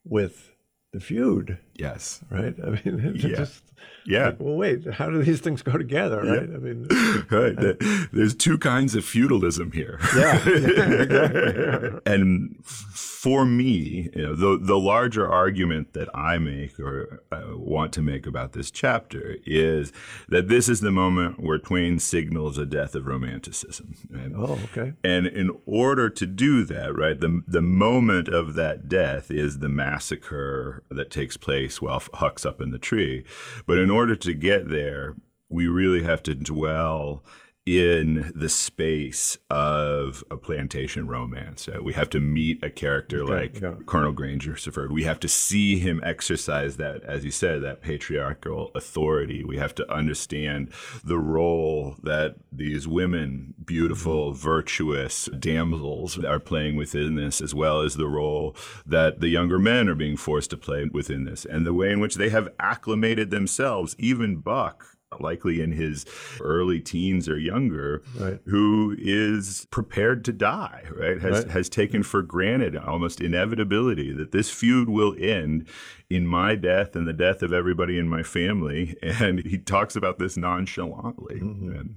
with 0.04 0.50
the 0.92 1.00
feud, 1.00 1.58
Yes. 1.80 2.20
right? 2.30 2.54
I 2.66 2.70
mean, 2.70 3.12
Yeah. 3.16 3.36
just 3.36 3.62
Yeah. 4.04 4.26
like, 4.26 4.40
well, 4.40 4.56
wait, 4.56 4.80
how 4.98 5.08
do 5.10 5.22
these 5.22 5.40
things 5.40 5.62
go 5.62 5.72
together, 5.78 6.18
right? 6.22 6.48
I 6.56 6.58
mean, 6.66 6.84
right. 7.30 7.56
The- 7.56 8.08
There's 8.12 8.34
two 8.34 8.58
kinds 8.58 8.94
of 8.94 9.04
feudalism 9.04 9.72
here. 9.72 9.98
yeah, 10.16 10.38
yeah, 10.48 11.02
exactly. 11.02 12.00
and 12.06 12.56
for 12.64 13.44
me, 13.44 14.08
you 14.16 14.22
know, 14.22 14.34
the 14.34 14.58
the 14.62 14.78
larger 14.78 15.28
argument 15.28 15.92
that 15.92 16.08
I 16.14 16.38
make 16.38 16.80
or 16.80 17.22
uh, 17.30 17.42
want 17.54 17.92
to 17.94 18.02
make 18.02 18.26
about 18.26 18.52
this 18.52 18.70
chapter 18.70 19.36
is 19.44 19.92
that 20.28 20.48
this 20.48 20.68
is 20.70 20.80
the 20.80 20.90
moment 20.90 21.38
where 21.38 21.58
Twain 21.58 21.98
signals 21.98 22.56
a 22.56 22.64
death 22.64 22.94
of 22.94 23.06
romanticism. 23.06 23.94
right? 24.10 24.32
Oh, 24.34 24.58
okay. 24.72 24.94
And 25.04 25.26
in 25.26 25.50
order 25.66 26.08
to 26.08 26.26
do 26.26 26.64
that, 26.64 26.96
right, 26.96 27.18
the 27.20 27.42
the 27.46 27.60
moment 27.62 28.28
of 28.28 28.54
that 28.54 28.88
death 28.88 29.30
is 29.30 29.58
the 29.58 29.68
massacre 29.68 30.82
that 30.90 31.10
takes 31.10 31.36
place 31.36 31.69
while 31.78 32.02
Huck's 32.14 32.46
up 32.46 32.60
in 32.60 32.70
the 32.70 32.78
tree. 32.78 33.24
But 33.66 33.78
in 33.78 33.90
order 33.90 34.16
to 34.16 34.34
get 34.34 34.68
there, 34.68 35.16
we 35.48 35.66
really 35.66 36.02
have 36.02 36.22
to 36.24 36.34
dwell 36.34 37.24
in 37.66 38.32
the 38.34 38.48
space 38.48 39.36
of 39.50 40.24
a 40.30 40.36
plantation 40.36 41.06
romance. 41.06 41.68
Uh, 41.68 41.78
we 41.82 41.92
have 41.92 42.08
to 42.10 42.18
meet 42.18 42.62
a 42.64 42.70
character 42.70 43.24
like 43.24 43.60
yeah. 43.60 43.74
Colonel 43.86 44.14
Grangerford. 44.14 44.90
We 44.90 45.04
have 45.04 45.20
to 45.20 45.28
see 45.28 45.78
him 45.78 46.00
exercise 46.02 46.78
that, 46.78 47.02
as 47.04 47.24
you 47.24 47.30
said, 47.30 47.62
that 47.62 47.82
patriarchal 47.82 48.70
authority. 48.74 49.44
We 49.44 49.58
have 49.58 49.74
to 49.76 49.92
understand 49.92 50.72
the 51.04 51.18
role 51.18 51.96
that 52.02 52.36
these 52.50 52.88
women, 52.88 53.54
beautiful, 53.62 54.32
virtuous 54.32 55.26
damsels, 55.38 56.22
are 56.24 56.40
playing 56.40 56.76
within 56.76 57.14
this, 57.14 57.40
as 57.40 57.54
well 57.54 57.82
as 57.82 57.94
the 57.94 58.08
role 58.08 58.56
that 58.86 59.20
the 59.20 59.28
younger 59.28 59.58
men 59.58 59.88
are 59.88 59.94
being 59.94 60.16
forced 60.16 60.50
to 60.50 60.56
play 60.56 60.88
within 60.90 61.24
this, 61.24 61.44
and 61.44 61.66
the 61.66 61.74
way 61.74 61.92
in 61.92 62.00
which 62.00 62.14
they 62.14 62.30
have 62.30 62.48
acclimated 62.58 63.30
themselves, 63.30 63.94
even 63.98 64.36
Buck 64.36 64.96
likely 65.20 65.60
in 65.60 65.72
his 65.72 66.06
early 66.40 66.80
teens 66.80 67.28
or 67.28 67.36
younger, 67.38 68.02
Right. 68.18 68.38
who 68.46 68.94
is 68.98 69.66
prepared 69.70 70.24
to 70.26 70.32
die, 70.32 70.84
right? 70.96 71.20
Has 71.20 71.44
Right. 71.44 71.48
has 71.50 71.68
taken 71.68 72.02
for 72.04 72.22
granted 72.22 72.76
almost 72.76 73.20
inevitability 73.20 74.12
that 74.12 74.30
this 74.30 74.50
feud 74.50 74.88
will 74.88 75.16
end 75.18 75.66
in 76.10 76.26
my 76.26 76.56
death 76.56 76.96
and 76.96 77.06
the 77.06 77.12
death 77.12 77.40
of 77.40 77.52
everybody 77.52 77.96
in 77.98 78.08
my 78.08 78.22
family. 78.22 78.96
And 79.20 79.44
he 79.44 79.58
talks 79.58 79.96
about 79.96 80.18
this 80.18 80.36
nonchalantly. 80.36 81.40
Mm-hmm. 81.40 81.70
And, 81.72 81.94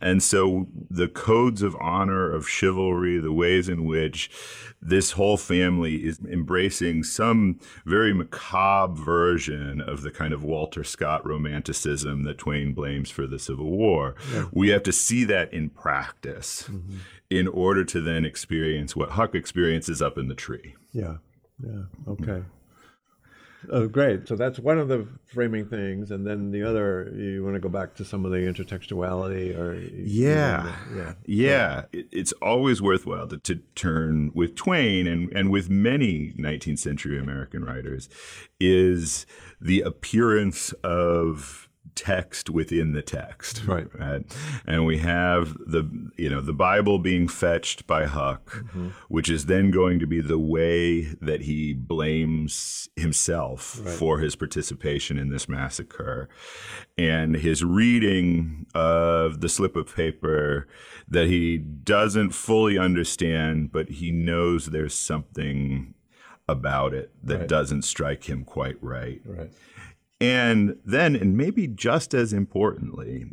and 0.00 0.22
so 0.22 0.66
the 0.90 1.08
codes 1.08 1.62
of 1.62 1.74
honor, 1.80 2.30
of 2.30 2.48
chivalry, 2.48 3.18
the 3.18 3.32
ways 3.32 3.68
in 3.68 3.84
which 3.84 4.30
this 4.80 5.12
whole 5.12 5.36
family 5.36 6.06
is 6.06 6.20
embracing 6.30 7.04
some 7.04 7.58
very 7.86 8.12
macabre 8.12 9.00
version 9.00 9.80
of 9.80 10.02
the 10.02 10.10
kind 10.10 10.34
of 10.34 10.44
Walter 10.44 10.84
Scott 10.84 11.26
romanticism 11.26 12.24
that 12.24 12.38
Twain 12.38 12.74
blames 12.74 13.10
for 13.10 13.26
the 13.26 13.38
Civil 13.38 13.70
War. 13.70 14.14
Yeah. 14.32 14.46
We 14.52 14.68
have 14.68 14.82
to 14.84 14.92
see 14.92 15.24
that 15.24 15.52
in 15.52 15.70
practice 15.70 16.64
mm-hmm. 16.64 16.98
in 17.30 17.48
order 17.48 17.84
to 17.84 18.00
then 18.00 18.24
experience 18.24 18.94
what 18.94 19.10
Huck 19.10 19.34
experiences 19.34 20.02
up 20.02 20.18
in 20.18 20.28
the 20.28 20.34
tree. 20.34 20.74
Yeah, 20.92 21.16
yeah, 21.64 21.84
okay. 22.06 22.42
Oh, 23.70 23.88
great. 23.88 24.28
So 24.28 24.36
that's 24.36 24.58
one 24.58 24.78
of 24.78 24.88
the 24.88 25.06
framing 25.26 25.66
things, 25.66 26.10
and 26.10 26.26
then 26.26 26.52
the 26.52 26.62
other, 26.62 27.12
you 27.14 27.42
want 27.42 27.54
to 27.56 27.60
go 27.60 27.68
back 27.68 27.94
to 27.96 28.04
some 28.04 28.24
of 28.24 28.30
the 28.30 28.38
intertextuality, 28.38 29.58
or 29.58 29.74
yeah, 29.74 30.76
yeah, 30.94 31.14
yeah. 31.26 31.84
it's 31.92 32.32
always 32.34 32.80
worthwhile 32.80 33.26
to, 33.28 33.38
to, 33.38 33.56
turn 33.74 34.30
with 34.34 34.56
Twain 34.56 35.06
and 35.06 35.32
and 35.32 35.50
with 35.50 35.70
many 35.70 36.32
19th 36.38 36.78
century 36.78 37.18
American 37.18 37.64
writers, 37.64 38.08
is 38.60 39.26
the 39.60 39.80
appearance 39.80 40.72
of 40.84 41.67
text 41.98 42.48
within 42.48 42.92
the 42.92 43.02
text. 43.02 43.64
Right. 43.66 43.88
right. 43.98 44.22
And 44.66 44.86
we 44.86 44.98
have 44.98 45.54
the 45.54 46.10
you 46.16 46.30
know 46.30 46.40
the 46.40 46.52
Bible 46.52 47.00
being 47.00 47.26
fetched 47.26 47.86
by 47.86 48.04
Huck, 48.04 48.50
mm-hmm. 48.50 48.90
which 49.08 49.28
is 49.28 49.46
then 49.46 49.72
going 49.72 49.98
to 49.98 50.06
be 50.06 50.20
the 50.20 50.38
way 50.38 51.02
that 51.20 51.42
he 51.42 51.74
blames 51.74 52.88
himself 52.94 53.80
right. 53.82 53.92
for 53.92 54.20
his 54.20 54.36
participation 54.36 55.18
in 55.18 55.30
this 55.30 55.48
massacre. 55.48 56.28
And 56.96 57.34
his 57.34 57.64
reading 57.64 58.66
of 58.74 59.40
the 59.40 59.48
slip 59.48 59.74
of 59.74 59.94
paper 59.94 60.68
that 61.08 61.26
he 61.26 61.58
doesn't 61.58 62.30
fully 62.30 62.78
understand, 62.78 63.72
but 63.72 63.88
he 63.88 64.12
knows 64.12 64.66
there's 64.66 64.94
something 64.94 65.94
about 66.48 66.94
it 66.94 67.12
that 67.22 67.40
right. 67.40 67.48
doesn't 67.48 67.82
strike 67.82 68.28
him 68.28 68.44
quite 68.44 68.76
right. 68.82 69.20
Right. 69.24 69.52
And 70.20 70.76
then, 70.84 71.14
and 71.14 71.36
maybe 71.36 71.66
just 71.66 72.14
as 72.14 72.32
importantly, 72.32 73.26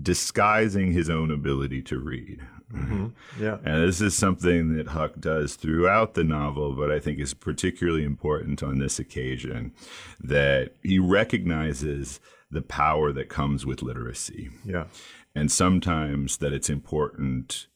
disguising 0.00 0.92
his 0.92 1.08
own 1.08 1.30
ability 1.30 1.82
to 1.82 1.98
read. 1.98 2.40
Mm-hmm. 2.74 3.08
Yeah. 3.42 3.58
And 3.64 3.86
this 3.86 4.00
is 4.00 4.16
something 4.16 4.74
that 4.76 4.88
Huck 4.88 5.14
does 5.20 5.56
throughout 5.56 6.14
the 6.14 6.24
novel, 6.24 6.74
but 6.74 6.90
I 6.90 6.98
think 6.98 7.18
is 7.18 7.34
particularly 7.34 8.04
important 8.04 8.62
on 8.62 8.78
this 8.78 8.98
occasion 8.98 9.72
that 10.20 10.74
he 10.82 10.98
recognizes 10.98 12.20
the 12.50 12.62
power 12.62 13.12
that 13.12 13.28
comes 13.28 13.64
with 13.66 13.82
literacy. 13.82 14.50
Yeah. 14.64 14.84
And 15.34 15.50
sometimes 15.50 16.38
that 16.38 16.52
it's 16.52 16.70
important, 16.70 17.66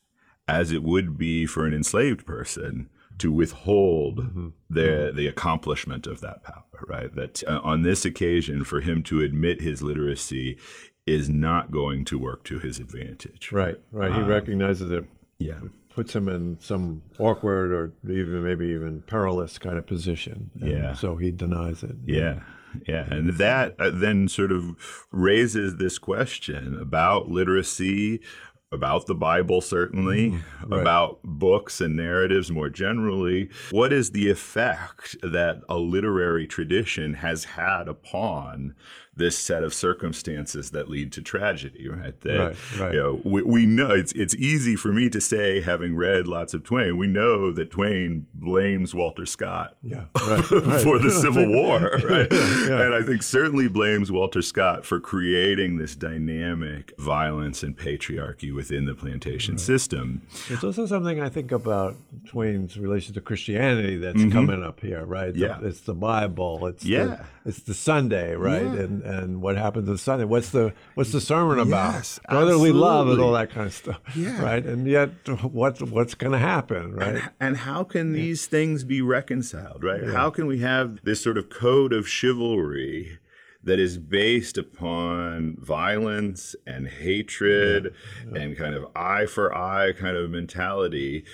as 0.49 0.72
it 0.72 0.82
would 0.82 1.16
be 1.16 1.47
for 1.47 1.66
an 1.66 1.74
enslaved 1.74 2.26
person, 2.26 2.89
to 3.18 3.32
withhold 3.32 4.18
mm-hmm. 4.18 4.48
the 4.68 4.80
mm-hmm. 4.80 5.16
the 5.16 5.26
accomplishment 5.26 6.06
of 6.06 6.20
that 6.20 6.42
power, 6.42 6.64
right? 6.86 7.14
That 7.14 7.42
uh, 7.44 7.60
on 7.62 7.82
this 7.82 8.04
occasion, 8.04 8.64
for 8.64 8.80
him 8.80 9.02
to 9.04 9.20
admit 9.20 9.60
his 9.60 9.82
literacy 9.82 10.58
is 11.06 11.28
not 11.28 11.70
going 11.70 12.04
to 12.04 12.18
work 12.18 12.44
to 12.44 12.58
his 12.58 12.78
advantage. 12.78 13.52
Right, 13.52 13.76
right. 13.92 14.12
He 14.12 14.20
um, 14.20 14.26
recognizes 14.26 14.90
it. 14.90 15.04
Yeah. 15.38 15.60
Puts 15.90 16.14
him 16.14 16.28
in 16.28 16.58
some 16.60 17.02
awkward 17.18 17.72
or 17.72 17.92
even 18.10 18.44
maybe 18.44 18.66
even 18.66 19.02
perilous 19.02 19.56
kind 19.56 19.78
of 19.78 19.86
position. 19.86 20.50
yeah. 20.56 20.94
So 20.94 21.16
he 21.16 21.30
denies 21.30 21.82
it. 21.82 21.96
Yeah. 22.04 22.40
Yeah, 22.86 23.06
and 23.10 23.34
that 23.38 23.74
uh, 23.78 23.90
then 23.90 24.28
sort 24.28 24.52
of 24.52 24.76
raises 25.10 25.76
this 25.76 25.98
question 25.98 26.78
about 26.78 27.30
literacy, 27.30 28.20
about 28.72 29.06
the 29.06 29.14
Bible, 29.14 29.60
certainly, 29.60 30.30
mm-hmm. 30.30 30.72
right. 30.72 30.80
about 30.80 31.20
books 31.22 31.80
and 31.80 31.96
narratives 31.96 32.50
more 32.50 32.68
generally. 32.68 33.48
What 33.70 33.92
is 33.92 34.10
the 34.10 34.28
effect 34.28 35.16
that 35.22 35.60
a 35.68 35.76
literary 35.76 36.46
tradition 36.46 37.14
has 37.14 37.44
had 37.44 37.88
upon 37.88 38.74
this 39.16 39.38
set 39.38 39.64
of 39.64 39.72
circumstances 39.72 40.70
that 40.72 40.90
lead 40.90 41.10
to 41.12 41.22
tragedy, 41.22 41.88
right? 41.88 42.20
That, 42.20 42.38
right, 42.38 42.78
right. 42.78 42.94
You 42.94 43.00
know, 43.00 43.20
we, 43.24 43.42
we 43.42 43.66
know 43.66 43.90
it's 43.90 44.12
it's 44.12 44.34
easy 44.34 44.76
for 44.76 44.92
me 44.92 45.08
to 45.10 45.20
say, 45.20 45.60
having 45.62 45.96
read 45.96 46.26
lots 46.26 46.52
of 46.52 46.64
Twain, 46.64 46.98
we 46.98 47.06
know 47.06 47.50
that 47.52 47.70
Twain 47.70 48.26
blames 48.34 48.94
Walter 48.94 49.24
Scott 49.24 49.76
yeah, 49.82 50.04
right, 50.14 50.44
for 50.82 50.98
the 50.98 51.10
Civil 51.10 51.48
War, 51.52 51.98
right? 52.04 52.28
yeah. 52.30 52.82
And 52.82 52.94
I 52.94 53.02
think 53.02 53.22
certainly 53.22 53.68
blames 53.68 54.12
Walter 54.12 54.42
Scott 54.42 54.84
for 54.84 55.00
creating 55.00 55.78
this 55.78 55.96
dynamic 55.96 56.92
violence 56.98 57.62
and 57.62 57.76
patriarchy 57.76 58.54
within 58.54 58.84
the 58.84 58.94
plantation 58.94 59.56
system. 59.56 60.26
It's 60.50 60.62
also 60.62 60.86
something 60.86 61.20
I 61.20 61.30
think 61.30 61.52
about 61.52 61.96
Twain's 62.26 62.78
relation 62.78 63.14
to 63.14 63.20
Christianity 63.20 63.96
that's 63.96 64.18
mm-hmm. 64.18 64.32
coming 64.32 64.62
up 64.62 64.80
here, 64.80 65.04
right? 65.04 65.34
Yeah. 65.34 65.58
it's 65.62 65.80
the 65.80 65.94
Bible. 65.94 66.66
It's 66.66 66.84
yeah. 66.84 67.04
The, 67.04 67.24
it's 67.46 67.62
the 67.62 67.74
Sunday, 67.74 68.34
right? 68.34 68.62
Yeah. 68.62 68.80
And 68.80 69.05
and 69.07 69.40
what 69.40 69.57
happens 69.57 69.88
on 69.88 69.96
Sunday. 69.98 70.24
What's 70.24 70.50
the 70.50 70.72
what's 70.94 71.12
the 71.12 71.20
sermon 71.20 71.59
about? 71.59 71.94
Yes, 71.94 72.20
Brotherly 72.28 72.72
love 72.72 73.09
and 73.09 73.20
all 73.20 73.32
that 73.32 73.50
kind 73.50 73.66
of 73.66 73.74
stuff. 73.74 74.00
Yeah. 74.14 74.42
Right. 74.42 74.64
And 74.64 74.86
yet, 74.86 75.11
what 75.42 75.80
what's 75.82 76.14
going 76.14 76.32
to 76.32 76.38
happen? 76.38 76.94
Right. 76.94 77.09
And, 77.09 77.30
and 77.40 77.57
how 77.59 77.84
can 77.84 78.14
yeah. 78.14 78.20
these 78.20 78.46
things 78.46 78.84
be 78.84 79.00
reconciled? 79.00 79.84
Right. 79.84 80.02
Yeah. 80.02 80.12
How 80.12 80.30
can 80.30 80.46
we 80.46 80.61
have 80.61 81.02
this 81.04 81.22
sort 81.22 81.38
of 81.38 81.48
code 81.48 81.92
of 81.92 82.09
chivalry? 82.09 83.18
that 83.64 83.80
is 83.80 83.98
based 83.98 84.57
upon 84.57 85.57
violence 85.59 86.54
and 86.68 86.86
hatred 86.86 87.92
yeah, 88.24 88.32
yeah. 88.32 88.40
and 88.40 88.57
kind 88.57 88.76
of 88.76 88.86
eye 88.94 89.26
for 89.26 89.52
eye 89.52 89.92
kind 89.92 90.16
of 90.16 90.30
mentality 90.30 91.24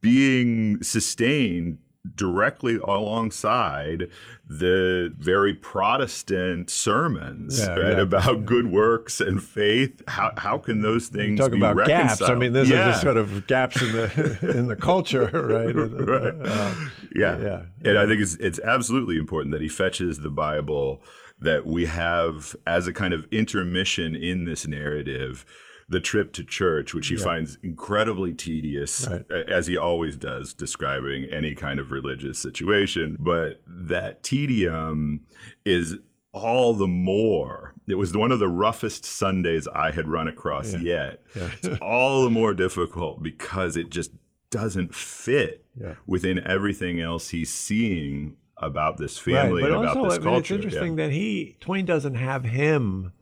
being 0.00 0.82
sustained 0.82 1.76
directly 2.14 2.76
alongside 2.82 4.08
the 4.46 5.14
very 5.18 5.54
Protestant 5.54 6.68
sermons 6.68 7.60
yeah, 7.60 7.74
right, 7.74 7.96
yeah. 7.96 8.02
about 8.02 8.44
good 8.44 8.70
works 8.72 9.20
and 9.20 9.42
faith. 9.42 10.02
How, 10.08 10.32
how 10.36 10.58
can 10.58 10.82
those 10.82 11.08
things 11.08 11.38
talk 11.38 11.52
about 11.52 11.76
reconciled? 11.76 12.18
gaps? 12.18 12.22
I 12.22 12.34
mean, 12.34 12.52
there's 12.52 12.68
yeah. 12.68 12.90
just 12.90 13.02
sort 13.02 13.16
of 13.16 13.46
gaps 13.46 13.80
in 13.80 13.92
the 13.92 14.38
in 14.56 14.66
the 14.66 14.76
culture, 14.76 15.26
right? 15.32 15.74
right. 15.74 16.34
Uh, 16.44 16.74
yeah. 17.14 17.38
yeah, 17.38 17.62
and 17.84 17.98
I 17.98 18.06
think 18.06 18.20
it's 18.20 18.34
it's 18.34 18.58
absolutely 18.60 19.16
important 19.16 19.52
that 19.52 19.60
he 19.60 19.68
fetches 19.68 20.18
the 20.18 20.30
Bible 20.30 21.02
that 21.40 21.66
we 21.66 21.86
have 21.86 22.54
as 22.66 22.86
a 22.86 22.92
kind 22.92 23.14
of 23.14 23.26
intermission 23.32 24.14
in 24.14 24.44
this 24.44 24.66
narrative 24.66 25.44
the 25.92 26.00
trip 26.00 26.32
to 26.32 26.42
church, 26.42 26.94
which 26.94 27.08
he 27.08 27.16
yeah. 27.16 27.22
finds 27.22 27.58
incredibly 27.62 28.32
tedious, 28.32 29.06
right. 29.08 29.30
as 29.30 29.66
he 29.66 29.76
always 29.76 30.16
does, 30.16 30.54
describing 30.54 31.24
any 31.24 31.54
kind 31.54 31.78
of 31.78 31.92
religious 31.92 32.38
situation. 32.38 33.16
But 33.20 33.62
that 33.66 34.22
tedium 34.22 35.20
is 35.64 35.96
all 36.32 36.72
the 36.72 36.88
more. 36.88 37.74
It 37.86 37.96
was 37.96 38.16
one 38.16 38.32
of 38.32 38.38
the 38.38 38.48
roughest 38.48 39.04
Sundays 39.04 39.68
I 39.68 39.90
had 39.90 40.08
run 40.08 40.28
across 40.28 40.72
yeah. 40.72 40.78
yet. 40.80 41.22
Yeah. 41.36 41.50
it's 41.62 41.78
all 41.80 42.24
the 42.24 42.30
more 42.30 42.54
difficult 42.54 43.22
because 43.22 43.76
it 43.76 43.90
just 43.90 44.10
doesn't 44.50 44.94
fit 44.94 45.64
within 46.06 46.46
everything 46.46 47.00
else 47.00 47.30
he's 47.30 47.50
seeing 47.50 48.36
about 48.56 48.96
this 48.96 49.18
family 49.18 49.62
right. 49.62 49.72
and 49.72 49.80
about 49.80 49.96
also, 49.96 50.08
this 50.08 50.18
I 50.18 50.18
mean, 50.18 50.34
culture. 50.34 50.54
It's 50.54 50.64
interesting 50.64 50.96
that 50.96 51.10
he 51.10 51.56
Twain 51.60 51.84
doesn't 51.84 52.14
have 52.14 52.44
him 52.44 53.12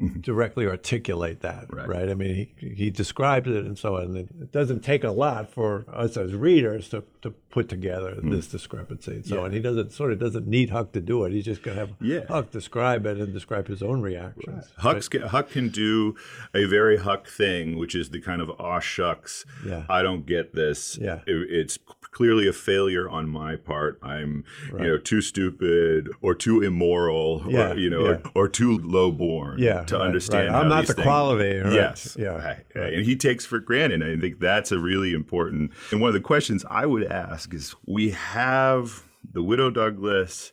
Mm-hmm. 0.00 0.20
directly 0.20 0.64
articulate 0.64 1.40
that, 1.40 1.74
right. 1.74 1.88
right? 1.88 2.08
I 2.08 2.14
mean, 2.14 2.48
he, 2.56 2.68
he 2.68 2.88
describes 2.88 3.48
it 3.48 3.64
and 3.64 3.76
so 3.76 3.96
on. 3.96 4.16
It 4.16 4.52
doesn't 4.52 4.84
take 4.84 5.02
a 5.02 5.10
lot 5.10 5.50
for 5.50 5.84
us 5.92 6.16
as 6.16 6.34
readers 6.34 6.88
to, 6.90 7.02
to 7.22 7.32
put 7.50 7.68
together 7.68 8.14
mm. 8.14 8.30
this 8.30 8.46
discrepancy 8.46 9.10
and 9.10 9.26
so 9.26 9.38
yeah. 9.38 9.40
on. 9.42 9.52
He 9.52 9.58
doesn't 9.58 9.90
sort 9.92 10.12
of 10.12 10.20
doesn't 10.20 10.46
need 10.46 10.70
Huck 10.70 10.92
to 10.92 11.00
do 11.00 11.24
it. 11.24 11.32
He's 11.32 11.44
just 11.44 11.64
going 11.64 11.76
to 11.76 11.80
have 11.80 11.96
yeah. 12.00 12.26
Huck 12.28 12.52
describe 12.52 13.06
it 13.06 13.18
and 13.18 13.32
describe 13.32 13.66
his 13.66 13.82
own 13.82 14.00
reactions. 14.00 14.46
Right. 14.46 14.64
Huck's, 14.76 15.08
right? 15.12 15.24
Huck 15.24 15.50
can 15.50 15.68
do 15.68 16.14
a 16.54 16.66
very 16.66 16.98
Huck 16.98 17.26
thing, 17.26 17.76
which 17.76 17.96
is 17.96 18.10
the 18.10 18.20
kind 18.20 18.40
of 18.40 18.50
aw 18.60 18.78
shucks, 18.78 19.44
yeah. 19.66 19.82
I 19.88 20.02
don't 20.02 20.24
get 20.26 20.54
this. 20.54 20.96
Yeah. 20.96 21.22
It, 21.26 21.50
it's 21.50 21.76
clearly 22.18 22.48
a 22.48 22.52
failure 22.52 23.08
on 23.08 23.28
my 23.28 23.54
part. 23.54 23.96
I'm 24.02 24.42
right. 24.72 24.82
you 24.82 24.88
know 24.88 24.98
too 24.98 25.20
stupid 25.20 26.08
or 26.20 26.34
too 26.34 26.62
immoral 26.62 27.44
yeah. 27.46 27.70
or 27.70 27.78
you 27.78 27.88
know 27.88 28.06
or, 28.06 28.22
or, 28.34 28.48
too 28.48 28.78
low 28.78 29.12
born 29.12 29.60
yeah, 29.60 29.84
to 29.84 30.00
understand. 30.00 30.54
I'm 30.54 30.68
not 30.68 30.88
the 30.88 30.94
things. 30.94 31.04
quality. 31.04 31.58
Right? 31.58 31.72
Yes. 31.72 32.16
Yeah. 32.18 32.30
Right. 32.30 32.64
And 32.74 33.04
he 33.04 33.14
takes 33.14 33.46
for 33.46 33.60
granted. 33.60 34.02
I 34.02 34.20
think 34.20 34.40
that's 34.40 34.72
a 34.72 34.80
really 34.80 35.14
important. 35.14 35.70
And 35.92 36.00
one 36.00 36.08
of 36.08 36.14
the 36.14 36.20
questions 36.20 36.64
I 36.68 36.86
would 36.86 37.04
ask 37.04 37.54
is: 37.54 37.76
We 37.86 38.10
have 38.10 39.04
the 39.32 39.44
widow 39.44 39.70
Douglas 39.70 40.50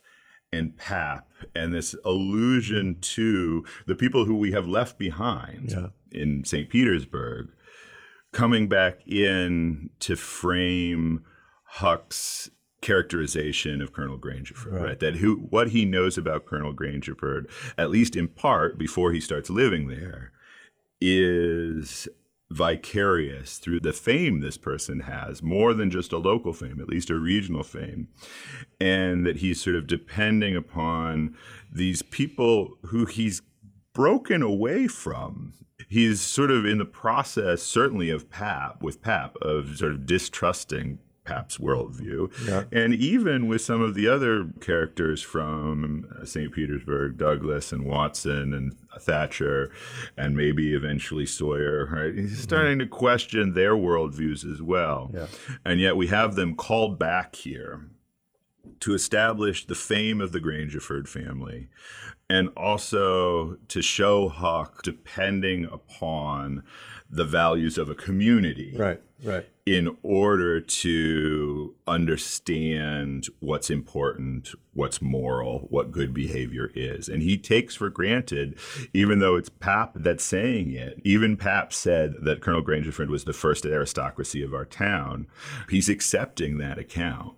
and 0.52 0.76
Pap, 0.76 1.26
and 1.52 1.74
this 1.74 1.96
allusion 2.04 2.98
to 3.00 3.64
the 3.86 3.96
people 3.96 4.24
who 4.24 4.36
we 4.36 4.52
have 4.52 4.68
left 4.68 5.00
behind 5.00 5.72
yeah. 5.72 5.88
in 6.12 6.44
St. 6.44 6.70
Petersburg, 6.70 7.48
coming 8.32 8.68
back 8.68 9.04
in 9.08 9.90
to 9.98 10.14
frame 10.14 11.24
Huck's 11.76 12.50
characterization 12.80 13.82
of 13.82 13.92
Colonel 13.92 14.18
Grangerford, 14.18 14.72
right. 14.72 14.82
right? 14.82 15.00
That 15.00 15.16
who 15.16 15.36
what 15.50 15.68
he 15.70 15.84
knows 15.84 16.16
about 16.16 16.46
Colonel 16.46 16.72
Grangerford, 16.72 17.50
at 17.76 17.90
least 17.90 18.16
in 18.16 18.28
part 18.28 18.78
before 18.78 19.12
he 19.12 19.20
starts 19.20 19.50
living 19.50 19.88
there, 19.88 20.32
is 21.00 22.08
vicarious 22.50 23.58
through 23.58 23.80
the 23.80 23.92
fame 23.92 24.40
this 24.40 24.56
person 24.56 25.00
has, 25.00 25.42
more 25.42 25.74
than 25.74 25.90
just 25.90 26.12
a 26.12 26.18
local 26.18 26.54
fame, 26.54 26.80
at 26.80 26.88
least 26.88 27.10
a 27.10 27.16
regional 27.16 27.62
fame, 27.62 28.08
and 28.80 29.26
that 29.26 29.38
he's 29.38 29.60
sort 29.60 29.76
of 29.76 29.86
depending 29.86 30.56
upon 30.56 31.36
these 31.70 32.00
people 32.02 32.78
who 32.86 33.04
he's 33.04 33.42
broken 33.92 34.42
away 34.42 34.86
from. 34.86 35.52
He's 35.88 36.20
sort 36.20 36.50
of 36.50 36.64
in 36.64 36.78
the 36.78 36.84
process, 36.84 37.62
certainly 37.62 38.10
of 38.10 38.30
Pap, 38.30 38.82
with 38.82 39.02
Pap, 39.02 39.36
of 39.42 39.76
sort 39.76 39.92
of 39.92 40.06
distrusting 40.06 41.00
Pap's 41.26 41.58
worldview. 41.58 42.32
Yeah. 42.46 42.64
And 42.72 42.94
even 42.94 43.48
with 43.48 43.60
some 43.60 43.82
of 43.82 43.94
the 43.94 44.08
other 44.08 44.50
characters 44.60 45.20
from 45.20 46.06
St. 46.24 46.52
Petersburg, 46.52 47.18
Douglas 47.18 47.72
and 47.72 47.84
Watson 47.84 48.54
and 48.54 48.74
Thatcher, 49.00 49.70
and 50.16 50.36
maybe 50.36 50.72
eventually 50.72 51.26
Sawyer, 51.26 51.86
right? 51.92 52.14
He's 52.14 52.32
mm-hmm. 52.32 52.42
starting 52.42 52.78
to 52.78 52.86
question 52.86 53.54
their 53.54 53.74
worldviews 53.74 54.50
as 54.50 54.62
well. 54.62 55.10
Yeah. 55.12 55.26
And 55.64 55.80
yet 55.80 55.96
we 55.96 56.06
have 56.06 56.36
them 56.36 56.54
called 56.54 56.98
back 56.98 57.34
here 57.36 57.90
to 58.80 58.94
establish 58.94 59.66
the 59.66 59.74
fame 59.74 60.20
of 60.20 60.32
the 60.32 60.40
Grangerford 60.40 61.08
family 61.08 61.68
and 62.28 62.48
also 62.56 63.56
to 63.68 63.82
show 63.82 64.28
Huck 64.28 64.82
depending 64.82 65.64
upon 65.64 66.62
the 67.08 67.24
values 67.24 67.78
of 67.78 67.88
a 67.88 67.94
community. 67.94 68.74
Right, 68.76 69.00
right. 69.22 69.46
In 69.66 69.96
order 70.04 70.60
to 70.60 71.74
understand 71.88 73.26
what's 73.40 73.68
important, 73.68 74.50
what's 74.74 75.02
moral, 75.02 75.66
what 75.70 75.90
good 75.90 76.14
behavior 76.14 76.70
is. 76.76 77.08
And 77.08 77.20
he 77.20 77.36
takes 77.36 77.74
for 77.74 77.90
granted, 77.90 78.56
even 78.94 79.18
though 79.18 79.34
it's 79.34 79.48
Pap 79.48 79.90
that's 79.96 80.22
saying 80.22 80.70
it, 80.70 81.00
even 81.02 81.36
Pap 81.36 81.72
said 81.72 82.14
that 82.22 82.40
Colonel 82.40 82.62
Grangerford 82.62 83.08
was 83.08 83.24
the 83.24 83.32
first 83.32 83.66
aristocracy 83.66 84.40
of 84.40 84.54
our 84.54 84.64
town. 84.64 85.26
He's 85.68 85.88
accepting 85.88 86.58
that 86.58 86.78
account, 86.78 87.34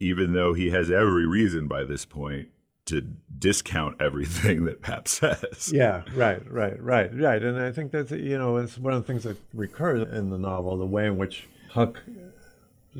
even 0.00 0.32
though 0.32 0.54
he 0.54 0.70
has 0.70 0.90
every 0.90 1.26
reason 1.26 1.68
by 1.68 1.84
this 1.84 2.06
point 2.06 2.48
to 2.86 3.02
discount 3.38 4.00
everything 4.00 4.64
that 4.66 4.82
Pap 4.82 5.08
says. 5.08 5.70
Yeah, 5.72 6.02
right, 6.14 6.40
right, 6.50 6.80
right, 6.82 7.14
right. 7.14 7.42
And 7.42 7.60
I 7.60 7.72
think 7.72 7.92
that's 7.92 8.10
you 8.10 8.38
know 8.38 8.56
it's 8.56 8.78
one 8.78 8.94
of 8.94 9.02
the 9.02 9.06
things 9.06 9.24
that 9.24 9.36
recurs 9.52 10.08
in 10.12 10.30
the 10.30 10.38
novel, 10.38 10.76
the 10.78 10.86
way 10.86 11.06
in 11.06 11.18
which 11.18 11.48
Huck 11.70 12.02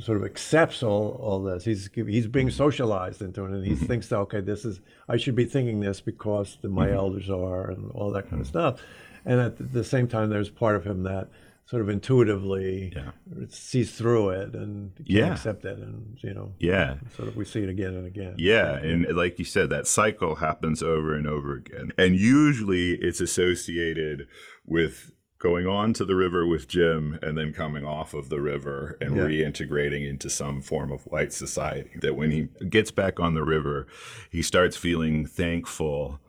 sort 0.00 0.18
of 0.18 0.24
accepts 0.24 0.82
all, 0.82 1.18
all 1.22 1.42
this. 1.42 1.64
He's 1.64 1.88
he's 1.94 2.26
being 2.26 2.50
socialized 2.50 3.22
into 3.22 3.44
it, 3.44 3.50
and 3.52 3.64
he 3.64 3.72
mm-hmm. 3.72 3.86
thinks 3.86 4.12
okay, 4.12 4.40
this 4.40 4.64
is 4.64 4.80
I 5.08 5.16
should 5.16 5.34
be 5.34 5.46
thinking 5.46 5.80
this 5.80 6.00
because 6.00 6.58
the, 6.60 6.68
my 6.68 6.88
mm-hmm. 6.88 6.96
elders 6.96 7.30
are, 7.30 7.70
and 7.70 7.90
all 7.92 8.10
that 8.12 8.28
kind 8.28 8.40
of 8.40 8.48
stuff. 8.48 8.80
And 9.24 9.40
at 9.40 9.72
the 9.72 9.82
same 9.82 10.06
time, 10.06 10.30
there's 10.30 10.50
part 10.50 10.76
of 10.76 10.84
him 10.84 11.02
that 11.02 11.28
sort 11.66 11.82
of 11.82 11.88
intuitively 11.88 12.92
yeah. 12.94 13.10
sees 13.48 13.92
through 13.92 14.30
it 14.30 14.54
and 14.54 14.94
can 14.94 15.04
yeah. 15.06 15.32
accept 15.32 15.64
it 15.64 15.78
and 15.78 16.16
you 16.22 16.32
know 16.32 16.52
yeah 16.58 16.94
sort 17.16 17.28
of 17.28 17.36
we 17.36 17.44
see 17.44 17.62
it 17.62 17.68
again 17.68 17.94
and 17.94 18.06
again 18.06 18.34
yeah 18.38 18.76
and 18.76 19.06
like 19.16 19.38
you 19.38 19.44
said 19.44 19.68
that 19.68 19.86
cycle 19.86 20.36
happens 20.36 20.82
over 20.82 21.14
and 21.14 21.26
over 21.26 21.54
again 21.54 21.90
and 21.98 22.14
usually 22.16 22.92
it's 22.92 23.20
associated 23.20 24.28
with 24.64 25.10
going 25.38 25.66
on 25.66 25.92
to 25.92 26.04
the 26.04 26.16
river 26.16 26.46
with 26.46 26.66
Jim 26.66 27.18
and 27.20 27.36
then 27.36 27.52
coming 27.52 27.84
off 27.84 28.14
of 28.14 28.30
the 28.30 28.40
river 28.40 28.96
and 29.00 29.16
yeah. 29.16 29.22
reintegrating 29.22 30.08
into 30.08 30.30
some 30.30 30.62
form 30.62 30.90
of 30.90 31.02
white 31.02 31.32
society 31.32 31.90
that 32.00 32.16
when 32.16 32.30
he 32.30 32.48
gets 32.68 32.90
back 32.90 33.20
on 33.20 33.34
the 33.34 33.44
river 33.44 33.86
he 34.30 34.40
starts 34.40 34.76
feeling 34.76 35.26
thankful 35.26 36.20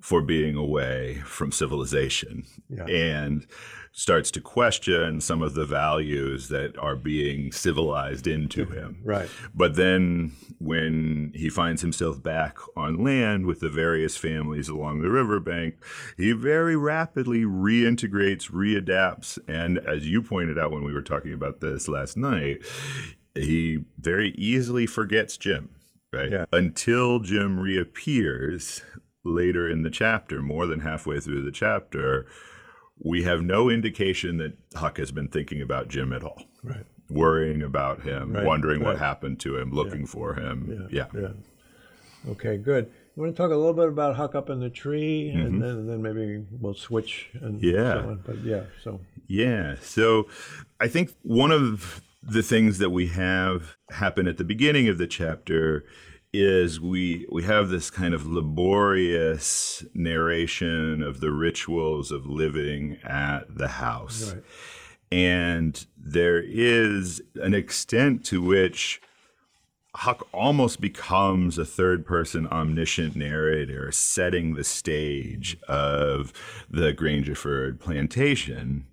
for 0.00 0.20
being 0.22 0.56
away 0.56 1.22
from 1.24 1.52
civilization 1.52 2.44
yeah. 2.68 2.86
and 2.86 3.46
starts 3.92 4.30
to 4.30 4.40
question 4.40 5.20
some 5.20 5.42
of 5.42 5.54
the 5.54 5.64
values 5.64 6.48
that 6.48 6.78
are 6.78 6.96
being 6.96 7.50
civilized 7.52 8.26
into 8.26 8.64
him. 8.70 9.00
Right. 9.04 9.28
But 9.54 9.74
then 9.74 10.32
when 10.58 11.32
he 11.34 11.48
finds 11.48 11.82
himself 11.82 12.22
back 12.22 12.56
on 12.76 13.02
land 13.04 13.46
with 13.46 13.60
the 13.60 13.68
various 13.68 14.16
families 14.16 14.68
along 14.68 15.00
the 15.00 15.10
riverbank, 15.10 15.76
he 16.16 16.32
very 16.32 16.76
rapidly 16.76 17.42
reintegrates, 17.42 18.50
readapts, 18.50 19.38
and 19.48 19.78
as 19.78 20.08
you 20.08 20.22
pointed 20.22 20.58
out 20.58 20.70
when 20.70 20.84
we 20.84 20.92
were 20.92 21.02
talking 21.02 21.32
about 21.32 21.60
this 21.60 21.88
last 21.88 22.16
night, 22.16 22.58
he 23.34 23.84
very 23.98 24.30
easily 24.30 24.86
forgets 24.86 25.36
Jim. 25.36 25.70
Right. 26.12 26.30
Yeah. 26.30 26.44
Until 26.52 27.20
Jim 27.20 27.60
reappears 27.60 28.82
later 29.24 29.68
in 29.68 29.82
the 29.82 29.90
chapter, 29.90 30.42
more 30.42 30.66
than 30.66 30.80
halfway 30.80 31.20
through 31.20 31.42
the 31.42 31.52
chapter, 31.52 32.26
we 33.02 33.22
have 33.22 33.42
no 33.42 33.70
indication 33.70 34.36
that 34.38 34.56
Huck 34.74 34.98
has 34.98 35.10
been 35.10 35.28
thinking 35.28 35.62
about 35.62 35.88
Jim 35.88 36.12
at 36.12 36.22
all. 36.22 36.44
Right. 36.62 36.84
Worrying 37.08 37.62
about 37.62 38.02
him, 38.02 38.32
right. 38.32 38.44
wondering 38.44 38.80
right. 38.80 38.90
what 38.90 38.98
happened 38.98 39.40
to 39.40 39.56
him, 39.56 39.72
looking 39.72 40.00
yeah. 40.00 40.06
for 40.06 40.34
him. 40.34 40.88
Yeah. 40.90 41.06
yeah. 41.12 41.20
yeah. 41.20 42.30
Okay, 42.32 42.58
good. 42.58 42.90
You 43.16 43.22
want 43.22 43.34
to 43.34 43.42
talk 43.42 43.50
a 43.50 43.56
little 43.56 43.72
bit 43.72 43.88
about 43.88 44.16
Huck 44.16 44.34
up 44.34 44.50
in 44.50 44.60
the 44.60 44.70
tree, 44.70 45.32
mm-hmm. 45.34 45.46
and, 45.46 45.62
then, 45.62 45.70
and, 45.70 45.88
then, 45.88 46.02
maybe 46.02 46.44
we'll 46.60 46.74
switch 46.74 47.30
and 47.40 47.60
yeah. 47.62 47.94
So 47.94 48.08
on. 48.08 48.22
But 48.24 48.44
yeah, 48.44 48.64
so 48.82 49.00
yeah. 49.26 49.76
So 49.80 50.28
I 50.78 50.88
think 50.88 51.12
one 51.22 51.50
of 51.50 52.02
the 52.22 52.42
things 52.42 52.78
that 52.78 52.90
we 52.90 53.08
have 53.08 53.76
happen 53.90 54.28
at 54.28 54.36
the 54.36 54.44
beginning 54.44 54.88
of 54.88 54.98
the 54.98 55.06
chapter 55.06 55.84
is 56.32 56.80
we 56.80 57.26
we 57.30 57.42
have 57.42 57.68
this 57.68 57.90
kind 57.90 58.14
of 58.14 58.26
laborious 58.26 59.84
narration 59.94 61.02
of 61.02 61.20
the 61.20 61.32
rituals 61.32 62.10
of 62.12 62.26
living 62.26 62.98
at 63.04 63.56
the 63.56 63.68
house. 63.68 64.32
Right. 64.32 64.44
And 65.12 65.86
there 65.96 66.40
is 66.40 67.20
an 67.34 67.52
extent 67.52 68.24
to 68.26 68.40
which 68.40 69.00
Huck 69.96 70.28
almost 70.32 70.80
becomes 70.80 71.58
a 71.58 71.64
third 71.64 72.06
person 72.06 72.46
omniscient 72.46 73.16
narrator, 73.16 73.90
setting 73.90 74.54
the 74.54 74.62
stage 74.62 75.58
of 75.66 76.32
the 76.70 76.94
Grangerford 76.94 77.80
plantation. 77.80 78.86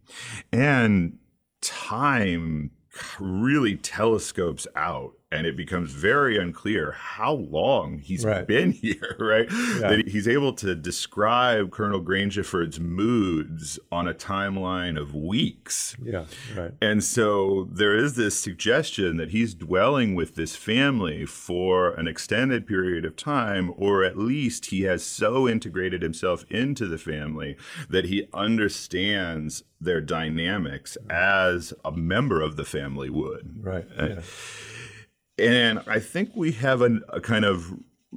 And 0.52 1.20
time 1.62 2.72
really 3.20 3.76
telescopes 3.76 4.66
out 4.76 5.17
and 5.30 5.46
it 5.46 5.58
becomes 5.58 5.92
very 5.92 6.38
unclear 6.38 6.94
how 6.94 7.34
long 7.34 8.00
he's 8.00 8.24
right. 8.24 8.48
been 8.48 8.72
here, 8.72 9.16
right? 9.20 9.48
Yeah. 9.52 9.90
That 9.90 10.08
he's 10.08 10.28
able 10.28 10.54
to 10.54 10.74
describe 10.74 11.72
Colonel 11.72 12.02
Grangerford's 12.02 12.80
moods 12.80 13.78
on 13.92 14.08
a 14.08 14.14
timeline 14.14 15.00
of 15.00 15.14
weeks. 15.14 15.98
Yeah, 16.02 16.26
right. 16.56 16.72
And 16.82 17.04
so 17.04 17.68
there 17.72 17.96
is 17.96 18.16
this 18.16 18.40
suggestion 18.40 19.18
that 19.18 19.32
he's 19.32 19.54
dwelling 19.54 20.16
with 20.16 20.36
this 20.36 20.56
family 20.56 21.26
for 21.26 21.92
an 21.92 22.08
extended 22.08 22.66
period 22.66 23.04
of 23.04 23.16
time, 23.18 23.74
or 23.76 24.04
at 24.04 24.18
least 24.18 24.68
he 24.68 24.84
has 24.84 25.06
so 25.06 25.48
integrated 25.48 26.02
himself 26.02 26.46
into 26.50 26.88
the 26.88 26.98
family 26.98 27.58
that 27.90 28.06
he 28.06 28.30
understands 28.34 29.64
their 29.80 30.02
dynamics 30.02 30.98
as 31.10 31.74
a 31.84 31.92
member 31.92 32.42
of 32.42 32.56
the 32.56 32.66
family 32.66 33.10
would. 33.10 33.58
Right. 33.64 33.86
Uh, 33.98 34.08
yeah. 34.08 34.22
And 35.38 35.82
I 35.88 36.00
think 36.00 36.32
we 36.36 36.54
have 36.54 36.82
an, 36.82 37.04
a 37.10 37.22
kind 37.22 37.46
of 37.46 37.74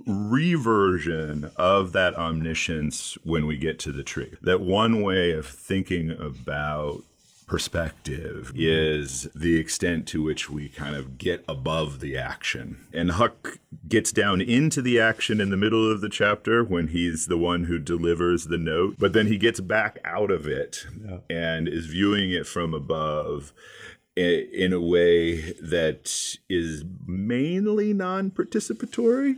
reversion 0.07 1.51
of 1.57 1.93
that 1.93 2.15
omniscience 2.17 3.19
when 3.25 3.47
we 3.47 3.57
get 3.57 3.79
to 3.81 3.93
the 3.93 4.03
tree. 4.03 4.35
That 4.43 4.61
one 4.61 5.03
way 5.03 5.33
of 5.33 5.47
thinking 5.47 6.11
about 6.11 7.03
perspective 7.51 8.53
is 8.55 9.27
the 9.35 9.59
extent 9.59 10.07
to 10.07 10.23
which 10.23 10.49
we 10.49 10.69
kind 10.69 10.95
of 10.95 11.19
get 11.19 11.45
above 11.49 11.99
the 11.99 12.17
action. 12.17 12.87
And 12.95 13.11
Huck 13.11 13.59
gets 13.89 14.13
down 14.13 14.41
into 14.41 14.81
the 14.81 15.01
action 15.01 15.41
in 15.41 15.51
the 15.51 15.57
middle 15.57 15.91
of 15.91 16.01
the 16.01 16.09
chapter 16.09 16.63
when 16.63 16.89
he's 16.89 17.27
the 17.27 17.37
one 17.37 17.65
who 17.65 17.81
delivers 17.81 18.47
the 18.47 18.57
note, 18.57 18.95
but 19.01 19.15
then 19.15 19.27
he 19.27 19.37
gets 19.37 19.59
back 19.59 19.99
out 20.05 20.31
of 20.31 20.47
it 20.47 20.87
yeah. 21.05 21.19
and 21.29 21.67
is 21.67 21.87
viewing 21.87 22.31
it 22.31 22.47
from 22.47 22.73
above 22.73 23.53
in 24.21 24.73
a 24.73 24.81
way 24.81 25.53
that 25.61 26.37
is 26.49 26.85
mainly 27.07 27.93
non 27.93 28.31
participatory, 28.31 29.37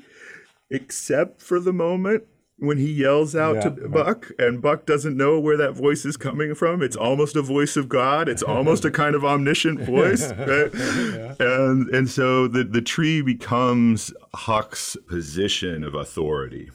except 0.70 1.40
for 1.40 1.60
the 1.60 1.72
moment 1.72 2.24
when 2.58 2.78
he 2.78 2.92
yells 2.92 3.34
out 3.34 3.56
yeah, 3.56 3.62
to 3.62 3.88
Buck, 3.88 4.30
and 4.38 4.62
Buck 4.62 4.86
doesn't 4.86 5.16
know 5.16 5.40
where 5.40 5.56
that 5.56 5.72
voice 5.72 6.04
is 6.04 6.16
coming 6.16 6.54
from. 6.54 6.80
It's 6.80 6.94
almost 6.94 7.34
a 7.34 7.42
voice 7.42 7.76
of 7.76 7.88
God. 7.88 8.28
It's 8.28 8.42
almost 8.42 8.84
a 8.84 8.90
kind 9.02 9.16
of 9.16 9.24
omniscient 9.24 9.80
voice, 9.80 10.30
right? 10.38 10.70
yeah. 10.72 11.34
and 11.40 11.88
and 11.88 12.08
so 12.08 12.46
the 12.46 12.62
the 12.62 12.82
tree 12.82 13.20
becomes 13.20 14.12
Huck's 14.34 14.96
position 15.08 15.82
of 15.82 15.94
authority 15.94 16.70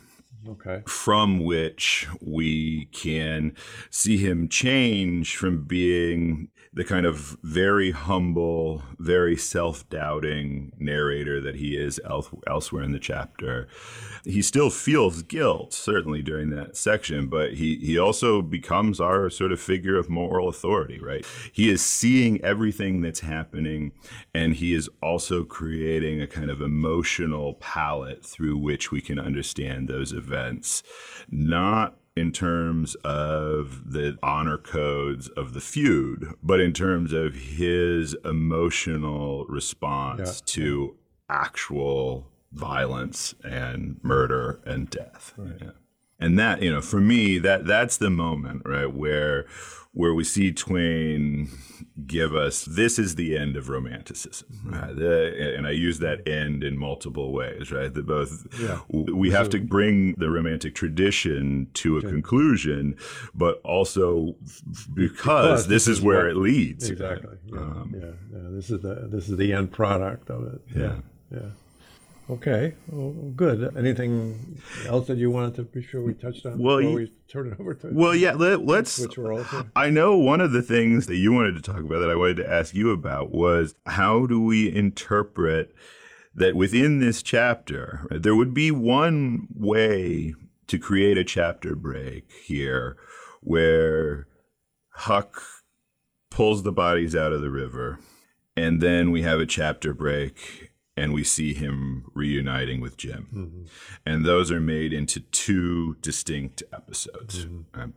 Okay. 0.49 0.81
from 0.87 1.43
which 1.43 2.07
we 2.21 2.85
can 2.93 3.53
see 3.89 4.17
him 4.17 4.47
change 4.47 5.35
from 5.35 5.63
being 5.63 6.49
the 6.77 6.83
kind 6.83 7.07
of 7.07 7.37
very 7.41 7.89
humble, 7.89 8.83
very 8.99 9.35
self 9.35 9.89
doubting 9.89 10.71
narrator 10.77 11.41
that 11.41 11.55
he 11.55 11.75
is 11.75 11.99
el- 12.05 12.29
elsewhere 12.45 12.83
in 12.83 12.91
the 12.91 12.99
chapter. 12.99 13.67
He 14.23 14.43
still 14.43 14.69
feels 14.69 15.23
guilt, 15.23 15.73
certainly 15.73 16.21
during 16.21 16.51
that 16.51 16.77
section, 16.77 17.29
but 17.29 17.55
he, 17.55 17.77
he 17.77 17.97
also 17.97 18.43
becomes 18.43 18.99
our 18.99 19.31
sort 19.31 19.51
of 19.51 19.59
figure 19.59 19.97
of 19.97 20.07
moral 20.07 20.47
authority, 20.47 20.99
right? 20.99 21.25
He 21.51 21.69
is 21.69 21.83
seeing 21.83 22.39
everything 22.41 23.01
that's 23.01 23.21
happening, 23.21 23.91
and 24.35 24.53
he 24.53 24.75
is 24.75 24.87
also 25.01 25.43
creating 25.43 26.21
a 26.21 26.27
kind 26.27 26.51
of 26.51 26.61
emotional 26.61 27.55
palette 27.55 28.23
through 28.23 28.57
which 28.57 28.91
we 28.91 29.01
can 29.01 29.17
understand 29.17 29.87
those 29.87 30.13
events, 30.13 30.83
not 31.31 31.97
in 32.17 32.31
terms 32.31 32.95
of 33.03 33.91
the 33.93 34.17
honor 34.23 34.57
codes 34.57 35.27
of 35.29 35.53
the 35.53 35.61
feud, 35.61 36.33
but 36.43 36.59
in 36.59 36.73
terms 36.73 37.13
of 37.13 37.35
his 37.35 38.15
emotional 38.25 39.45
response 39.45 40.19
Yeah. 40.41 40.53
to 40.53 40.95
actual 41.29 42.31
violence 42.51 43.35
and 43.43 43.99
murder 44.03 44.59
and 44.65 44.89
death. 44.89 45.33
Yeah. 45.37 45.71
And 46.19 46.37
that, 46.39 46.61
you 46.63 46.71
know, 46.71 46.81
for 46.81 46.99
me, 46.99 47.37
that 47.39 47.65
that's 47.65 47.97
the 47.97 48.09
moment, 48.09 48.63
right, 48.65 48.91
where 48.93 49.45
where 49.93 50.13
we 50.13 50.23
see 50.23 50.51
Twain 50.51 51.49
give 52.05 52.35
us 52.35 52.65
this 52.65 52.99
is 52.99 53.15
the 53.15 53.35
end 53.35 53.55
of 53.55 53.67
romanticism, 53.69 54.47
right? 54.65 54.95
The- 54.95 55.55
and 55.57 55.65
I 55.65 55.71
use 55.71 55.97
that 55.99 56.27
end 56.27 56.63
in 56.63 56.77
multiple 56.77 57.33
ways, 57.33 57.71
right? 57.71 57.91
The 57.91 58.03
both 58.03 58.45
Yeah. 58.61 58.79
we 58.89 59.31
have 59.31 59.49
to 59.51 59.59
bring 59.59 60.13
the 60.17 60.29
romantic 60.29 60.75
tradition 60.75 61.67
to 61.75 61.97
a 61.97 62.01
conclusion, 62.01 62.95
but 63.33 63.59
also 63.63 64.35
because, 64.93 65.23
Because 65.23 65.67
this, 65.67 65.87
is 65.87 65.99
where 66.01 66.25
what- 66.25 66.31
it 66.31 66.37
leads. 66.37 66.89
Exactly. 66.89 67.37
Yeah. 67.51 67.59
Um, 67.59 67.95
yeah. 67.95 68.05
yeah. 68.33 68.49
This 68.51 68.69
is 68.69 68.81
the 68.81 69.07
this 69.11 69.29
is 69.29 69.37
the 69.37 69.51
end 69.53 69.71
product 69.71 70.29
of 70.29 70.43
it. 70.53 70.61
Yeah. 70.75 70.95
Yeah. 71.31 71.39
Okay. 72.29 72.73
Well, 72.89 73.11
good. 73.35 73.75
Anything 73.77 74.61
else 74.85 75.07
that 75.07 75.17
you 75.17 75.31
wanted 75.31 75.55
to 75.55 75.63
be 75.63 75.81
sure 75.81 76.01
we 76.03 76.13
touched 76.13 76.45
on 76.45 76.59
Well, 76.59 76.77
before 76.79 76.91
you- 76.91 77.07
we 77.07 77.11
turn 77.29 77.47
it 77.53 77.59
over 77.59 77.73
to 77.75 77.89
Well, 77.93 78.13
yeah, 78.15 78.33
let, 78.33 78.65
let's. 78.65 78.91
switch 78.91 79.17
roles? 79.17 79.49
here? 79.49 79.71
I 79.75 79.89
know 79.89 80.17
one 80.17 80.41
of 80.41 80.51
the 80.51 80.61
things 80.61 81.07
that 81.07 81.15
you 81.15 81.31
wanted 81.31 81.55
to 81.55 81.61
talk 81.61 81.79
about 81.81 81.99
that 81.99 82.09
I 82.09 82.15
wanted 82.15 82.37
to 82.37 82.49
ask 82.51 82.75
you 82.75 82.91
about 82.91 83.31
was 83.31 83.75
how 83.85 84.25
do 84.25 84.41
we 84.43 84.73
interpret 84.73 85.73
that 86.35 86.55
within 86.55 86.99
this 86.99 87.23
chapter, 87.23 88.05
there 88.11 88.35
would 88.35 88.53
be 88.53 88.71
one 88.71 89.47
way 89.55 90.33
to 90.67 90.77
create 90.77 91.17
a 91.17 91.23
chapter 91.23 91.75
break 91.75 92.29
here 92.43 92.97
where 93.41 94.27
Huck 94.89 95.41
pulls 96.29 96.63
the 96.63 96.71
bodies 96.73 97.15
out 97.15 97.31
of 97.31 97.41
the 97.41 97.49
river, 97.49 97.99
and 98.55 98.81
then 98.81 99.11
we 99.11 99.21
have 99.21 99.39
a 99.39 99.45
chapter 99.45 99.93
break 99.93 100.66
and 100.97 101.13
we 101.13 101.23
see 101.23 101.53
him 101.53 102.09
reuniting 102.13 102.81
with 102.81 102.97
Jim. 102.97 103.67
And 104.05 104.25
those 104.25 104.51
are 104.51 104.59
made 104.59 104.91
into 104.91 105.19
two 105.19 105.95
distinct 106.01 106.63
episodes. 106.73 107.45
Um, 107.73 107.93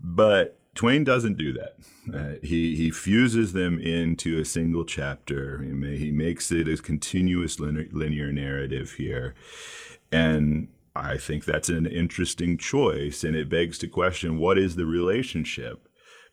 but 0.00 0.58
Twain 0.74 1.02
doesn't 1.02 1.38
do 1.38 1.52
that. 1.54 1.76
Uh, 2.14 2.34
he 2.42 2.76
he 2.76 2.90
fuses 2.90 3.52
them 3.52 3.80
into 3.80 4.38
a 4.38 4.44
single 4.44 4.84
chapter. 4.84 5.62
He, 5.62 5.72
ma- 5.72 5.86
he 5.88 6.12
makes 6.12 6.52
it 6.52 6.68
a 6.68 6.76
continuous 6.76 7.58
linear, 7.58 7.88
linear 7.90 8.32
narrative 8.32 8.92
here, 8.92 9.34
and 10.12 10.68
I 10.94 11.16
think 11.16 11.44
that's 11.44 11.68
an 11.68 11.86
interesting 11.86 12.58
choice. 12.58 13.24
And 13.24 13.34
it 13.34 13.48
begs 13.48 13.78
to 13.78 13.88
question 13.88 14.38
what 14.38 14.58
is 14.58 14.76
the 14.76 14.86
relationship 14.86 15.87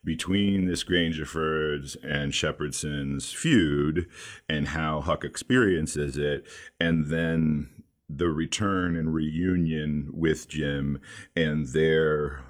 between 0.06 0.66
this 0.66 0.84
Grangerfords 0.84 1.96
and 2.02 2.32
Shepherdson's 2.32 3.32
feud, 3.32 4.08
and 4.48 4.68
how 4.68 5.02
Huck 5.02 5.24
experiences 5.24 6.16
it, 6.16 6.46
and 6.80 7.06
then 7.08 7.68
the 8.08 8.28
return 8.28 8.96
and 8.96 9.12
reunion 9.12 10.08
with 10.12 10.48
Jim 10.48 11.00
and 11.34 11.66
their 11.66 12.40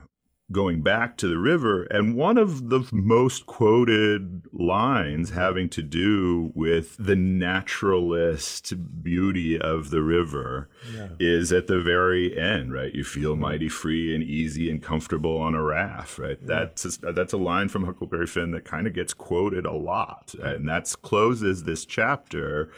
going 0.53 0.81
back 0.81 1.17
to 1.17 1.27
the 1.27 1.39
river 1.39 1.83
and 1.91 2.15
one 2.15 2.39
of 2.39 2.69
the 2.71 2.89
most 2.93 3.47
quoted 3.47 4.43
lines 4.53 5.31
having 5.31 5.69
to 5.69 5.83
do 5.83 6.53
with 6.55 6.95
the 6.99 7.17
naturalist 7.17 8.73
beauty 9.03 9.59
of 9.61 9.91
the 9.91 10.01
river 10.03 10.69
Yeah. 10.95 11.09
is 11.19 11.53
at 11.53 11.67
the 11.67 11.81
very 11.81 12.39
end 12.39 12.73
right? 12.73 12.95
You 12.95 13.03
feel 13.03 13.35
mighty 13.35 13.69
free 13.69 14.15
and 14.15 14.23
easy 14.23 14.71
and 14.71 14.81
comfortable 14.81 15.37
on 15.37 15.57
a 15.57 15.63
raft 15.63 16.17
right? 16.19 16.39
That's 16.41 16.99
a, 17.03 17.13
that's 17.13 17.33
a 17.33 17.37
line 17.39 17.69
from 17.69 17.85
huckleberry 17.85 18.29
finn 18.29 18.53
that 18.53 18.65
kind 18.65 18.87
of 18.87 18.93
gets 18.95 19.15
quoted 19.15 19.67
a 19.67 19.73
lot 19.75 20.33
and 20.41 20.69
that 20.69 20.95
closes 21.03 21.65
this 21.65 21.85
chapter 21.85 22.71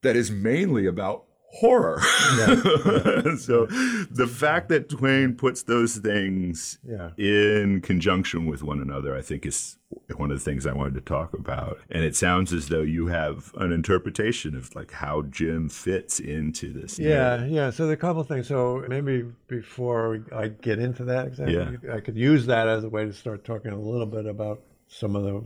that 0.00 0.16
is 0.16 0.30
mainly 0.30 0.86
about 0.86 1.24
horror. 1.52 2.00
so 3.38 3.66
the 4.10 4.26
fact 4.30 4.68
that 4.70 4.88
Twain 4.88 5.34
puts 5.34 5.62
those 5.64 5.96
things 5.96 6.78
Yeah. 6.84 7.10
in 7.16 7.80
conjunction 7.82 8.46
with 8.46 8.62
one 8.62 8.80
another, 8.80 9.16
I 9.16 9.22
think 9.22 9.44
is 9.46 9.76
one 10.16 10.30
of 10.30 10.38
the 10.38 10.44
things 10.44 10.66
I 10.66 10.72
wanted 10.72 10.94
to 10.94 11.00
talk 11.02 11.34
about. 11.34 11.78
And 11.90 12.04
it 12.04 12.16
sounds 12.16 12.52
as 12.52 12.68
though 12.68 12.80
you 12.80 13.08
have 13.08 13.52
an 13.56 13.72
interpretation 13.72 14.56
of 14.56 14.74
like 14.74 14.92
how 14.92 15.22
Jim 15.22 15.68
fits 15.68 16.18
into 16.20 16.72
this. 16.72 16.98
narrative. 16.98 17.50
Yeah, 17.50 17.64
yeah. 17.66 17.70
So 17.70 17.84
there 17.84 17.92
are 17.92 17.94
a 17.94 17.98
couple 17.98 18.22
of 18.22 18.28
things. 18.28 18.48
So 18.48 18.84
maybe 18.88 19.24
before 19.48 20.24
I 20.34 20.48
get 20.48 20.78
into 20.78 21.04
that 21.04 21.26
exactly, 21.28 21.54
Yeah. 21.54 21.94
I 21.94 22.00
could 22.00 22.16
use 22.16 22.46
that 22.46 22.66
as 22.68 22.84
a 22.84 22.88
way 22.88 23.04
to 23.04 23.12
start 23.12 23.44
talking 23.44 23.72
a 23.72 23.78
little 23.78 24.06
bit 24.06 24.26
about 24.26 24.62
some 24.88 25.16
of 25.16 25.22
the, 25.24 25.42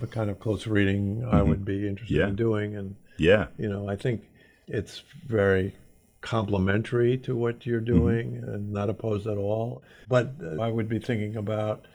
the 0.00 0.06
kind 0.06 0.28
of 0.30 0.38
close 0.40 0.66
reading 0.66 1.24
I 1.30 1.42
would 1.42 1.64
be 1.64 1.86
interested 1.88 2.14
Mm-hmm. 2.14 2.20
Yeah. 2.22 2.28
in 2.28 2.36
doing. 2.36 2.76
And, 2.76 2.94
Yeah. 3.16 3.46
you 3.58 3.68
know, 3.68 3.88
I 3.88 3.96
think 3.96 4.22
it's 4.68 5.02
very 5.26 5.74
complementary 6.20 7.16
to 7.18 7.34
what 7.36 7.64
you're 7.66 7.80
Mm-hmm. 7.80 7.98
doing 7.98 8.36
and 8.46 8.72
not 8.72 8.90
opposed 8.90 9.26
at 9.26 9.36
all. 9.38 9.82
But 10.08 10.34
uh, 10.42 10.60
I 10.60 10.68
would 10.70 10.88
be 10.88 10.98
thinking 10.98 11.36
about 11.36 11.86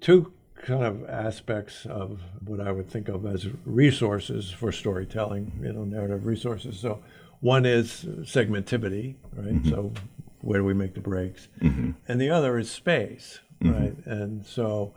two 0.00 0.32
kind 0.56 0.84
of 0.84 1.08
aspects 1.08 1.86
of 1.86 2.20
what 2.44 2.60
I 2.60 2.70
would 2.72 2.88
think 2.88 3.08
of 3.08 3.26
as 3.26 3.46
resources 3.64 4.50
for 4.50 4.70
storytelling, 4.72 5.52
you 5.62 5.72
know, 5.72 5.84
narrative 5.84 6.24
resources. 6.26 6.78
So 6.78 7.02
one 7.40 7.66
is 7.66 8.04
segmentivity, 8.22 9.16
right? 9.36 9.64
So 9.66 9.92
where 10.40 10.60
do 10.60 10.64
we 10.64 10.74
make 10.74 10.94
the 10.94 11.00
breaks? 11.00 11.48
And 11.60 12.20
the 12.20 12.30
other 12.30 12.58
is 12.58 12.70
space, 12.70 13.40
right? 13.60 13.94
And 14.06 14.46
so 14.46 14.94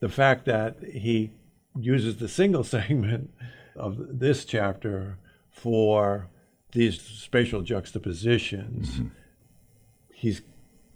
the 0.00 0.08
fact 0.10 0.44
that 0.44 0.76
he 0.92 1.30
uses 1.78 2.18
the 2.18 2.28
single 2.28 2.64
segment 2.76 3.30
of 3.76 4.18
this 4.18 4.44
chapter 4.44 5.16
for 5.50 6.28
these 6.72 7.00
spatial 7.00 7.62
juxtapositions, 7.62 9.00
he's 10.12 10.42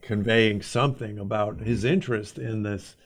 conveying 0.01 0.63
something 0.63 1.19
about 1.19 1.61
his 1.61 1.85
interest 1.85 2.39
in 2.39 2.63
this 2.63 2.97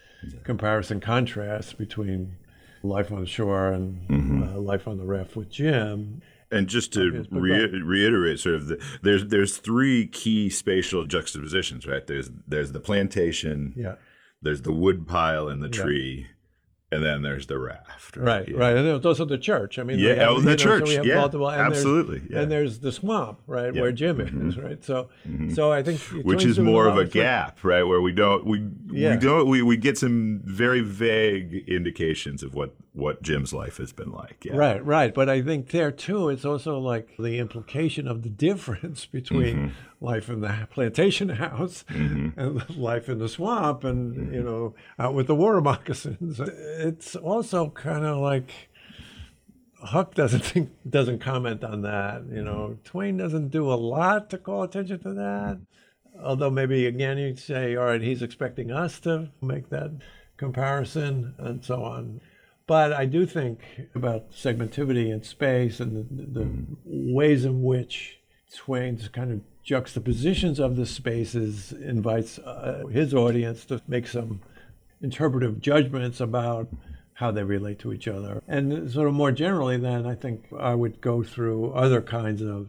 comparison 0.44 1.00
contrast 1.00 1.78
between 1.78 2.36
life 2.82 3.12
on 3.12 3.20
the 3.20 3.26
shore 3.26 3.68
and 3.72 4.42
uh, 4.42 4.58
life 4.58 4.88
on 4.88 4.98
the 4.98 5.04
raft 5.04 5.36
with 5.36 5.50
Jim. 5.50 6.22
And 6.50 6.68
just 6.68 6.92
to 6.94 7.12
Yes, 7.12 7.26
but 7.26 7.36
go 7.36 7.40
re- 7.42 7.82
reiterate, 7.82 8.38
sort 8.38 8.54
of, 8.54 8.68
the, 8.68 8.82
there's 9.02 9.26
there's 9.26 9.56
three 9.58 10.06
key 10.06 10.48
spatial 10.48 11.04
juxtapositions, 11.04 11.86
right? 11.86 12.06
There's 12.06 12.30
there's 12.46 12.70
the 12.72 12.78
plantation, 12.80 13.74
Yeah. 13.76 13.96
there's 14.40 14.62
the 14.62 14.72
wood 14.72 15.08
pile 15.08 15.48
and 15.48 15.60
the 15.60 15.66
Yeah. 15.76 15.82
tree, 15.82 16.26
and 16.93 17.03
then 17.03 17.22
there's 17.22 17.47
the 17.47 17.59
raft. 17.59 18.16
Right, 18.16 18.49
Yeah. 18.49 18.59
right. 18.59 18.76
And 18.76 18.87
there's 18.87 19.05
also 19.05 19.24
the 19.24 19.39
church. 19.39 19.78
I 19.78 19.82
mean, 19.82 19.99
Yeah, 19.99 20.14
have, 20.14 20.28
oh, 20.28 20.34
the 20.41 20.41
you 20.43 20.47
know, 20.51 20.57
church. 20.57 20.89
So 20.89 21.03
Yeah, 21.03 21.16
multiple, 21.16 21.49
and 21.49 21.61
there's- 21.61 21.76
absolutely, 21.76 22.22
yeah. 22.30 22.41
And 22.41 22.51
there's 22.51 22.78
the 22.78 22.93
swamp, 22.93 23.41
right, 23.47 23.74
Yeah. 23.74 23.80
where 23.80 23.93
Jim 23.93 24.18
mm-hmm. 24.18 24.49
is, 24.49 24.57
right? 24.57 24.82
So, 24.84 25.09
mm-hmm. 25.28 25.51
so 25.51 25.72
I 25.72 25.82
think 25.82 26.01
Which 26.24 26.45
is 26.45 26.59
more 26.59 26.87
of 26.87 26.97
a 26.97 27.05
gap, 27.05 27.64
right? 27.64 27.82
Where 27.82 28.01
we 28.01 28.12
don't 28.12 28.47
we 28.47 28.68
Yeah. 28.93 29.14
we 29.14 29.20
don't 29.20 29.49
we, 29.49 29.62
we 29.62 29.76
get 29.76 29.99
some 29.99 30.43
very 30.45 30.80
vague 30.80 31.64
indications 31.66 32.43
of 32.43 32.55
what 32.55 32.74
what 32.97 33.22
Jim's 33.22 33.53
life 33.53 33.76
has 33.76 33.92
been 33.92 34.11
like. 34.11 34.44
Yeah. 34.44 34.57
Right, 34.57 34.84
right. 34.84 35.12
But 35.14 35.28
I 35.28 35.42
think 35.42 35.70
there 35.70 35.90
too, 35.92 36.30
it's 36.30 36.44
also 36.47 36.78
like 36.78 37.11
the 37.18 37.38
implication 37.38 38.09
of 38.09 38.22
the 38.22 38.30
difference 38.30 39.05
between 39.18 39.57
Mm-hmm. 39.57 40.05
life 40.05 40.28
in 40.28 40.40
the 40.40 40.66
plantation 40.70 41.28
house 41.28 41.84
and 41.88 42.64
life 42.76 43.09
in 43.09 43.18
the 43.18 43.28
swamp 43.28 43.84
and, 43.84 44.16
Mm-hmm. 44.16 44.34
you 44.34 44.42
know, 44.42 44.74
out 44.99 45.14
with 45.14 45.26
the 45.26 45.34
water 45.34 45.61
moccasins. 45.70 46.40
It's 46.40 47.14
also 47.14 47.70
kind 47.70 48.05
of 48.05 48.18
like 48.18 48.51
Huck 49.82 50.14
doesn't 50.14 50.40
think, 50.44 50.70
doesn't 50.88 51.18
comment 51.20 51.62
on 51.62 51.82
that. 51.82 52.22
You 52.32 52.42
know, 52.42 52.78
Twain 52.82 53.18
doesn't 53.18 53.49
do 53.51 53.70
a 53.70 53.76
lot 53.76 54.30
to 54.30 54.38
call 54.38 54.62
attention 54.62 55.01
to 55.01 55.12
that. 55.14 55.61
Although 56.22 56.51
maybe 56.51 56.86
again 56.86 57.18
you'd 57.18 57.38
say, 57.38 57.76
all 57.76 57.84
right, 57.84 58.01
he's 58.01 58.22
expecting 58.22 58.70
us 58.72 58.99
to 59.01 59.28
make 59.42 59.68
that 59.68 59.90
comparison 60.38 61.34
and 61.38 61.62
so 61.64 61.82
on. 61.82 62.20
But 62.66 62.92
I 62.92 63.06
do 63.06 63.26
think 63.26 63.60
about 63.94 64.32
segmentivity 64.32 65.12
in 65.12 65.22
space 65.22 65.78
and 65.78 65.96
the, 65.96 66.40
the 66.40 66.50
ways 66.84 67.44
in 67.44 67.62
which 67.62 68.18
Twain's 68.54 69.08
kind 69.08 69.32
of 69.32 69.40
juxtapositions 69.62 70.58
of 70.58 70.76
the 70.76 70.86
spaces 70.86 71.72
invites 71.72 72.38
uh, 72.38 72.84
his 72.90 73.14
audience 73.14 73.64
to 73.66 73.80
make 73.86 74.06
some 74.08 74.40
interpretive 75.00 75.60
judgments 75.60 76.20
about 76.20 76.68
how 77.14 77.30
they 77.30 77.42
relate 77.44 77.78
to 77.80 77.92
each 77.92 78.08
other. 78.08 78.42
And 78.46 78.90
sort 78.90 79.08
of 79.08 79.14
more 79.14 79.32
generally, 79.32 79.76
then 79.76 80.06
I 80.06 80.14
think 80.14 80.44
I 80.58 80.74
would 80.74 81.00
go 81.00 81.22
through 81.22 81.72
other 81.72 82.02
kinds 82.02 82.42
of 82.42 82.68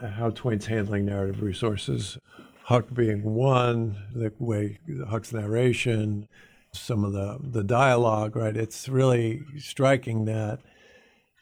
how 0.00 0.30
Twain's 0.30 0.66
handling 0.66 1.06
narrative 1.06 1.42
resources. 1.42 2.18
Huck 2.64 2.86
being 2.92 3.22
one, 3.22 3.96
the 4.14 4.32
way 4.38 4.78
Huck's 5.08 5.32
narration, 5.32 6.28
some 6.72 7.04
of 7.04 7.12
the, 7.12 7.38
the 7.42 7.64
dialogue, 7.64 8.36
right? 8.36 8.56
It's 8.56 8.88
really 8.88 9.42
striking 9.58 10.24
that 10.26 10.60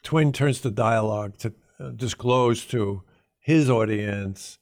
Twain 0.03 0.31
turns 0.31 0.61
to 0.61 0.71
dialogue 0.71 1.37
to 1.39 1.53
uh, 1.79 1.89
disclose 1.89 2.65
to 2.67 3.03
his 3.39 3.69
audience 3.69 4.57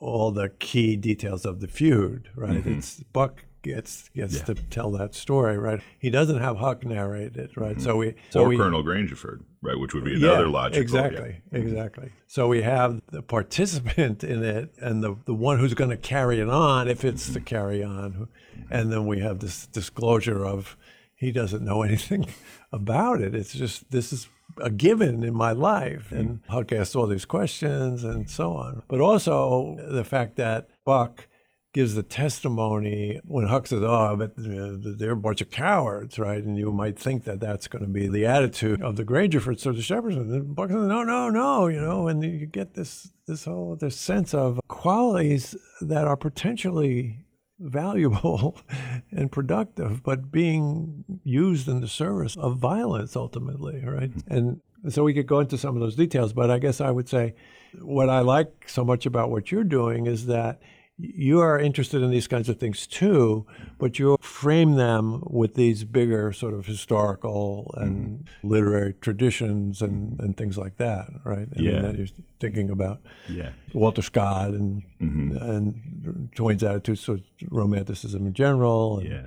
all 0.00 0.30
the 0.30 0.48
key 0.48 0.96
details 0.96 1.44
of 1.44 1.60
the 1.60 1.68
feud, 1.68 2.28
right? 2.36 2.58
Mm-hmm. 2.62 2.78
It's 2.78 3.02
Buck 3.12 3.44
gets 3.64 4.08
gets 4.10 4.36
yeah. 4.36 4.44
to 4.44 4.54
tell 4.54 4.92
that 4.92 5.14
story, 5.14 5.58
right? 5.58 5.80
He 5.98 6.10
doesn't 6.10 6.40
have 6.40 6.58
Huck 6.58 6.84
narrate 6.84 7.36
it, 7.36 7.56
right? 7.56 7.72
Mm-hmm. 7.72 7.82
So 7.82 7.96
we 7.96 8.14
so 8.30 8.42
or 8.42 8.48
we, 8.48 8.56
Colonel 8.56 8.84
Grangerford, 8.84 9.42
right? 9.62 9.78
Which 9.78 9.94
would 9.94 10.04
be 10.04 10.14
another 10.14 10.44
yeah, 10.44 10.50
logical. 10.50 10.82
Exactly, 10.82 11.42
yeah. 11.50 11.58
exactly. 11.58 12.12
So 12.28 12.46
we 12.46 12.62
have 12.62 13.02
the 13.10 13.22
participant 13.22 14.22
in 14.22 14.44
it 14.44 14.74
and 14.78 15.02
the 15.02 15.16
the 15.24 15.34
one 15.34 15.58
who's 15.58 15.74
going 15.74 15.90
to 15.90 15.96
carry 15.96 16.38
it 16.40 16.48
on, 16.48 16.86
if 16.86 17.04
it's 17.04 17.24
mm-hmm. 17.24 17.34
to 17.34 17.40
carry 17.40 17.82
on, 17.82 18.28
and 18.70 18.92
then 18.92 19.06
we 19.06 19.18
have 19.20 19.40
this 19.40 19.66
disclosure 19.66 20.44
of 20.46 20.76
he 21.16 21.32
doesn't 21.32 21.64
know 21.64 21.82
anything 21.88 22.26
about 22.70 23.20
it. 23.20 23.34
It's 23.34 23.52
just 23.52 23.90
this 23.90 24.12
is 24.12 24.28
a 24.58 24.70
given 24.70 25.24
in 25.24 25.34
my 25.34 25.52
life. 25.52 26.12
And 26.12 26.40
Huck 26.48 26.72
asks 26.72 26.94
all 26.94 27.06
these 27.06 27.24
questions 27.24 28.04
and 28.04 28.30
so 28.30 28.52
on. 28.52 28.82
But 28.88 29.00
also 29.00 29.76
the 29.88 30.04
fact 30.04 30.36
that 30.36 30.68
Buck 30.84 31.26
gives 31.74 31.94
the 31.94 32.02
testimony 32.02 33.20
when 33.24 33.46
Huck 33.46 33.66
says, 33.66 33.82
"Oh, 33.82 34.16
but 34.16 34.32
they're 34.36 35.10
a 35.10 35.16
bunch 35.16 35.42
of 35.42 35.50
cowards," 35.50 36.18
right? 36.18 36.42
And 36.42 36.56
you 36.56 36.72
might 36.72 36.98
think 36.98 37.24
that 37.24 37.40
that's 37.40 37.68
going 37.68 37.84
to 37.84 37.90
be 37.90 38.06
the 38.06 38.24
attitude 38.24 38.80
of 38.80 38.96
the 38.96 39.04
Grangerfords 39.04 39.66
or 39.66 39.72
the 39.72 39.82
Shepherds. 39.82 40.16
And 40.16 40.54
Buck 40.54 40.70
says, 40.70 40.86
"No, 40.86 41.02
no, 41.02 41.28
no," 41.28 41.66
you 41.66 41.80
know, 41.80 42.08
and 42.08 42.22
you 42.22 42.46
get 42.46 42.74
this 42.74 43.12
this 43.26 43.44
whole 43.44 43.76
this 43.76 43.96
sense 43.96 44.32
of 44.32 44.60
qualities 44.68 45.56
that 45.80 46.06
are 46.06 46.16
potentially 46.16 47.26
valuable 47.58 48.56
and 49.10 49.30
productive, 49.30 50.02
but 50.02 50.30
being 50.30 51.04
used 51.24 51.68
in 51.68 51.80
the 51.80 51.88
service 51.88 52.36
of 52.36 52.56
violence 52.58 53.16
ultimately, 53.16 53.84
right? 53.84 54.10
Mm-hmm. 54.10 54.34
And 54.34 54.60
so 54.92 55.02
we 55.02 55.14
could 55.14 55.26
go 55.26 55.40
into 55.40 55.58
some 55.58 55.74
of 55.74 55.80
those 55.80 55.96
details, 55.96 56.32
but 56.32 56.50
I 56.50 56.58
guess 56.58 56.80
I 56.80 56.90
would 56.90 57.08
say 57.08 57.34
what 57.80 58.08
I 58.08 58.20
like 58.20 58.68
so 58.68 58.84
much 58.84 59.06
about 59.06 59.30
what 59.30 59.50
you're 59.50 59.64
doing 59.64 60.06
is 60.06 60.26
that 60.26 60.60
you 60.96 61.40
are 61.40 61.58
interested 61.58 62.02
in 62.02 62.10
these 62.10 62.28
kinds 62.28 62.48
of 62.48 62.58
things 62.58 62.86
too, 62.86 63.46
but 63.78 63.98
you 63.98 64.16
frame 64.20 64.76
them 64.76 65.22
with 65.26 65.54
these 65.54 65.84
bigger 65.84 66.32
sort 66.32 66.54
of 66.54 66.66
historical 66.66 67.74
and 67.76 68.20
mm-hmm. 68.20 68.48
literary 68.48 68.94
traditions 69.00 69.82
and, 69.82 70.20
and 70.20 70.36
things 70.36 70.56
like 70.56 70.76
that, 70.76 71.08
right? 71.24 71.48
I 71.56 71.60
yeah. 71.60 71.82
Mean, 71.82 71.96
you're 71.96 72.06
thinking 72.38 72.70
about 72.70 73.00
yeah. 73.28 73.50
Walter 73.72 74.02
Scott 74.02 74.50
and 74.50 74.82
mm-hmm. 75.00 75.36
and 75.36 76.30
Twain's 76.36 76.62
attitudes 76.62 77.04
towards 77.04 77.24
romanticism 77.50 78.26
in 78.26 78.32
general. 78.32 78.98
And, 78.98 79.08
yeah 79.08 79.26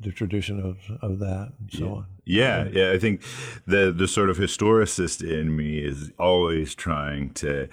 the 0.00 0.12
tradition 0.12 0.60
of, 0.60 0.78
of 1.02 1.18
that 1.18 1.52
and 1.58 1.72
so 1.72 1.84
yeah. 1.84 1.90
on. 1.90 2.06
Yeah, 2.24 2.68
yeah. 2.72 2.92
I 2.92 2.98
think 3.00 3.22
the 3.66 3.92
the 3.92 4.06
sort 4.06 4.30
of 4.30 4.38
historicist 4.38 5.20
in 5.20 5.56
me 5.56 5.78
is 5.78 6.12
always 6.16 6.76
trying 6.76 7.30
to 7.34 7.68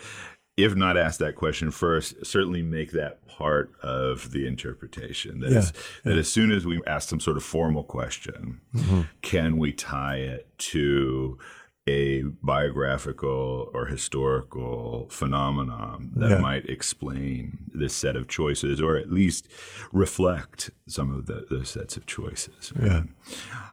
if 0.57 0.75
not 0.75 0.97
ask 0.97 1.19
that 1.19 1.35
question 1.35 1.71
first, 1.71 2.25
certainly 2.25 2.61
make 2.61 2.91
that 2.91 3.19
part 3.41 3.71
of 3.81 4.31
the 4.31 4.45
interpretation. 4.45 5.39
That, 5.39 5.51
yeah, 5.51 5.57
is, 5.59 5.73
yeah. 5.75 6.11
that 6.11 6.17
as 6.19 6.31
soon 6.31 6.51
as 6.51 6.65
we 6.65 6.81
ask 6.85 7.09
some 7.09 7.19
sort 7.19 7.37
of 7.37 7.43
formal 7.43 7.83
question, 7.83 8.61
mm-hmm. 8.75 9.01
can 9.21 9.57
we 9.57 9.71
tie 9.71 10.17
it 10.17 10.47
to 10.57 11.39
a 11.87 12.21
biographical 12.43 13.71
or 13.73 13.87
historical 13.87 15.07
phenomenon 15.09 16.11
that 16.15 16.29
yeah. 16.29 16.37
might 16.37 16.69
explain 16.69 17.57
this 17.73 17.93
set 17.93 18.15
of 18.15 18.27
choices 18.27 18.79
or 18.79 18.95
at 18.95 19.11
least 19.11 19.47
reflect 19.91 20.69
some 20.87 21.11
of 21.11 21.25
the, 21.25 21.47
those 21.49 21.69
sets 21.69 21.97
of 21.97 22.05
choices. 22.05 22.71
Yeah. 22.79 23.03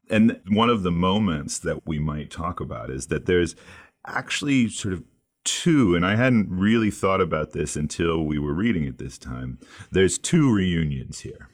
And 0.09 0.41
one 0.49 0.71
of 0.71 0.85
the 0.85 0.91
moments 0.91 1.59
that 1.59 1.87
we 1.87 1.99
might 1.99 2.31
talk 2.31 2.61
about 2.61 2.89
is 2.89 3.09
that 3.09 3.27
there's 3.27 3.55
actually 4.07 4.71
sort 4.71 4.95
of 4.95 5.03
two, 5.45 5.95
and 5.95 6.05
I 6.05 6.17
hadn't 6.17 6.49
really 6.51 6.91
thought 6.91 7.21
about 7.21 7.53
this 7.53 7.77
until 7.77 8.25
we 8.25 8.39
were 8.39 8.53
reading 8.53 8.85
it 8.85 8.99
this 8.99 9.19
time. 9.19 9.59
There's 9.91 10.19
two 10.19 10.53
reunions 10.53 11.21
here, 11.21 11.49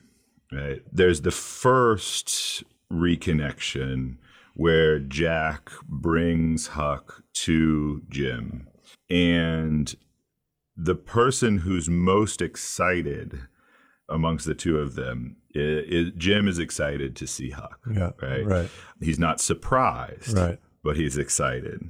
right? 0.53 0.83
There's 0.93 1.23
the 1.23 1.31
first 1.31 2.65
reconnection 2.93 4.17
where 4.55 4.99
Jack 4.99 5.71
brings 5.89 6.69
Huck 6.69 7.23
to 7.35 8.03
Jim, 8.09 8.69
and 9.11 9.95
the 10.77 10.95
person 10.95 11.59
who's 11.59 11.89
most 11.89 12.43
excited 12.43 13.41
amongst 14.09 14.45
the 14.47 14.55
two 14.55 14.79
of 14.79 14.97
them 14.97 15.37
is, 15.55 15.85
is 15.89 16.13
Jim 16.17 16.49
is 16.49 16.59
excited 16.59 17.17
to 17.17 17.27
see 17.27 17.51
Huck. 17.51 17.81
Yeah, 17.91 18.11
right. 18.21 18.47
Right. 18.47 18.71
He's 19.01 19.19
not 19.19 19.41
surprised. 19.41 20.37
Right. 20.37 20.59
But 20.83 20.97
he's 20.97 21.17
excited. 21.17 21.81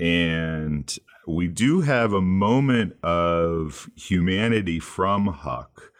And 0.00 0.96
we 1.26 1.46
do 1.46 1.82
have 1.82 2.12
a 2.12 2.20
moment 2.20 2.96
of 3.02 3.90
humanity 3.96 4.80
from 4.80 5.26
Huck 5.26 5.92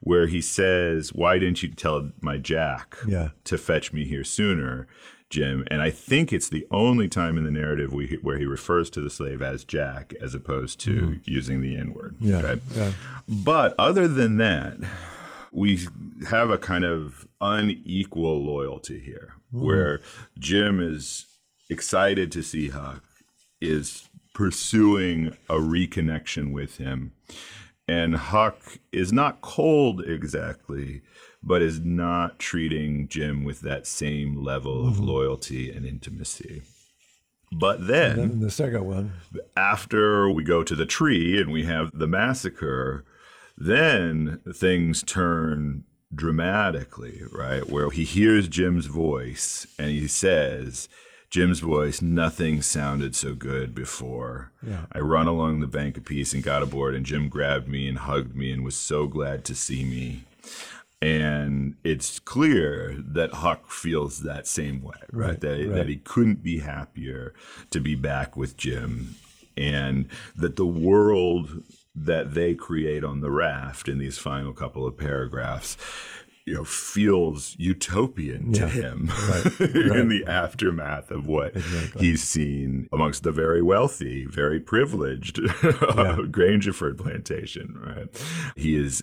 where 0.00 0.26
he 0.26 0.40
says, 0.40 1.12
Why 1.12 1.38
didn't 1.38 1.62
you 1.62 1.70
tell 1.70 2.10
my 2.20 2.38
Jack 2.38 2.96
yeah. 3.06 3.30
to 3.44 3.58
fetch 3.58 3.92
me 3.92 4.04
here 4.04 4.24
sooner, 4.24 4.86
Jim? 5.30 5.66
And 5.70 5.82
I 5.82 5.90
think 5.90 6.32
it's 6.32 6.48
the 6.48 6.66
only 6.70 7.08
time 7.08 7.36
in 7.36 7.44
the 7.44 7.50
narrative 7.50 7.92
we, 7.92 8.18
where 8.22 8.38
he 8.38 8.44
refers 8.44 8.90
to 8.90 9.00
the 9.00 9.10
slave 9.10 9.42
as 9.42 9.64
Jack 9.64 10.14
as 10.20 10.34
opposed 10.34 10.78
to 10.80 11.00
mm-hmm. 11.00 11.14
using 11.24 11.60
the 11.60 11.76
N 11.76 11.92
word. 11.94 12.16
Yeah, 12.20 12.36
okay? 12.38 12.60
yeah. 12.74 12.92
But 13.28 13.74
other 13.78 14.06
than 14.06 14.36
that, 14.36 14.76
we 15.50 15.80
have 16.28 16.50
a 16.50 16.58
kind 16.58 16.84
of 16.84 17.26
unequal 17.40 18.44
loyalty 18.44 19.00
here 19.00 19.34
mm-hmm. 19.52 19.66
where 19.66 20.00
Jim 20.38 20.80
is 20.80 21.26
excited 21.68 22.30
to 22.32 22.42
see 22.42 22.68
Huck, 22.68 23.02
is 23.60 24.08
pursuing 24.34 25.36
a 25.48 25.54
reconnection 25.54 26.52
with 26.52 26.78
him. 26.78 27.12
And 27.88 28.16
Huck 28.16 28.78
is 28.92 29.12
not 29.12 29.40
cold 29.40 30.04
exactly, 30.04 31.02
but 31.42 31.62
is 31.62 31.80
not 31.80 32.38
treating 32.38 33.08
Jim 33.08 33.44
with 33.44 33.60
that 33.60 33.86
same 33.86 34.42
level 34.42 34.82
mm-hmm. 34.82 34.88
of 34.88 35.00
loyalty 35.00 35.70
and 35.70 35.86
intimacy. 35.86 36.62
But 37.52 37.86
then, 37.86 38.16
then, 38.16 38.40
the 38.40 38.50
second 38.50 38.84
one, 38.84 39.12
after 39.56 40.28
we 40.28 40.42
go 40.42 40.64
to 40.64 40.74
the 40.74 40.84
tree 40.84 41.40
and 41.40 41.52
we 41.52 41.64
have 41.64 41.92
the 41.94 42.08
massacre, 42.08 43.04
then 43.56 44.40
things 44.52 45.02
turn 45.04 45.84
dramatically, 46.14 47.22
right? 47.32 47.68
Where 47.68 47.90
he 47.90 48.04
hears 48.04 48.48
Jim's 48.48 48.86
voice 48.86 49.66
and 49.78 49.90
he 49.90 50.08
says, 50.08 50.88
Jim's 51.30 51.60
voice, 51.60 52.00
nothing 52.00 52.62
sounded 52.62 53.16
so 53.16 53.34
good 53.34 53.74
before. 53.74 54.52
Yeah. 54.66 54.86
I 54.92 55.00
run 55.00 55.26
along 55.26 55.60
the 55.60 55.66
bank 55.66 55.96
of 55.96 56.04
piece 56.04 56.32
and 56.32 56.42
got 56.42 56.62
aboard, 56.62 56.94
and 56.94 57.04
Jim 57.04 57.28
grabbed 57.28 57.68
me 57.68 57.88
and 57.88 57.98
hugged 57.98 58.34
me 58.36 58.52
and 58.52 58.64
was 58.64 58.76
so 58.76 59.06
glad 59.06 59.44
to 59.46 59.54
see 59.54 59.84
me. 59.84 60.24
And 61.02 61.74
it's 61.84 62.18
clear 62.18 62.96
that 62.98 63.34
Huck 63.34 63.70
feels 63.70 64.20
that 64.22 64.46
same 64.46 64.82
way, 64.82 64.94
right? 65.12 65.28
right 65.28 65.40
that, 65.40 65.58
right. 65.58 65.74
that 65.74 65.88
he 65.88 65.96
couldn't 65.96 66.42
be 66.42 66.60
happier 66.60 67.34
to 67.70 67.80
be 67.80 67.94
back 67.94 68.36
with 68.36 68.56
Jim, 68.56 69.16
and 69.56 70.08
that 70.34 70.56
the 70.56 70.66
world 70.66 71.62
that 71.94 72.34
they 72.34 72.54
create 72.54 73.04
on 73.04 73.20
the 73.20 73.30
raft 73.30 73.88
in 73.88 73.98
these 73.98 74.18
final 74.18 74.52
couple 74.52 74.86
of 74.86 74.96
paragraphs 74.96 75.76
you 76.46 76.54
know 76.54 76.64
feels 76.64 77.56
utopian 77.58 78.52
to 78.52 78.68
him 78.68 79.10
right, 79.28 79.60
right. 79.60 79.74
in 79.74 80.08
the 80.08 80.24
aftermath 80.26 81.10
of 81.10 81.26
what 81.26 81.56
exactly. 81.56 82.06
he's 82.06 82.22
seen 82.22 82.88
amongst 82.92 83.24
the 83.24 83.32
very 83.32 83.60
wealthy, 83.60 84.24
very 84.26 84.60
privileged 84.60 85.38
yeah. 85.62 86.16
Grangerford 86.30 86.98
plantation. 86.98 87.78
Right, 87.84 88.08
he 88.54 88.76
is 88.76 89.02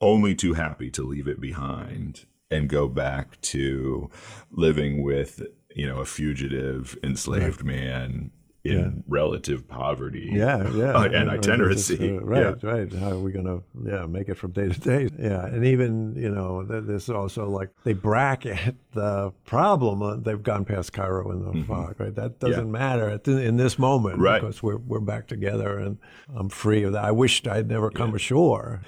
only 0.00 0.34
too 0.34 0.54
happy 0.54 0.90
to 0.90 1.02
leave 1.02 1.28
it 1.28 1.40
behind 1.40 2.24
and 2.50 2.68
go 2.68 2.88
back 2.88 3.40
to 3.42 4.10
living 4.50 5.02
with 5.02 5.42
you 5.76 5.86
know 5.86 5.98
a 5.98 6.06
fugitive 6.06 6.98
enslaved 7.04 7.62
right. 7.62 7.76
man 7.76 8.30
in 8.64 8.72
Yeah. 8.78 8.90
relative 9.08 9.66
poverty. 9.66 10.30
Yeah, 10.32 10.70
yeah, 10.72 10.92
uh, 10.96 11.04
and 11.04 11.28
itinerancy. 11.30 11.94
it's, 11.94 12.02
uh, 12.02 12.24
right, 12.24 12.56
Yeah. 12.62 12.70
right. 12.70 12.92
How 12.92 13.10
are 13.10 13.18
we 13.18 13.32
gonna, 13.32 13.60
yeah, 13.84 14.06
make 14.06 14.28
it 14.28 14.36
from 14.36 14.52
day 14.52 14.68
to 14.68 14.80
day? 14.80 15.08
Yeah, 15.18 15.46
and 15.46 15.64
even 15.64 16.14
you 16.16 16.30
know, 16.30 16.64
th- 16.64 16.84
there's 16.86 17.08
also 17.10 17.48
like 17.48 17.70
they 17.84 17.92
bracket 17.92 18.76
the 18.92 19.32
problem. 19.44 20.02
Uh, 20.02 20.16
they've 20.16 20.42
gone 20.42 20.64
past 20.64 20.92
Cairo 20.92 21.30
in 21.30 21.44
the 21.60 21.64
fog, 21.64 21.96
right? 21.98 22.14
That 22.14 22.38
doesn't 22.38 22.70
matter 22.70 23.20
in 23.26 23.56
this 23.56 23.78
moment 23.78 24.14
Mm-hmm. 24.16 24.22
Right. 24.22 24.40
because 24.40 24.62
we're 24.62 24.76
we're 24.78 25.00
back 25.00 25.26
together 25.28 25.78
and 25.78 25.98
I'm 26.34 26.48
free 26.48 26.82
of 26.84 26.92
that. 26.92 27.04
I 27.04 27.10
wished 27.10 27.46
I'd 27.48 27.68
never 27.68 27.90
come 27.90 28.14
ashore. 28.14 28.82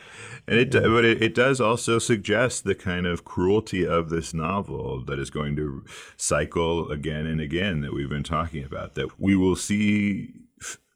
And 0.47 0.59
it, 0.59 0.73
but 0.73 1.05
it, 1.05 1.23
it 1.23 1.35
does 1.35 1.61
also 1.61 1.99
suggest 1.99 2.65
the 2.65 2.75
kind 2.75 3.07
of 3.07 3.25
cruelty 3.25 3.87
of 3.87 4.11
this 4.11 4.35
novel 4.35 5.03
that 5.07 5.19
is 5.19 5.31
going 5.31 5.57
to 5.57 5.85
cycle 6.17 6.91
again 6.91 7.27
and 7.27 7.41
again 7.41 7.81
that 7.81 7.95
we've 7.95 8.11
been 8.11 8.23
talking 8.23 8.63
about. 8.65 8.95
That 8.95 9.19
we 9.19 9.35
will 9.37 9.57
see 9.57 10.35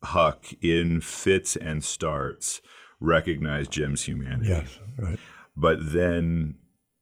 Huck 0.03 0.47
in 0.63 1.01
fits 1.01 1.57
and 1.57 1.83
starts 1.83 2.61
recognize 3.01 3.69
Jim's 3.69 4.03
humanity, 4.05 4.49
Yes, 4.51 4.79
right. 4.99 5.19
but 5.57 5.79
then 5.93 6.57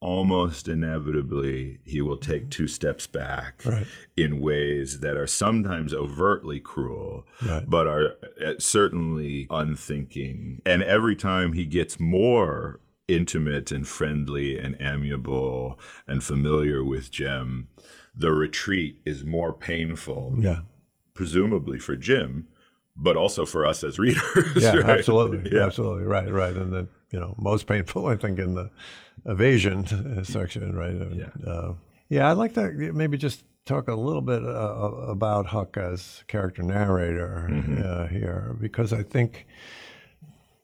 almost 0.07 0.69
inevitably 0.69 1.79
he 1.85 2.01
will 2.01 2.17
take 2.17 2.49
two 2.49 2.69
steps 2.69 3.09
back 3.09 3.61
Right. 3.67 3.87
in 4.17 4.39
ways 4.41 5.01
that 5.01 5.17
are 5.17 5.27
sometimes 5.27 5.93
overtly 5.93 6.61
cruel 6.61 7.27
Right. 7.45 7.69
but 7.69 7.89
are 7.89 8.13
uh, 8.45 8.53
certainly 8.61 9.49
unthinking 9.51 10.63
and 10.65 10.85
every 10.85 11.17
time 11.17 11.55
he 11.55 11.67
gets 11.67 11.99
more 11.99 12.79
intimate 13.09 13.73
and 13.73 13.87
friendly 13.87 14.57
and 14.57 14.77
amiable 14.81 15.77
and 16.07 16.23
familiar 16.23 16.85
with 16.85 17.11
Jim 17.11 17.67
the 18.15 18.31
retreat 18.31 19.01
is 19.05 19.25
more 19.25 19.53
painful 19.53 20.37
Yeah. 20.39 20.61
presumably 21.15 21.81
for 21.81 21.97
Jim 21.97 22.47
but 22.97 23.17
also 23.17 23.45
for 23.47 23.67
us 23.67 23.85
as 23.85 23.99
readers 23.99 24.23
Yeah, 24.57 24.77
right? 24.77 24.99
absolutely, 24.99 25.51
yeah 25.57 25.65
absolutely, 25.67 26.05
right, 26.05 26.31
right, 26.33 26.55
and 26.57 26.73
then 26.73 26.89
you 27.11 27.21
know 27.21 27.35
most 27.39 27.67
painful, 27.67 28.07
I 28.07 28.17
think, 28.17 28.39
in 28.39 28.55
the 28.55 28.71
evasion 29.25 30.25
section, 30.25 30.75
right? 30.77 30.95
Yeah. 31.15 31.51
uh, 31.51 31.75
yeah. 32.09 32.31
I'd 32.31 32.37
like 32.39 32.55
to 32.55 32.71
maybe 32.93 33.17
just 33.19 33.45
talk 33.65 33.89
a 33.89 33.95
little 33.95 34.23
bit 34.23 34.43
uh, 34.45 34.47
about 35.09 35.47
Huck 35.47 35.77
as 35.77 36.23
character 36.29 36.63
narrator 36.63 37.49
Mm-hmm. 37.51 37.83
uh, 37.85 38.07
here, 38.07 38.57
because 38.61 38.93
I 38.93 39.03
think 39.03 39.47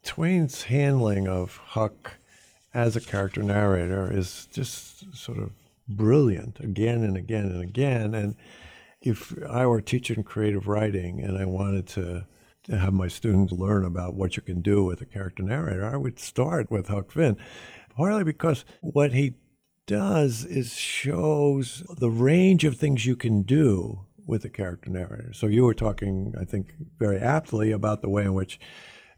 Twain's 0.04 0.62
handling 0.64 1.28
of 1.28 1.56
Huck 1.58 2.14
as 2.74 2.96
a 2.96 3.00
character 3.00 3.42
narrator 3.42 4.10
is 4.12 4.48
just 4.52 5.14
sort 5.14 5.38
of 5.38 5.50
brilliant 5.88 6.58
again 6.60 7.02
and 7.02 7.16
again 7.16 7.44
and 7.46 7.62
again. 7.62 8.14
And 8.14 8.34
if 9.02 9.34
I 9.48 9.66
were 9.66 9.80
teaching 9.80 10.22
creative 10.22 10.68
writing 10.68 11.20
and 11.20 11.36
I 11.36 11.44
wanted 11.44 11.86
to, 11.88 12.26
to 12.64 12.78
have 12.78 12.92
my 12.92 13.08
students 13.08 13.52
learn 13.52 13.84
about 13.84 14.14
what 14.14 14.36
you 14.36 14.42
can 14.42 14.62
do 14.62 14.84
with 14.84 15.00
a 15.00 15.06
character 15.06 15.42
narrator, 15.42 15.84
I 15.84 15.96
would 15.96 16.18
start 16.18 16.70
with 16.70 16.88
Huck 16.88 17.10
Finn, 17.12 17.36
partly 17.94 18.24
because 18.24 18.64
what 18.80 19.12
he 19.12 19.34
does 19.86 20.44
is 20.44 20.76
shows 20.76 21.82
the 21.98 22.10
range 22.10 22.64
of 22.64 22.76
things 22.76 23.04
you 23.04 23.16
can 23.16 23.42
do 23.42 24.06
with 24.26 24.44
a 24.44 24.48
character 24.48 24.90
narrator. 24.90 25.32
So 25.32 25.48
you 25.48 25.64
were 25.64 25.74
talking, 25.74 26.34
I 26.40 26.44
think, 26.44 26.74
very 26.98 27.18
aptly 27.18 27.72
about 27.72 28.02
the 28.02 28.08
way 28.08 28.22
in 28.22 28.34
which 28.34 28.60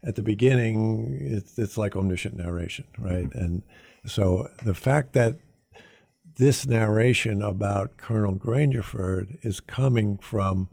at 0.03 0.15
the 0.15 0.23
beginning 0.23 1.17
it's, 1.21 1.57
it's 1.57 1.77
like 1.77 1.95
omniscient 1.95 2.35
narration, 2.35 2.85
right? 2.97 3.29
Mm-hmm. 3.29 3.37
And 3.39 3.63
so 4.05 4.49
the 4.63 4.73
fact 4.73 5.13
that 5.13 5.39
this 6.37 6.65
narration 6.65 7.41
about 7.41 7.97
Colonel 7.97 8.35
Grangerford 8.35 9.37
is 9.43 9.59
coming 9.59 10.17
from 10.17 10.69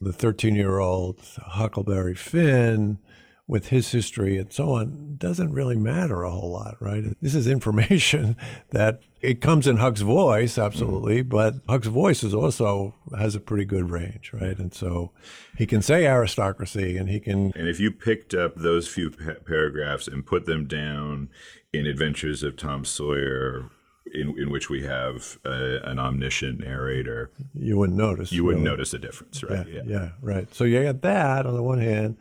the 0.00 0.12
13 0.12 0.54
year 0.54 0.78
old 0.78 1.20
Huckleberry 1.38 2.14
Finn 2.14 2.98
with 3.46 3.70
his 3.70 3.90
history 3.90 4.38
and 4.38 4.52
so 4.52 4.74
on 4.74 5.16
doesn't 5.18 5.52
really 5.52 5.76
matter 5.76 6.22
a 6.22 6.30
whole 6.30 6.52
lot, 6.52 6.76
right? 6.78 7.04
This 7.20 7.34
is 7.34 7.48
information 7.48 8.36
that 8.70 9.00
it 9.20 9.40
comes 9.40 9.66
in 9.66 9.78
Huck's 9.78 10.00
voice, 10.02 10.56
absolutely, 10.56 11.18
mm-hmm. 11.18 11.28
but 11.28 11.54
Huck's 11.68 11.88
voice 11.88 12.22
is 12.22 12.32
also 12.32 12.94
has 13.18 13.34
a 13.34 13.40
pretty 13.40 13.64
good 13.64 13.90
range, 13.90 14.30
right? 14.32 14.56
And 14.56 14.72
so 14.72 15.10
he 15.58 15.66
can 15.66 15.82
say 15.82 16.06
aristocracy 16.06 16.96
and 16.96 17.08
he 17.08 17.18
can 17.18 17.52
And 17.56 17.68
if 17.68 17.80
you 17.80 17.90
picked 17.90 18.34
up 18.34 18.54
those 18.54 18.86
few 18.86 19.10
pa- 19.10 19.40
paragraphs 19.44 20.06
and 20.06 20.24
put 20.24 20.46
them 20.46 20.66
down 20.66 21.28
in 21.72 21.86
Adventures 21.86 22.44
of 22.44 22.56
Tom 22.56 22.84
Sawyer, 22.84 23.68
in, 24.12 24.34
in 24.38 24.50
which 24.50 24.68
we 24.68 24.82
have 24.82 25.38
uh, 25.44 25.80
an 25.84 25.98
omniscient 25.98 26.60
narrator, 26.60 27.30
you 27.54 27.76
wouldn't 27.76 27.98
notice. 27.98 28.32
you 28.32 28.44
wouldn't 28.44 28.64
really. 28.64 28.76
notice 28.76 28.94
a 28.94 28.98
difference, 28.98 29.42
right? 29.42 29.66
Yeah, 29.68 29.82
yeah, 29.86 30.08
right. 30.20 30.52
So 30.54 30.64
you 30.64 30.82
get 30.82 31.02
that 31.02 31.46
on 31.46 31.54
the 31.54 31.62
one 31.62 31.80
hand, 31.80 32.16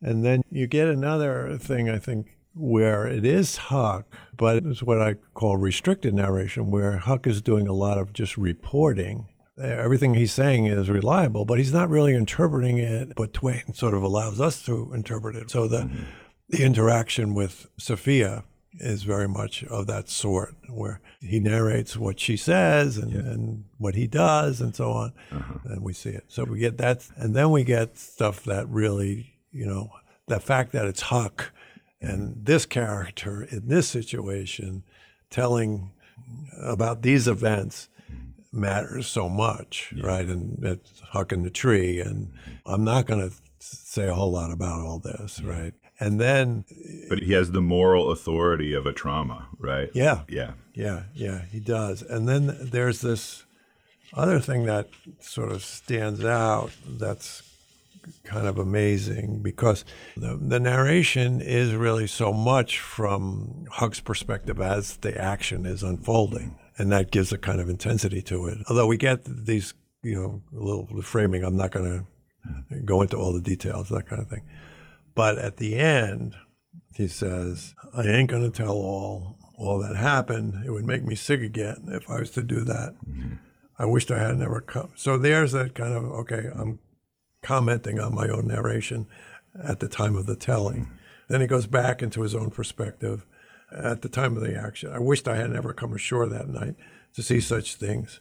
and 0.00 0.24
then 0.24 0.42
you 0.50 0.66
get 0.66 0.88
another 0.88 1.58
thing, 1.58 1.88
I 1.90 1.98
think, 1.98 2.36
where 2.54 3.06
it 3.06 3.24
is 3.24 3.56
Huck, 3.56 4.06
but 4.36 4.64
it's 4.64 4.82
what 4.82 5.00
I 5.00 5.14
call 5.34 5.56
restricted 5.56 6.14
narration, 6.14 6.70
where 6.70 6.96
Huck 6.96 7.26
is 7.26 7.42
doing 7.42 7.68
a 7.68 7.72
lot 7.74 7.98
of 7.98 8.12
just 8.12 8.36
reporting. 8.36 9.28
Everything 9.58 10.14
he's 10.14 10.32
saying 10.32 10.66
is 10.66 10.90
reliable, 10.90 11.44
but 11.46 11.58
he's 11.58 11.72
not 11.72 11.88
really 11.88 12.14
interpreting 12.14 12.78
it. 12.78 13.14
But 13.16 13.32
Twain 13.32 13.72
sort 13.72 13.94
of 13.94 14.02
allows 14.02 14.38
us 14.40 14.62
to 14.66 14.92
interpret 14.92 15.36
it. 15.36 15.50
So 15.50 15.66
the 15.66 15.90
the 16.48 16.62
interaction 16.62 17.34
with 17.34 17.66
Sophia 17.76 18.44
is 18.78 19.02
very 19.02 19.28
much 19.28 19.64
of 19.64 19.86
that 19.86 20.08
sort, 20.08 20.54
where 20.68 21.00
he 21.20 21.40
narrates 21.40 21.96
what 21.96 22.20
she 22.20 22.36
says 22.36 22.96
and, 22.96 23.12
and 23.12 23.64
what 23.78 23.94
he 23.94 24.06
does 24.06 24.60
and 24.60 24.74
so 24.74 24.90
on, 24.92 25.12
uh-huh. 25.30 25.58
and 25.64 25.82
we 25.82 25.92
see 25.92 26.10
it. 26.10 26.24
So 26.28 26.44
we 26.44 26.58
get 26.58 26.78
that, 26.78 27.08
and 27.16 27.34
then 27.34 27.50
we 27.50 27.64
get 27.64 27.98
stuff 27.98 28.44
that 28.44 28.68
really, 28.68 29.34
you 29.52 29.66
know, 29.66 29.90
the 30.26 30.40
fact 30.40 30.72
that 30.72 30.86
it's 30.86 31.02
Huck 31.02 31.52
and 32.00 32.30
mm-hmm. 32.30 32.44
this 32.44 32.66
character 32.66 33.42
in 33.42 33.68
this 33.68 33.88
situation 33.88 34.82
telling 35.30 35.92
about 36.60 37.02
these 37.02 37.28
events 37.28 37.88
mm-hmm. 38.10 38.60
matters 38.60 39.06
so 39.06 39.28
much, 39.28 39.94
right? 40.02 40.26
And 40.26 40.62
it's 40.62 41.00
Huck 41.00 41.32
in 41.32 41.42
the 41.42 41.50
tree, 41.50 42.00
and 42.00 42.28
mm-hmm. 42.28 42.72
I'm 42.72 42.84
not 42.84 43.06
going 43.06 43.28
to 43.28 43.34
say 43.58 44.08
a 44.08 44.14
whole 44.14 44.32
lot 44.32 44.52
about 44.52 44.80
all 44.80 44.98
this, 44.98 45.40
right? 45.42 45.72
And 45.98 46.20
then, 46.20 46.64
But 47.08 47.20
he 47.20 47.32
has 47.32 47.52
the 47.52 47.60
moral 47.62 48.10
authority 48.10 48.74
of 48.74 48.84
a 48.86 48.92
trauma, 48.92 49.48
right? 49.58 49.90
yeah, 49.94 50.22
Yeah. 50.28 50.52
yeah, 50.74 51.04
yeah, 51.14 51.42
he 51.50 51.58
does. 51.60 52.02
And 52.02 52.28
then 52.28 52.56
there's 52.60 53.00
this 53.00 53.44
other 54.12 54.38
thing 54.40 54.64
that 54.66 54.88
sort 55.20 55.50
of 55.52 55.62
stands 55.64 56.24
out 56.24 56.70
that's 56.86 57.42
kind 58.24 58.46
of 58.46 58.58
amazing 58.58 59.40
because 59.42 59.84
the, 60.16 60.36
the 60.40 60.60
narration 60.60 61.40
is 61.40 61.74
really 61.74 62.06
so 62.06 62.32
much 62.32 62.78
from 62.78 63.64
Huck's 63.70 64.00
perspective 64.00 64.60
as 64.60 64.98
the 64.98 65.18
action 65.20 65.66
is 65.66 65.82
unfolding. 65.82 66.56
And 66.78 66.92
that 66.92 67.10
gives 67.10 67.32
a 67.32 67.38
kind 67.38 67.60
of 67.60 67.68
intensity 67.70 68.20
to 68.22 68.46
it. 68.46 68.58
Although 68.68 68.86
we 68.86 68.96
get 68.98 69.24
these, 69.24 69.72
you 70.02 70.14
know, 70.14 70.42
a 70.54 70.62
little 70.62 70.86
framing, 71.02 71.42
I'm 71.42 71.56
not 71.56 71.70
going 71.70 72.06
to 72.70 72.80
go 72.84 73.00
into 73.02 73.16
all 73.16 73.32
the 73.32 73.40
details, 73.40 73.88
that 73.88 74.06
kind 74.06 74.20
of 74.22 74.28
thing. 74.28 74.42
But 75.16 75.38
at 75.38 75.56
the 75.56 75.74
end, 75.74 76.36
he 76.94 77.08
says, 77.08 77.74
I 77.92 78.06
ain't 78.06 78.30
going 78.30 78.48
to 78.48 78.56
tell 78.56 78.74
all 78.74 79.36
all 79.58 79.78
that 79.78 79.96
happened. 79.96 80.62
It 80.66 80.70
would 80.70 80.84
make 80.84 81.02
me 81.02 81.14
sick 81.14 81.40
again 81.40 81.88
if 81.88 82.08
I 82.10 82.20
was 82.20 82.30
to 82.32 82.42
do 82.42 82.60
that. 82.60 82.94
Mm-hmm. 83.08 83.36
I 83.78 83.86
wished 83.86 84.10
I 84.10 84.18
had 84.18 84.38
never 84.38 84.60
come. 84.60 84.90
So 84.94 85.16
there's 85.16 85.52
that 85.52 85.74
kind 85.74 85.94
of, 85.94 86.04
okay, 86.04 86.50
I'm 86.54 86.78
commenting 87.42 87.98
on 87.98 88.14
my 88.14 88.28
own 88.28 88.46
narration 88.46 89.06
at 89.62 89.80
the 89.80 89.88
time 89.88 90.14
of 90.14 90.26
the 90.26 90.36
telling. 90.36 90.82
Mm-hmm. 90.82 90.94
Then 91.28 91.40
he 91.40 91.46
goes 91.46 91.66
back 91.66 92.02
into 92.02 92.20
his 92.20 92.34
own 92.34 92.50
perspective 92.50 93.24
at 93.72 94.02
the 94.02 94.10
time 94.10 94.36
of 94.36 94.42
the 94.42 94.54
action. 94.54 94.92
I 94.92 94.98
wished 94.98 95.26
I 95.26 95.36
had 95.36 95.50
never 95.50 95.72
come 95.72 95.94
ashore 95.94 96.28
that 96.28 96.48
night 96.48 96.76
to 97.14 97.22
see 97.22 97.40
such 97.40 97.76
things. 97.76 98.20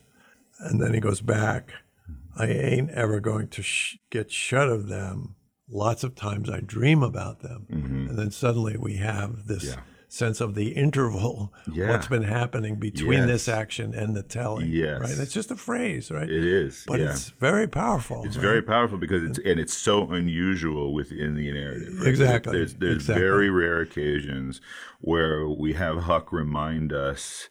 And 0.60 0.82
then 0.82 0.94
he 0.94 1.02
goes 1.02 1.20
back. 1.20 1.74
Mm-hmm. 2.10 2.42
I 2.42 2.48
ain't 2.48 2.92
ever 2.92 3.20
going 3.20 3.50
to 3.50 3.62
sh- 3.62 3.98
get 4.10 4.32
shut 4.32 4.70
of 4.70 4.88
them. 4.88 5.36
Lots 5.70 6.04
of 6.04 6.16
times 6.16 6.50
I 6.50 6.60
dream 6.60 7.02
about 7.04 7.40
them. 7.42 7.66
Mm-hmm. 7.72 8.10
And 8.10 8.18
then 8.20 8.32
suddenly 8.32 8.78
we 8.78 8.98
have 8.98 9.48
this 9.48 9.64
Yeah. 9.66 9.82
sense 10.08 10.40
of 10.40 10.54
the 10.54 10.70
interval, 10.74 11.52
Yeah. 11.74 11.90
what's 11.90 12.08
been 12.08 12.24
happening 12.24 12.76
between 12.76 13.20
Yes. 13.22 13.28
this 13.28 13.50
action 13.50 13.94
and 13.96 14.16
the 14.16 14.22
telling. 14.22 14.70
Yes. 14.70 15.02
Right? 15.02 15.18
It's 15.18 15.34
just 15.34 15.50
a 15.50 15.56
phrase, 15.56 16.12
right? 16.12 16.30
It 16.30 16.46
is. 16.46 16.84
but 16.88 17.00
yeah. 17.00 17.10
it's 17.10 17.30
very 17.32 17.68
powerful. 17.68 18.24
It's 18.24 18.38
right? 18.38 18.42
very 18.44 18.62
powerful 18.62 18.98
because 19.00 19.24
it's 19.24 19.40
and 19.40 19.60
it's 19.60 19.74
so 19.74 20.08
unusual 20.12 20.94
within 20.94 21.36
the 21.36 21.52
narrative. 21.52 21.98
right? 22.00 22.08
Exactly, 22.08 22.54
There's, 22.58 22.76
there's 22.76 22.96
exactly. 22.98 23.24
very 23.24 23.50
rare 23.50 23.80
occasions 23.82 24.62
where 25.02 25.48
we 25.50 25.74
have 25.74 26.04
Huck 26.04 26.32
remind 26.32 26.94
us, 26.94 27.50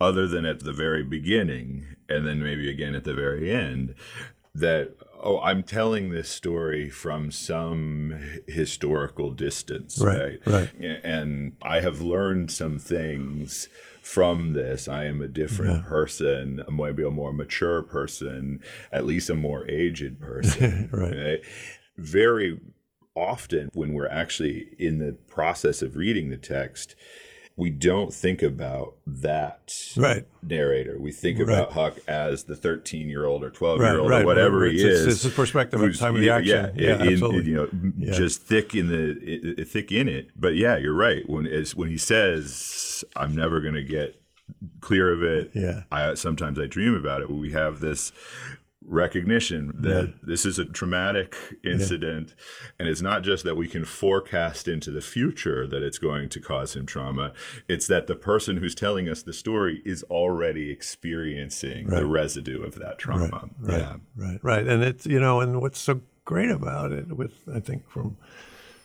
other 0.00 0.26
than 0.28 0.46
at 0.46 0.60
the 0.60 0.72
very 0.72 1.02
beginning 1.02 1.84
and 2.08 2.26
then 2.26 2.42
maybe 2.42 2.70
again 2.70 2.94
at 2.94 3.04
the 3.04 3.12
very 3.14 3.50
end, 3.50 3.94
that 4.54 4.94
oh, 5.22 5.40
I'm 5.40 5.62
telling 5.62 6.10
this 6.10 6.28
story 6.28 6.90
from 6.90 7.30
some 7.30 8.40
historical 8.46 9.30
distance, 9.32 9.98
Right, 10.00 10.40
right? 10.46 10.70
right. 10.80 11.00
And 11.04 11.56
I 11.62 11.80
have 11.80 12.00
learned 12.00 12.50
some 12.50 12.78
things 12.78 13.68
from 14.02 14.54
this. 14.54 14.88
I 14.88 15.04
am 15.04 15.20
a 15.20 15.28
different 15.28 15.84
person, 15.84 16.64
maybe 16.70 17.02
a 17.04 17.10
more 17.10 17.32
mature 17.32 17.82
person, 17.82 18.60
at 18.90 19.06
least 19.06 19.30
a 19.30 19.34
more 19.34 19.68
aged 19.68 20.20
person, 20.30 20.88
Right. 20.92 21.40
Very 21.96 22.58
often, 23.14 23.68
when 23.74 23.92
we're 23.92 24.08
actually 24.08 24.68
in 24.78 24.98
the 24.98 25.12
process 25.28 25.82
of 25.82 25.96
reading 25.96 26.30
the 26.30 26.36
text, 26.38 26.94
we 27.60 27.68
don't 27.68 28.12
think 28.12 28.42
about 28.42 28.94
that 29.06 29.70
Right. 29.96 30.24
narrator. 30.42 30.96
We 30.98 31.12
think 31.12 31.38
Right. 31.38 31.48
about 31.48 31.72
Huck 31.72 31.98
as 32.08 32.44
the 32.44 32.56
13 32.56 33.08
year 33.10 33.26
old 33.26 33.44
or 33.44 33.50
12 33.50 33.80
year 33.80 33.98
old 33.98 34.08
right, 34.10 34.22
or 34.22 34.26
whatever 34.26 34.64
he 34.64 34.76
It's- 34.80 35.00
is. 35.00 35.06
it's 35.06 35.22
his 35.24 35.32
perspective 35.34 35.82
at 35.82 35.92
the 35.92 35.98
time 35.98 36.14
of 36.14 36.22
the 36.22 36.30
action. 36.30 36.72
Yeah, 36.74 36.94
in- 37.02 37.12
absolutely. 37.12 37.50
you 37.50 37.56
know, 37.56 37.68
Yeah. 37.98 38.12
just 38.12 38.42
thick 38.42 38.74
in 38.74 38.88
the 38.88 39.62
thick 39.64 39.92
in 39.92 40.08
it. 40.08 40.28
But 40.34 40.56
yeah, 40.56 40.78
you're 40.78 40.94
right. 40.94 41.28
When 41.28 41.46
as 41.46 41.76
when 41.76 41.88
he 41.90 41.98
says, 41.98 43.04
"I'm 43.14 43.34
never 43.36 43.60
going 43.60 43.74
to 43.74 43.84
get 43.84 44.16
clear 44.80 45.12
of 45.12 45.22
it," 45.22 45.50
Yeah. 45.54 45.82
I 45.92 46.14
sometimes 46.14 46.58
I 46.58 46.66
dream 46.66 46.94
about 46.94 47.20
it. 47.20 47.30
We 47.30 47.52
have 47.52 47.80
this 47.80 48.10
recognition 48.86 49.72
that 49.74 50.14
this 50.22 50.46
is 50.46 50.58
a 50.58 50.64
traumatic 50.64 51.36
incident 51.62 52.34
and 52.78 52.88
it's 52.88 53.02
not 53.02 53.22
just 53.22 53.44
that 53.44 53.54
we 53.54 53.68
can 53.68 53.84
forecast 53.84 54.66
into 54.66 54.90
the 54.90 55.02
future 55.02 55.66
that 55.66 55.82
it's 55.82 55.98
going 55.98 56.30
to 56.30 56.40
cause 56.40 56.74
him 56.74 56.86
trauma 56.86 57.32
it's 57.68 57.86
that 57.86 58.06
the 58.06 58.16
person 58.16 58.56
who's 58.56 58.74
telling 58.74 59.08
us 59.08 59.22
the 59.22 59.32
story 59.34 59.82
is 59.84 60.02
already 60.04 60.70
experiencing 60.70 61.88
the 61.88 62.06
residue 62.06 62.62
of 62.62 62.76
that 62.76 62.98
trauma. 62.98 63.48
Right, 63.60 63.80
yeah. 63.80 63.96
right, 64.16 64.38
right. 64.42 64.66
And 64.66 64.82
it's 64.82 65.06
you 65.06 65.20
know, 65.20 65.40
and 65.40 65.60
what's 65.60 65.78
so 65.78 66.00
great 66.24 66.50
about 66.50 66.92
it, 66.92 67.16
with 67.16 67.32
I 67.52 67.60
think 67.60 67.88
from 67.88 68.16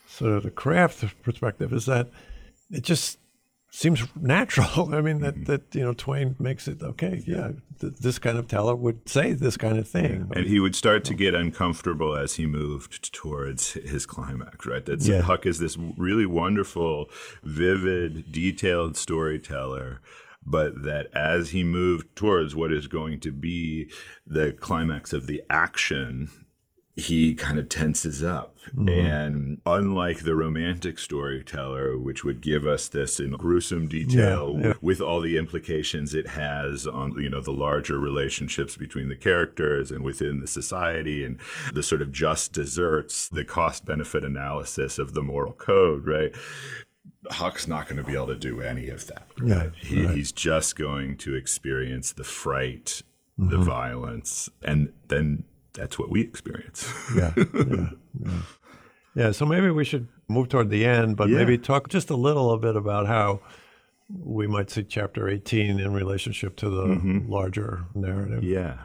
sort 0.08 0.34
of 0.34 0.44
the 0.44 0.52
craft 0.52 1.04
perspective, 1.24 1.74
is 1.74 1.86
that 1.86 2.10
it 2.70 2.84
just 2.84 3.20
seems 3.76 4.04
natural. 4.16 4.94
I 4.96 5.02
mean, 5.02 5.20
that 5.20 5.36
mm-hmm. 5.36 5.44
that 5.46 5.76
you 5.76 5.84
know, 5.84 5.94
Twain 5.94 6.36
makes 6.40 6.68
it 6.68 6.82
okay. 6.82 7.24
Yeah, 7.26 7.52
th- 7.80 7.94
this 7.96 8.20
kind 8.20 8.38
of 8.38 8.48
teller 8.48 8.76
would 8.76 9.08
say 9.08 9.34
this 9.34 9.58
kind 9.58 9.78
of 9.78 9.88
thing. 9.88 10.32
and 10.36 10.46
he 10.46 10.60
would 10.60 10.76
start 10.76 11.04
to 11.06 11.14
get 11.14 11.36
uncomfortable 11.36 12.16
as 12.16 12.36
he 12.36 12.46
moved 12.46 13.14
towards 13.14 13.74
his 13.74 14.06
climax 14.06 14.66
right 14.66 14.86
that's 14.86 15.08
Yeah. 15.08 15.22
huck 15.22 15.46
is 15.46 15.60
this 15.60 15.78
really 15.98 16.26
wonderful 16.26 17.10
vivid 17.44 18.32
detailed 18.32 18.98
storyteller 18.98 20.02
but 20.46 20.84
that 20.84 21.08
as 21.14 21.50
he 21.50 21.64
moved 21.64 22.16
towards 22.16 22.56
what 22.56 22.72
is 22.72 22.88
going 22.88 23.20
to 23.22 23.32
be 23.32 23.90
the 24.26 24.54
climax 24.54 25.12
of 25.14 25.28
the 25.28 25.42
action 25.50 26.30
he 26.98 27.34
kind 27.36 27.60
of 27.60 27.68
tenses 27.68 28.24
up. 28.24 28.54
And 28.78 29.62
unlike 29.66 30.20
the 30.24 30.34
romantic 30.34 30.98
storyteller, 30.98 31.98
which 32.00 32.24
would 32.24 32.42
give 32.42 32.66
us 32.66 32.88
this 32.88 33.20
in 33.20 33.32
gruesome 33.32 33.88
detail 33.88 34.56
Yeah, 34.60 34.68
yeah. 34.68 34.74
with 34.82 35.02
all 35.02 35.22
the 35.22 35.38
implications 35.38 36.16
it 36.16 36.28
has 36.30 36.88
on, 36.88 37.12
you 37.22 37.30
know, 37.30 37.42
the 37.42 37.52
larger 37.52 38.00
relationships 38.00 38.76
between 38.76 39.10
the 39.10 39.16
characters 39.16 39.92
and 39.92 40.04
within 40.04 40.40
the 40.40 40.48
society 40.48 41.24
and 41.24 41.38
the 41.74 41.84
sort 41.84 42.02
of 42.02 42.12
just 42.12 42.54
desserts, 42.54 43.28
the 43.30 43.44
cost 43.46 43.86
benefit 43.86 44.24
analysis 44.24 44.98
of 44.98 45.14
the 45.14 45.22
moral 45.22 45.54
code, 45.54 46.08
right? 46.08 46.34
Huck's 47.30 47.68
not 47.68 47.88
going 47.88 47.98
to 47.98 48.04
be 48.04 48.16
able 48.16 48.28
to 48.28 48.36
do 48.36 48.62
any 48.62 48.90
of 48.90 49.06
that. 49.08 49.28
Right, 49.40 49.72
He, 49.80 50.08
He's 50.08 50.32
just 50.32 50.76
going 50.76 51.18
to 51.18 51.36
experience 51.36 52.14
the 52.14 52.24
fright, 52.24 53.02
the 53.38 53.58
Mm-hmm. 53.58 53.64
violence, 53.64 54.50
and 54.64 54.94
then 55.10 55.44
that's 55.76 56.00
what 56.00 56.10
we 56.10 56.22
experience. 56.22 56.92
yeah, 57.16 57.34
yeah, 57.38 57.86
yeah. 58.24 58.42
Yeah, 59.16 59.32
so 59.32 59.46
maybe 59.46 59.70
we 59.70 59.86
should 59.86 60.10
move 60.28 60.50
toward 60.50 60.70
the 60.70 60.86
end, 60.86 61.16
but 61.16 61.30
Yeah. 61.30 61.38
maybe 61.38 61.58
talk 61.58 61.88
just 61.88 62.10
a 62.10 62.16
little 62.16 62.58
bit 62.58 62.76
about 62.76 63.08
how 63.08 63.40
we 64.10 64.46
might 64.46 64.70
see 64.70 64.84
chapter 64.84 65.30
18 65.30 65.80
in 65.80 65.94
relationship 65.94 66.56
to 66.58 66.70
the 66.70 66.86
mm-hmm. 66.86 67.32
larger 67.32 67.86
narrative. 67.96 68.44
Yeah. 68.44 68.78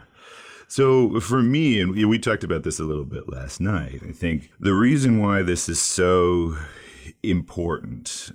So 0.69 1.19
for 1.19 1.43
me, 1.43 1.81
and 1.81 1.93
we 1.93 2.19
talked 2.19 2.45
about 2.45 2.63
this 2.63 2.79
a 2.79 2.85
little 2.85 3.05
bit 3.05 3.29
last 3.29 3.61
night, 3.61 4.03
I 4.09 4.13
think 4.13 4.53
the 4.61 4.73
reason 4.73 5.21
why 5.21 5.43
this 5.43 5.69
is 5.69 5.81
so 5.81 6.57
important 7.25 8.31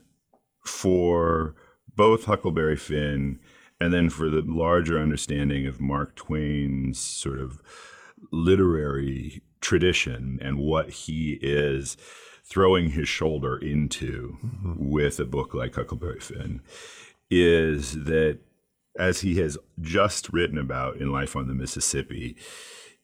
for 0.66 1.56
both 1.96 2.26
Huckleberry 2.26 2.76
Finn 2.76 3.40
and 3.80 3.94
then 3.94 4.10
for 4.10 4.30
the 4.30 4.44
larger 4.46 5.00
understanding 5.00 5.66
of 5.66 5.80
Mark 5.80 6.16
Twain's 6.16 7.00
sort 7.00 7.40
of 7.40 7.62
literary 8.32 9.42
tradition 9.62 10.40
and 10.42 10.60
what 10.60 10.90
he 10.90 11.40
is 11.42 11.98
throwing 12.44 12.92
his 12.92 13.10
shoulder 13.10 13.58
into 13.58 14.38
mm-hmm. 14.44 14.90
with 14.90 15.20
a 15.20 15.26
book 15.26 15.54
like 15.54 15.76
Huckleberry 15.76 16.20
Finn 16.20 16.62
is 17.30 18.04
that 18.06 18.40
as 18.98 19.22
he 19.22 19.36
has 19.36 19.58
just 19.82 20.32
written 20.32 20.58
about 20.58 20.98
in 20.98 21.12
Life 21.12 21.36
on 21.36 21.48
the 21.48 21.54
Mississippi, 21.54 22.36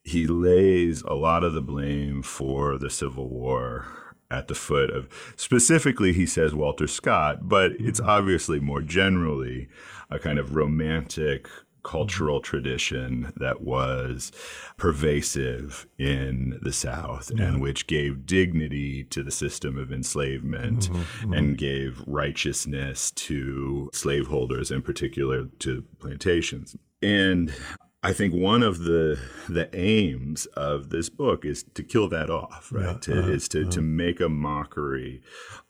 he 0.03 0.28
lays 0.28 1.01
a 1.01 1.13
lot 1.13 1.43
of 1.43 1.53
the 1.53 1.61
blame 1.61 2.22
for 2.22 2.78
the 2.78 2.89
Civil 2.89 3.30
War 3.30 3.88
at 4.30 4.47
the 4.47 4.55
foot 4.55 4.89
of 4.89 5.09
specifically 5.36 6.13
he 6.13 6.26
says 6.26 6.53
Walter 6.53 6.88
Scott, 6.88 7.49
but 7.49 7.74
it's 7.74 7.99
mm-hmm. 7.99 8.09
obviously 8.09 8.59
more 8.59 8.82
generally 8.82 9.67
a 10.09 10.19
kind 10.19 10.39
of 10.39 10.55
romantic 10.55 11.49
cultural 11.84 12.41
tradition 12.41 13.34
that 13.36 13.61
was 13.61 14.32
pervasive 14.77 15.88
in 15.97 16.59
the 16.61 16.73
South 16.73 17.32
and 17.32 17.61
which 17.61 17.88
gave 17.88 18.25
dignity 18.25 19.03
to 19.05 19.23
the 19.23 19.32
system 19.32 19.77
of 19.77 19.91
enslavement 19.91 20.89
mm-hmm, 20.89 20.95
mm-hmm. 20.95 21.34
and 21.34 21.57
gave 21.57 22.03
righteousness 22.07 23.11
to 23.11 23.89
slaveholders, 23.93 24.71
in 24.71 24.82
particular 24.82 25.45
to 25.59 25.84
plantations. 25.99 26.75
And 27.01 27.53
I 28.03 28.13
think 28.13 28.34
one 28.34 28.63
of 28.63 28.79
the 28.79 29.19
the 29.47 29.69
aims 29.75 30.47
of 30.47 30.89
this 30.89 31.09
book 31.09 31.45
is 31.45 31.63
to 31.75 31.84
kill 31.84 32.07
that 32.09 32.29
off, 32.29 32.71
right? 32.71 32.99
to, 33.03 33.19
uh-huh, 33.19 33.32
is 33.32 33.47
to, 33.49 33.63
to 33.65 33.69
uh-huh. 33.69 33.82
make 33.82 34.19
a 34.19 34.29
mockery 34.29 35.21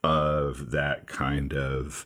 of 0.04 0.72
that 0.72 1.08
kind 1.08 1.54
of 1.54 2.06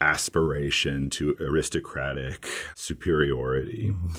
aspiration 0.00 1.10
to 1.10 1.36
aristocratic 1.40 2.46
superiority. 2.74 3.90
Mm-hmm. 3.92 4.14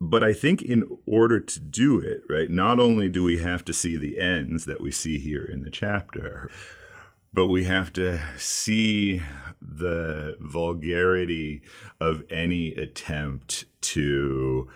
But 0.00 0.22
I 0.22 0.32
think 0.32 0.60
in 0.60 0.84
order 1.06 1.40
to 1.40 1.60
do 1.60 1.98
it, 1.98 2.22
right, 2.28 2.50
not 2.50 2.78
only 2.78 3.08
do 3.08 3.22
we 3.22 3.38
have 3.38 3.64
to 3.66 3.72
see 3.72 3.96
the 3.96 4.18
ends 4.18 4.64
that 4.66 4.80
we 4.80 4.90
see 4.90 5.18
here 5.18 5.44
in 5.44 5.62
the 5.62 5.70
chapter, 5.70 6.50
but 7.32 7.46
we 7.46 7.64
have 7.64 7.92
to 7.94 8.20
see 8.36 9.22
the 9.60 10.36
vulgarity 10.40 11.62
of 12.00 12.22
any 12.30 12.74
attempt 12.74 13.64
to 13.80 14.68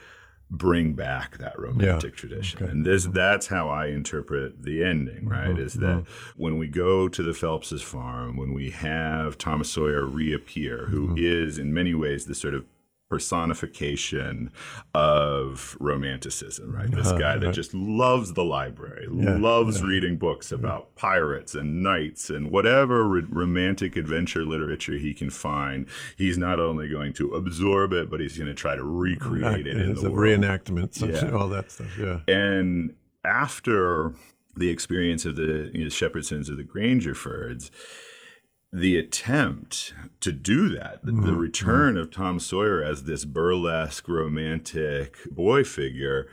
bring 0.50 0.94
back 0.94 1.38
that 1.38 1.58
romantic 1.58 2.16
tradition. 2.16 2.64
And 2.64 2.84
this 2.84 3.04
that's 3.04 3.48
how 3.48 3.68
I 3.68 3.86
interpret 3.86 4.62
the 4.62 4.82
ending, 4.82 5.30
uh-huh. 5.30 5.48
right? 5.48 5.58
Is 5.58 5.74
that 5.74 5.90
uh-huh. 5.90 6.32
when 6.36 6.58
we 6.58 6.68
go 6.68 7.08
to 7.08 7.22
the 7.22 7.34
Phelps's 7.34 7.82
farm, 7.82 8.36
when 8.36 8.54
we 8.54 8.70
have 8.70 9.36
Thomas 9.36 9.70
Sawyer 9.70 10.06
reappear, 10.06 10.86
who 10.86 11.08
mm-hmm. 11.08 11.16
is 11.18 11.58
in 11.58 11.74
many 11.74 11.94
ways 11.94 12.26
the 12.26 12.34
sort 12.34 12.54
of 12.54 12.64
personification 13.08 14.52
of 14.94 15.76
romanticism, 15.80 16.74
right? 16.74 16.90
This 16.90 17.06
uh-huh, 17.08 17.18
guy 17.18 17.34
that 17.38 17.42
uh-huh. 17.42 17.52
just 17.52 17.72
loves 17.72 18.34
the 18.34 18.44
library, 18.44 19.06
loves 19.08 19.82
reading 19.82 20.18
books 20.18 20.52
about 20.52 20.94
pirates 20.94 21.54
and 21.54 21.82
knights 21.82 22.28
and 22.28 22.50
whatever 22.50 23.04
ro- 23.08 23.26
romantic 23.30 23.96
adventure 23.96 24.44
literature 24.44 24.98
he 24.98 25.14
can 25.14 25.30
find. 25.30 25.86
He's 26.16 26.36
not 26.36 26.60
only 26.60 26.88
going 26.88 27.14
to 27.14 27.34
absorb 27.34 27.92
it, 27.92 28.10
but 28.10 28.20
he's 28.20 28.36
going 28.36 28.48
to 28.48 28.54
try 28.54 28.76
to 28.76 28.84
recreate 28.84 29.66
it 29.66 29.76
in 29.76 29.94
the 29.94 30.10
world. 30.10 30.42
reenactment, 30.42 31.00
Yeah. 31.00 31.30
all 31.30 31.48
that 31.48 31.70
stuff. 31.70 31.98
Yeah. 31.98 32.20
And 32.28 32.94
after 33.24 34.12
the 34.54 34.68
experience 34.68 35.24
of 35.24 35.36
the 35.36 35.70
you 35.72 35.84
know, 35.84 35.90
Shepherdsons 35.90 36.50
or 36.50 36.56
the 36.56 36.64
Grangerfords, 36.64 37.70
the 38.72 38.96
attempt 38.96 39.94
to 40.20 40.32
do 40.32 40.68
that, 40.68 41.04
the, 41.04 41.12
the 41.12 41.18
mm-hmm. 41.18 41.36
return 41.36 41.96
of 41.96 42.10
Tom 42.10 42.38
Sawyer 42.38 42.82
as 42.82 43.04
this 43.04 43.24
burlesque, 43.24 44.08
romantic 44.08 45.16
boy 45.30 45.64
figure, 45.64 46.28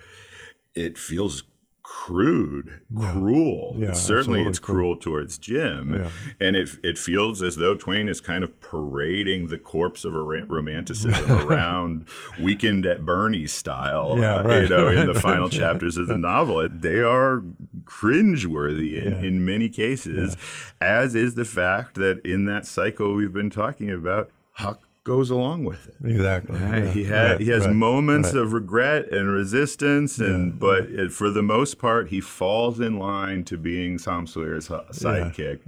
it 0.73 0.97
feels 0.97 1.43
crude, 1.87 2.81
cruel. 2.97 3.75
Yeah, 3.77 3.93
Certainly, 3.93 4.43
it's 4.43 4.59
cruel 4.59 4.95
towards 4.97 5.37
Jim, 5.37 5.93
Yeah. 5.93 6.09
and 6.45 6.55
it 6.55 6.69
it 6.83 6.97
feels 6.97 7.41
as 7.41 7.55
though 7.57 7.75
Twain 7.75 8.07
is 8.09 8.21
kind 8.21 8.43
of 8.43 8.59
parading 8.59 9.47
the 9.47 9.57
corpse 9.57 10.03
of 10.03 10.15
a 10.15 10.21
romanticism 10.21 11.31
around 11.47 12.07
Weekend 12.41 12.85
at 12.85 13.05
Bernie's 13.05 13.53
style. 13.53 14.17
Yeah, 14.19 14.37
uh, 14.37 14.43
right, 14.43 14.63
you 14.63 14.69
know, 14.69 14.87
in 14.89 15.07
the 15.07 15.13
right. 15.13 15.21
final 15.31 15.49
chapters 15.49 15.97
of 15.97 16.07
the 16.07 16.17
novel, 16.17 16.67
they 16.69 16.99
are 17.01 17.43
cringeworthy 17.85 19.01
in, 19.03 19.13
in 19.25 19.45
many 19.45 19.69
cases, 19.69 20.35
as 20.81 21.15
is 21.15 21.35
the 21.35 21.45
fact 21.45 21.95
that 21.95 22.19
in 22.25 22.45
that 22.45 22.65
cycle 22.65 23.13
we've 23.15 23.33
been 23.33 23.49
talking 23.49 23.89
about, 23.91 24.29
Huck 24.53 24.81
goes 25.05 25.29
along 25.29 25.63
with 25.63 25.87
it. 25.87 25.95
Exactly. 26.03 26.59
Right? 26.59 26.83
Yeah, 26.83 26.91
he 26.91 27.03
had 27.05 27.31
right, 27.31 27.39
he 27.39 27.49
has 27.49 27.65
right, 27.67 27.75
moments 27.75 28.33
right. 28.33 28.41
of 28.41 28.53
regret 28.53 29.11
and 29.11 29.29
resistance, 29.31 30.17
and 30.17 30.59
but 30.59 30.85
it, 30.85 31.13
for 31.13 31.29
the 31.29 31.43
most 31.43 31.77
part, 31.77 32.09
he 32.09 32.19
falls 32.19 32.79
in 32.79 32.97
line 32.97 33.43
to 33.45 33.57
being 33.57 33.97
Tom 33.99 34.25
Sawyer's 34.27 34.67
hu- 34.67 34.81
sidekick 34.91 35.59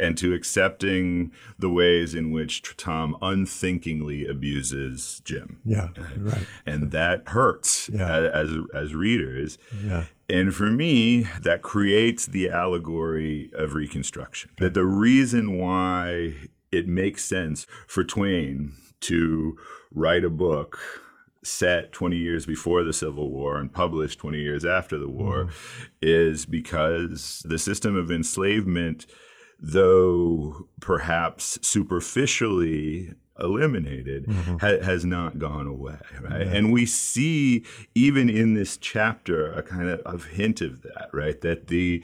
and 0.00 0.16
to 0.18 0.32
accepting 0.34 1.30
the 1.58 1.68
ways 1.68 2.14
in 2.14 2.32
which 2.32 2.74
Tom 2.78 3.16
unthinkingly 3.22 4.26
abuses 4.26 5.20
Jim, 5.24 5.60
Yeah, 5.64 5.88
right. 6.18 6.46
and 6.64 6.90
that 6.90 7.28
hurts 7.28 7.90
Yeah. 7.92 8.30
as 8.32 8.50
as 8.74 8.94
readers. 8.94 9.58
Yeah. 9.84 10.04
And 10.28 10.54
for 10.54 10.70
me, 10.70 11.28
that 11.42 11.60
creates 11.62 12.26
the 12.26 12.48
allegory 12.48 13.50
of 13.52 13.74
Reconstruction. 13.74 14.50
That 14.58 14.74
the 14.74 14.84
reason 14.86 15.56
why 15.58 16.34
it 16.72 16.88
makes 16.88 17.24
sense 17.24 17.66
for 17.86 18.02
Twain 18.02 18.72
to 19.00 19.56
write 19.92 20.24
a 20.24 20.30
book 20.30 20.78
set 21.46 21.92
20 21.92 22.16
years 22.16 22.44
before 22.44 22.82
the 22.82 22.92
Civil 22.92 23.30
War 23.30 23.58
and 23.58 23.72
published 23.72 24.18
20 24.18 24.38
years 24.38 24.64
after 24.64 24.98
the 24.98 25.08
war 25.08 25.44
mm-hmm. 25.44 25.84
is 26.02 26.44
because 26.44 27.42
the 27.44 27.58
system 27.58 27.96
of 27.96 28.10
enslavement, 28.10 29.06
though 29.60 30.68
perhaps 30.80 31.58
superficially 31.62 33.14
eliminated 33.38 34.26
mm-hmm. 34.26 34.56
ha- 34.56 34.82
has 34.82 35.04
not 35.04 35.38
gone 35.38 35.66
away 35.66 35.98
right? 36.22 36.46
And 36.46 36.72
we 36.72 36.86
see 36.86 37.64
even 37.94 38.30
in 38.30 38.54
this 38.54 38.78
chapter 38.78 39.52
a 39.52 39.62
kind 39.62 39.90
of, 39.90 40.00
of 40.00 40.24
hint 40.24 40.62
of 40.62 40.80
that 40.82 41.10
right? 41.12 41.38
That 41.42 41.68
the 41.68 42.02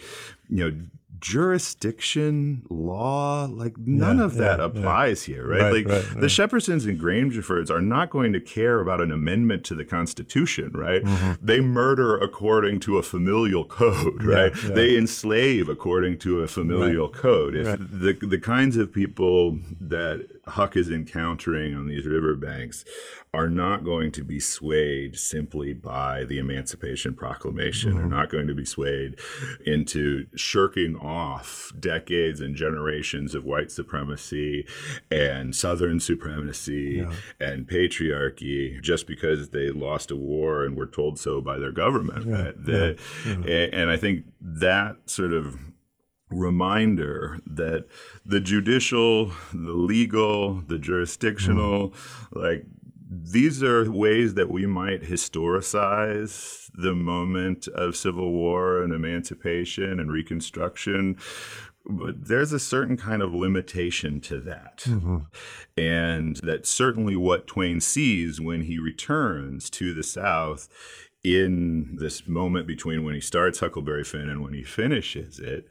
you 0.48 0.70
know 0.70 0.78
jurisdiction 1.22 2.62
law 2.68 3.48
like 3.50 3.76
none 3.78 4.18
Yeah, 4.18 4.24
of 4.24 4.34
that 4.34 4.58
yeah, 4.58 4.64
applies 4.66 5.22
here 5.22 5.46
right, 5.46 5.62
Right, 5.62 5.72
like 5.72 5.88
right, 5.88 6.04
the 6.14 6.20
right. 6.22 6.24
shepherdsons 6.24 6.86
and 6.88 6.98
grangerfords 7.00 7.70
are 7.70 7.80
not 7.80 8.10
going 8.10 8.32
to 8.32 8.40
care 8.40 8.80
about 8.80 9.00
an 9.00 9.10
amendment 9.12 9.64
to 9.64 9.74
the 9.74 9.84
constitution 9.84 10.70
right? 10.74 11.02
Mm-hmm. 11.02 11.44
they 11.44 11.60
murder 11.60 12.16
according 12.18 12.80
to 12.80 12.98
a 12.98 13.02
familial 13.02 13.64
code 13.64 14.22
right? 14.24 14.52
yeah. 14.64 14.70
they 14.74 14.96
enslave 14.96 15.68
according 15.68 16.18
to 16.18 16.40
a 16.40 16.46
familial 16.48 17.08
code. 17.08 17.54
If 17.54 17.78
the 17.78 18.12
the 18.20 18.38
kinds 18.38 18.76
of 18.76 18.92
people 18.92 19.58
that 19.80 20.26
huck 20.46 20.76
is 20.76 20.90
encountering 20.90 21.74
on 21.74 21.86
these 21.86 22.04
riverbanks 22.04 22.84
are 23.32 23.48
not 23.48 23.84
going 23.84 24.10
to 24.10 24.22
be 24.24 24.40
swayed 24.40 25.16
simply 25.16 25.72
by 25.72 26.24
the 26.24 26.38
emancipation 26.38 27.14
proclamation. 27.14 27.92
Mm-hmm. 27.92 28.00
are 28.04 28.08
not 28.08 28.28
going 28.30 28.46
to 28.48 28.54
be 28.54 28.64
swayed 28.64 29.18
into 29.64 30.26
shirking 30.34 30.96
off 30.96 31.72
decades 31.78 32.40
and 32.40 32.56
generations 32.56 33.34
of 33.34 33.44
white 33.44 33.70
supremacy 33.70 34.66
and 35.10 35.54
southern 35.54 36.00
supremacy 36.00 37.06
and 37.40 37.66
patriarchy 37.68 38.80
just 38.82 39.06
because 39.06 39.50
they 39.50 39.70
lost 39.70 40.10
a 40.10 40.16
war 40.16 40.64
and 40.64 40.76
were 40.76 40.86
told 40.86 41.18
so 41.18 41.40
by 41.40 41.58
their 41.58 41.72
government 41.72 42.26
right? 42.26 42.64
The- 42.64 42.98
a- 43.46 43.70
and 43.74 43.90
i 43.90 43.96
think 43.96 44.24
that 44.40 44.96
sort 45.06 45.32
of 45.32 45.56
reminder 46.32 47.38
that 47.46 47.86
the 48.24 48.40
judicial, 48.40 49.32
the 49.52 49.72
legal, 49.72 50.62
the 50.66 50.78
jurisdictional, 50.78 51.90
mm-hmm. 51.90 52.38
like 52.38 52.64
these 53.12 53.62
are 53.62 53.90
ways 53.90 54.34
that 54.34 54.50
we 54.50 54.66
might 54.66 55.02
historicize 55.02 56.70
the 56.74 56.94
moment 56.94 57.68
of 57.68 57.96
civil 57.96 58.32
war 58.32 58.82
and 58.82 58.92
emancipation 58.92 60.00
and 60.00 60.10
reconstruction. 60.10 61.18
But 61.84 62.28
there's 62.28 62.52
a 62.52 62.60
certain 62.60 62.96
kind 62.96 63.22
of 63.22 63.34
limitation 63.34 64.20
to 64.22 64.40
that. 64.40 64.78
Mm-hmm. 64.86 65.18
And 65.76 66.36
that's 66.36 66.70
certainly 66.70 67.16
what 67.16 67.46
Twain 67.46 67.80
sees 67.80 68.40
when 68.40 68.62
he 68.62 68.78
returns 68.78 69.68
to 69.70 69.92
the 69.92 70.04
South 70.04 70.68
in 71.24 71.96
this 72.00 72.26
moment 72.26 72.66
between 72.66 73.04
when 73.04 73.14
he 73.14 73.20
starts 73.20 73.60
Huckleberry 73.60 74.04
Finn 74.04 74.28
and 74.28 74.42
when 74.42 74.54
he 74.54 74.62
finishes 74.62 75.38
it 75.38 75.68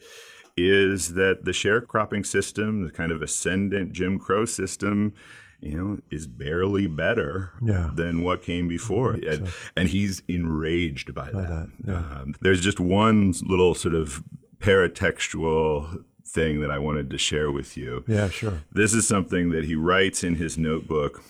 is 0.58 1.14
that 1.14 1.45
the 1.45 1.52
sharecropping 1.52 2.26
system, 2.26 2.84
the 2.84 2.91
kind 2.91 3.12
of 3.12 3.22
ascendant 3.22 3.93
Jim 3.93 4.20
Crow 4.20 4.45
system, 4.45 5.14
you 5.60 5.78
know, 5.78 5.99
is 6.10 6.26
barely 6.28 6.88
better 6.88 7.52
Yeah. 7.64 7.91
than 7.93 8.24
what 8.24 8.41
came 8.41 8.68
before. 8.68 9.12
And, 9.14 9.49
and 9.78 9.89
he's 9.89 10.24
enraged 10.28 11.14
by 11.14 11.30
that. 11.32 11.70
that, 11.84 11.95
Um, 11.95 12.36
there's 12.41 12.62
just 12.62 12.80
one 12.80 13.34
little 13.43 13.76
sort 13.76 13.93
of 13.95 14.24
paratextual 14.60 16.04
thing 16.26 16.62
that 16.62 16.72
I 16.72 16.80
wanted 16.80 17.10
to 17.10 17.18
share 17.18 17.52
with 17.52 17.76
you. 17.78 18.04
Yeah, 18.08 18.30
sure. 18.30 18.62
This 18.72 18.93
is 18.93 19.08
something 19.08 19.49
that 19.52 19.66
he 19.66 19.76
writes 19.76 20.24
in 20.24 20.36
his 20.36 20.58
notebook 20.58 21.22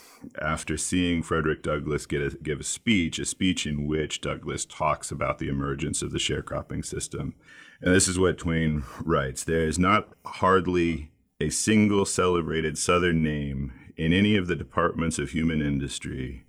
after 0.42 0.78
seeing 0.78 1.24
Frederick 1.24 1.64
Douglass 1.64 2.06
a, 2.12 2.30
give 2.30 2.60
a 2.60 2.64
speech, 2.64 3.20
a 3.20 3.26
speech 3.26 3.66
in 3.66 3.88
which 3.88 4.22
Douglass 4.22 4.66
talks 4.66 5.12
about 5.12 5.40
the 5.40 5.50
emergence 5.50 6.02
of 6.02 6.12
the 6.12 6.20
sharecropping 6.20 6.86
system. 6.86 7.36
And 7.82 7.94
this 7.94 8.08
is 8.08 8.20
what 8.20 8.38
Twain 8.38 8.84
writes 9.04 9.44
There 9.44 9.66
is 9.68 9.80
not 9.80 10.10
hardly 10.26 11.12
a 11.40 11.50
single 11.50 12.06
celebrated 12.06 12.78
Southern 12.78 13.24
name 13.24 13.74
in 13.98 14.14
any 14.14 14.36
of 14.36 14.48
the 14.48 14.56
departments 14.56 15.18
of 15.20 15.32
human 15.32 15.62
industry 15.62 16.46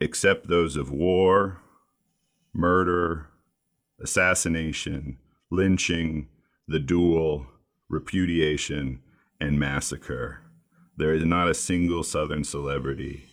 except 0.00 0.48
those 0.48 0.76
of 0.76 0.90
war, 0.90 1.60
murder, 2.52 3.28
assassination, 4.00 5.18
lynching, 5.50 6.28
the 6.68 6.78
duel, 6.78 7.46
repudiation, 7.88 9.00
and 9.40 9.58
massacre. 9.58 10.40
There 10.96 11.12
is 11.12 11.24
not 11.24 11.48
a 11.48 11.54
single 11.54 12.02
Southern 12.02 12.44
celebrity 12.44 13.28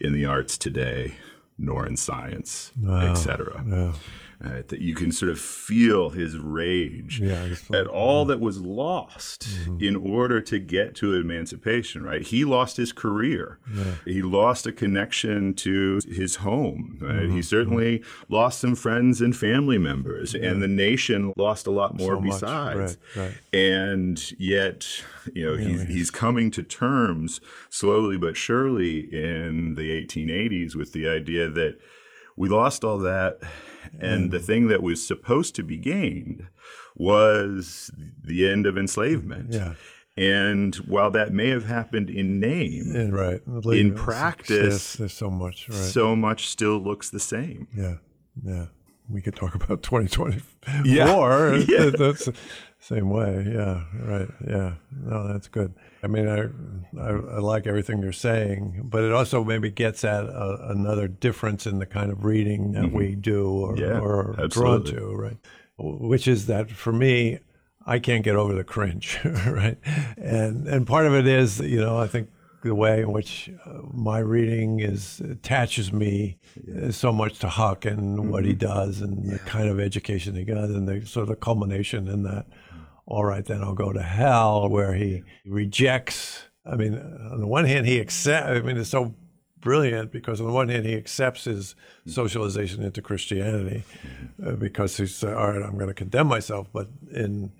in 0.00 0.12
the 0.12 0.24
arts 0.26 0.58
today, 0.58 1.14
nor 1.58 1.86
in 1.86 1.96
science, 1.96 2.72
etc. 2.86 3.64
Yeah. 3.66 3.92
Uh, 4.44 4.62
that 4.68 4.80
you 4.80 4.94
can 4.94 5.10
sort 5.10 5.32
of 5.32 5.40
feel 5.40 6.10
his 6.10 6.38
rage 6.38 7.18
Yeah, 7.20 7.56
at 7.72 7.88
all 7.88 8.24
that 8.26 8.38
was 8.38 8.60
lost 8.60 9.48
in 9.80 9.96
order 9.96 10.40
to 10.40 10.60
get 10.60 10.94
to 10.96 11.14
emancipation, 11.14 12.04
right? 12.04 12.22
He 12.22 12.44
lost 12.44 12.76
his 12.76 12.92
career. 12.92 13.58
He 14.04 14.22
lost 14.22 14.64
a 14.64 14.70
connection 14.70 15.54
to 15.54 16.00
his 16.08 16.36
home. 16.36 16.98
Right? 17.00 17.28
He 17.28 17.42
certainly 17.42 18.04
lost 18.28 18.60
some 18.60 18.76
friends 18.76 19.20
and 19.20 19.36
family 19.36 19.76
members, 19.76 20.36
and 20.36 20.62
the 20.62 20.68
nation 20.68 21.32
lost 21.36 21.66
a 21.66 21.72
lot 21.72 21.96
more 21.96 22.14
So 22.14 22.20
besides. 22.20 22.96
Right, 23.16 23.24
right. 23.24 23.38
And 23.52 24.32
yet, 24.38 24.86
you 25.34 25.46
know, 25.46 25.56
he's, 25.56 25.82
he's 25.82 26.10
coming 26.12 26.52
to 26.52 26.62
terms 26.62 27.40
slowly 27.70 28.16
but 28.16 28.36
surely 28.36 29.00
in 29.12 29.74
the 29.74 29.90
1880s 30.06 30.76
with 30.76 30.92
the 30.92 31.08
idea 31.08 31.48
that 31.48 31.80
we 32.36 32.48
lost 32.48 32.84
all 32.84 32.98
that. 32.98 33.40
And 34.00 34.30
the 34.30 34.38
thing 34.40 34.68
that 34.68 34.82
was 34.82 35.06
supposed 35.06 35.54
to 35.56 35.62
be 35.62 35.76
gained 35.76 36.46
was 36.96 37.90
the 38.22 38.48
end 38.48 38.66
of 38.66 38.76
enslavement. 38.76 39.52
Yeah. 39.52 39.74
And 40.16 40.74
while 40.76 41.12
that 41.12 41.32
may 41.32 41.48
have 41.50 41.64
happened 41.66 42.10
in 42.10 42.40
name, 42.40 42.94
And 42.94 43.14
right. 43.14 43.40
In 43.66 43.94
practice- 43.94 44.94
there's 44.94 45.12
so 45.12 45.30
much. 45.30 45.68
Right. 45.68 45.78
so 45.78 46.16
much 46.16 46.48
still 46.48 46.78
looks 46.78 47.08
the 47.10 47.20
same. 47.20 47.68
Yeah, 47.76 47.96
yeah. 48.44 48.66
We 49.08 49.22
could 49.22 49.36
talk 49.36 49.54
about 49.54 49.82
2024. 49.84 50.84
Yeah. 50.84 51.54
Yeah. 51.68 51.90
That's 51.96 52.28
same 52.80 53.10
way. 53.10 53.44
Yeah, 53.46 53.84
right. 54.00 54.28
Yeah. 54.46 54.74
No, 54.92 55.28
that's 55.28 55.48
good. 55.48 55.74
I 56.02 56.06
mean, 56.06 56.28
I, 56.28 56.42
I, 57.00 57.08
I 57.08 57.38
like 57.38 57.66
everything 57.66 58.02
you're 58.02 58.12
saying, 58.12 58.82
but 58.84 59.02
it 59.02 59.12
also 59.12 59.42
maybe 59.42 59.70
gets 59.70 60.04
at 60.04 60.24
a, 60.24 60.70
another 60.70 61.08
difference 61.08 61.66
in 61.66 61.80
the 61.80 61.86
kind 61.86 62.12
of 62.12 62.24
reading 62.24 62.72
that 62.72 62.92
we 62.92 63.14
do 63.14 63.48
or, 63.48 63.74
Mm-hmm. 63.74 63.84
Yeah, 63.84 64.00
or 64.00 64.40
are 64.40 64.48
drawn 64.48 64.84
to, 64.84 65.14
right? 65.14 65.36
Which 65.76 66.26
is 66.26 66.46
that 66.46 66.70
for 66.70 66.92
me, 66.92 67.40
I 67.86 67.98
can't 67.98 68.24
get 68.24 68.36
over 68.36 68.54
the 68.54 68.64
cringe, 68.64 69.18
right? 69.24 69.78
And 70.16 70.66
and 70.66 70.86
part 70.86 71.06
of 71.06 71.14
it 71.14 71.26
is, 71.26 71.60
you 71.60 71.80
know, 71.80 71.98
I 71.98 72.06
think 72.06 72.28
the 72.62 72.74
way 72.74 73.00
in 73.00 73.12
which 73.12 73.50
uh, 73.64 73.78
my 73.92 74.18
reading 74.18 74.80
is 74.80 75.20
attaches 75.20 75.92
me 75.92 76.38
uh, 76.82 76.90
so 76.90 77.12
much 77.12 77.38
to 77.38 77.48
Huck 77.48 77.84
and 77.84 78.30
what 78.30 78.44
he 78.44 78.52
does 78.52 79.00
and 79.00 79.30
the 79.30 79.38
kind 79.40 79.68
of 79.68 79.78
education 79.78 80.34
he 80.34 80.44
got 80.44 80.64
and 80.64 80.88
the 80.88 81.06
sort 81.06 81.28
of 81.28 81.40
culmination 81.40 82.08
in 82.08 82.24
that. 82.24 82.46
All 83.10 83.24
right, 83.24 83.44
then 83.44 83.62
I'll 83.62 83.72
go 83.74 83.90
to 83.92 84.02
hell, 84.02 84.68
where 84.68 84.92
he 84.92 85.22
rejects. 85.46 86.42
I 86.66 86.76
mean, 86.76 86.94
on 86.94 87.40
the 87.40 87.46
one 87.46 87.64
hand, 87.64 87.86
he 87.86 87.98
accepts. 88.00 88.46
I 88.48 88.60
mean, 88.60 88.76
it's 88.76 88.90
so 88.90 89.14
brilliant 89.60 90.12
because 90.12 90.40
on 90.42 90.46
the 90.46 90.52
one 90.52 90.68
hand, 90.68 90.84
he 90.84 90.94
accepts 90.94 91.44
his 91.44 91.74
socialization 92.06 92.82
into 92.82 93.00
Christianity 93.00 93.82
uh, 94.44 94.52
because 94.52 94.98
he's 94.98 95.24
uh, 95.24 95.34
all 95.34 95.52
right. 95.52 95.62
I'm 95.62 95.76
going 95.76 95.88
to 95.88 95.94
condemn 95.94 96.26
myself, 96.26 96.68
but 96.72 96.88
in 97.10 97.50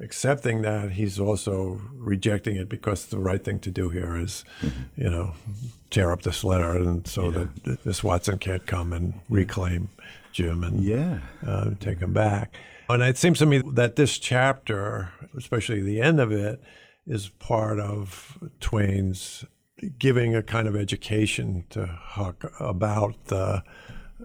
accepting 0.00 0.62
that, 0.62 0.90
he's 0.92 1.20
also 1.20 1.80
rejecting 1.94 2.56
it 2.56 2.68
because 2.68 3.06
the 3.06 3.18
right 3.20 3.42
thing 3.42 3.60
to 3.60 3.70
do 3.70 3.88
here 3.90 4.16
is, 4.16 4.44
you 4.96 5.08
know, 5.08 5.34
tear 5.90 6.10
up 6.10 6.22
this 6.22 6.42
letter 6.42 6.72
and 6.76 7.06
so 7.06 7.30
that 7.30 7.86
Miss 7.86 8.02
Watson 8.02 8.38
can't 8.38 8.66
come 8.66 8.92
and 8.92 9.14
reclaim 9.30 9.88
Jim 10.32 10.64
and 10.64 10.80
Yeah. 10.82 11.20
uh, 11.46 11.70
take 11.78 12.00
him 12.00 12.12
back. 12.12 12.56
And 12.88 13.02
it 13.02 13.18
seems 13.18 13.38
to 13.40 13.46
me 13.46 13.62
that 13.74 13.96
this 13.96 14.18
chapter, 14.18 15.12
especially 15.36 15.82
the 15.82 16.00
end 16.00 16.20
of 16.20 16.30
it, 16.30 16.60
is 17.06 17.28
part 17.28 17.80
of 17.80 18.38
Twain's 18.60 19.44
giving 19.98 20.34
a 20.34 20.42
kind 20.42 20.66
of 20.66 20.76
education 20.76 21.64
to 21.70 21.86
Huck 21.86 22.50
about 22.58 23.26
the 23.26 23.62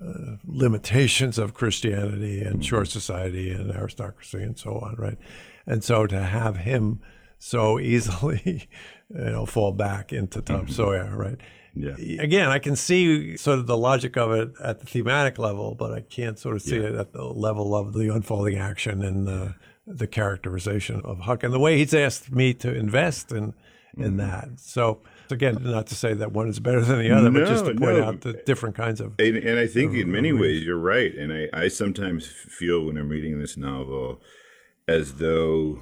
uh, 0.02 0.38
limitations 0.46 1.38
of 1.38 1.54
Christianity 1.54 2.42
and 2.42 2.64
short 2.64 2.88
society 2.88 3.52
and 3.52 3.72
aristocracy 3.72 4.42
and 4.42 4.58
so 4.58 4.80
on, 4.80 4.96
right? 4.98 5.18
And 5.66 5.84
so 5.84 6.08
to 6.08 6.22
have 6.22 6.58
him 6.58 7.02
so 7.38 7.80
easily, 7.80 8.70
you 9.10 9.32
know, 9.32 9.46
fall 9.46 9.72
back 9.72 10.14
into 10.14 10.42
Tom 10.42 10.68
Sawyer, 10.68 11.16
right? 11.16 11.38
Yeah. 11.74 11.96
Again, 12.20 12.50
I 12.50 12.60
can 12.60 12.76
see 12.76 13.38
sort 13.38 13.60
of 13.60 13.68
the 13.68 13.78
logic 13.78 14.18
of 14.18 14.32
it 14.32 14.52
at 14.62 14.80
the 14.80 14.86
thematic 14.86 15.38
level, 15.40 15.74
but 15.76 15.94
I 15.94 16.02
can't 16.02 16.38
sort 16.38 16.56
of 16.56 16.62
see 16.62 16.78
Yeah. 16.78 16.88
it 16.90 16.96
at 16.96 17.14
the 17.14 17.24
level 17.24 17.76
of 17.76 17.94
the 17.94 18.14
unfolding 18.14 18.58
action 18.58 19.02
and 19.04 19.26
the, 19.28 19.56
the 19.88 20.08
characterization 20.08 21.02
of 21.06 21.20
Huck 21.20 21.44
and 21.44 21.54
the 21.54 21.60
way 21.60 21.78
he's 21.78 21.94
asked 21.94 22.32
me 22.32 22.54
to 22.56 22.74
invest 22.74 23.32
in 23.32 23.54
Mm-hmm. 23.94 24.04
in 24.06 24.18
that. 24.18 24.48
So 24.56 25.02
again, 25.32 25.58
not 25.60 25.88
to 25.88 25.96
say 25.96 26.14
that 26.14 26.32
one 26.32 26.48
is 26.48 26.62
better 26.62 26.80
than 26.80 27.00
the 27.00 27.12
other, 27.12 27.30
but 27.30 27.46
just 27.46 27.66
to 27.66 27.76
point 27.76 27.98
no. 27.98 28.06
out 28.06 28.22
the 28.22 28.42
different 28.46 28.74
kinds 28.74 29.02
of 29.02 29.16
And, 29.20 29.36
and 29.36 29.60
I 29.60 29.68
think 29.68 29.94
in 29.96 30.10
many 30.10 30.32
ways 30.32 30.64
you're 30.64 30.78
right. 30.80 31.14
And 31.14 31.34
I, 31.34 31.50
I 31.52 31.68
sometimes 31.68 32.26
feel 32.26 32.86
when 32.86 32.96
I'm 32.98 33.10
reading 33.10 33.38
this 33.40 33.58
novel 33.58 34.22
as 34.88 35.16
though 35.16 35.82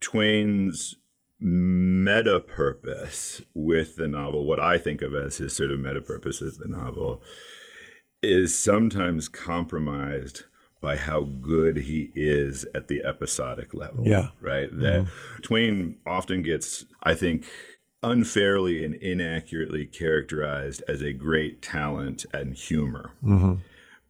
Twain's 0.00 0.96
meta 1.42 2.40
purpose 2.40 3.42
with 3.54 3.96
the 3.96 4.08
novel, 4.08 4.44
what 4.44 4.60
I 4.60 4.78
think 4.78 5.02
of 5.02 5.14
as 5.14 5.38
his 5.38 5.54
sort 5.54 5.70
of 5.70 5.80
meta 5.80 6.00
purpose 6.00 6.40
with 6.40 6.58
the 6.58 6.68
novel, 6.68 7.22
is 8.22 8.56
sometimes 8.56 9.28
compromised 9.28 10.44
by 10.80 10.96
how 10.96 11.22
good 11.22 11.78
he 11.78 12.10
is 12.14 12.64
at 12.74 12.88
the 12.88 13.04
episodic 13.04 13.74
level. 13.74 14.06
Yeah. 14.06 14.28
Right? 14.40 14.68
That 14.70 15.02
mm-hmm. 15.02 15.42
Twain 15.42 15.96
often 16.06 16.42
gets, 16.42 16.84
I 17.02 17.14
think, 17.14 17.44
unfairly 18.02 18.84
and 18.84 18.94
inaccurately 18.96 19.86
characterized 19.86 20.82
as 20.88 21.02
a 21.02 21.12
great 21.12 21.62
talent 21.62 22.26
and 22.32 22.54
humor. 22.54 23.12
Mm-hmm. 23.24 23.54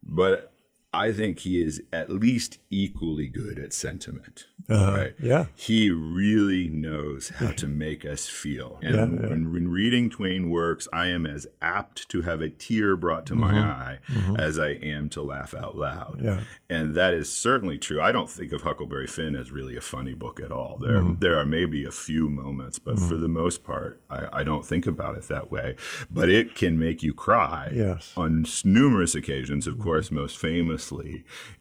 But 0.02 0.51
I 0.94 1.12
think 1.12 1.40
he 1.40 1.62
is 1.62 1.82
at 1.92 2.10
least 2.10 2.58
equally 2.70 3.26
good 3.26 3.58
at 3.58 3.72
sentiment. 3.72 4.46
Uh-huh. 4.68 4.92
right? 4.92 5.14
yeah. 5.20 5.46
He 5.56 5.90
really 5.90 6.68
knows 6.68 7.30
how 7.30 7.50
to 7.50 7.66
make 7.66 8.04
us 8.04 8.28
feel. 8.28 8.78
And 8.82 9.20
When, 9.20 9.52
when 9.52 9.68
reading 9.68 10.10
Twain 10.10 10.50
works, 10.50 10.86
I 10.92 11.06
am 11.08 11.26
as 11.26 11.46
apt 11.60 12.08
to 12.10 12.22
have 12.22 12.40
a 12.40 12.48
tear 12.48 12.96
brought 12.96 13.26
to 13.26 13.34
my 13.34 13.52
mm-hmm. 13.52 13.70
eye 13.70 13.98
mm-hmm. 14.08 14.36
as 14.36 14.58
I 14.58 14.70
am 14.70 15.08
to 15.10 15.22
laugh 15.22 15.54
out 15.54 15.76
loud. 15.76 16.20
Yeah. 16.22 16.40
And 16.68 16.94
that 16.94 17.14
is 17.14 17.32
certainly 17.32 17.78
true. 17.78 18.00
I 18.00 18.12
don't 18.12 18.28
think 18.30 18.52
of 18.52 18.62
Huckleberry 18.62 19.06
Finn 19.06 19.34
as 19.34 19.50
really 19.50 19.76
a 19.76 19.80
funny 19.80 20.14
book 20.14 20.40
at 20.40 20.52
all. 20.52 20.78
There, 20.80 21.00
mm-hmm. 21.00 21.20
there 21.20 21.38
are 21.38 21.46
maybe 21.46 21.84
a 21.84 21.90
few 21.90 22.28
moments, 22.28 22.78
but 22.78 22.98
for 22.98 23.16
the 23.16 23.28
most 23.28 23.64
part, 23.64 24.00
I, 24.10 24.40
I 24.40 24.42
don't 24.42 24.64
think 24.66 24.86
about 24.86 25.16
it 25.16 25.28
that 25.28 25.50
way. 25.50 25.76
But 26.10 26.28
it 26.28 26.54
can 26.54 26.78
make 26.78 27.02
you 27.02 27.14
cry 27.14 27.70
Yes. 27.72 28.12
on 28.16 28.44
numerous 28.64 29.14
occasions, 29.14 29.66
of 29.66 29.78
course, 29.78 30.10
most 30.10 30.38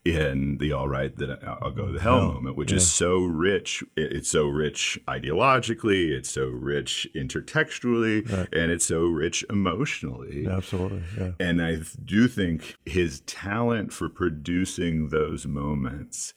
in 0.03 0.57
the 0.57 0.71
All 0.71 0.87
Right 0.87 1.15
That 1.17 1.43
I- 1.43 1.57
I'll 1.61 1.71
Go 1.71 1.91
to 1.91 1.99
Hell 1.99 2.33
moment, 2.33 2.55
which 2.55 2.71
is 2.71 2.89
so 2.89 3.23
rich. 3.23 3.83
It's 3.95 4.29
so 4.29 4.47
rich 4.47 4.99
ideologically, 5.07 6.09
it's 6.09 6.29
so 6.29 6.47
rich 6.47 7.07
intertextually, 7.15 8.27
and 8.51 8.71
it's 8.71 8.85
so 8.85 9.05
rich 9.05 9.45
emotionally. 9.49 10.47
Absolutely. 10.47 11.03
Yeah. 11.17 11.31
And 11.39 11.61
I 11.61 11.77
do 12.03 12.27
think 12.27 12.75
his 12.85 13.21
talent 13.21 13.93
for 13.93 14.09
producing 14.09 15.09
those 15.09 15.45
moments 15.45 16.33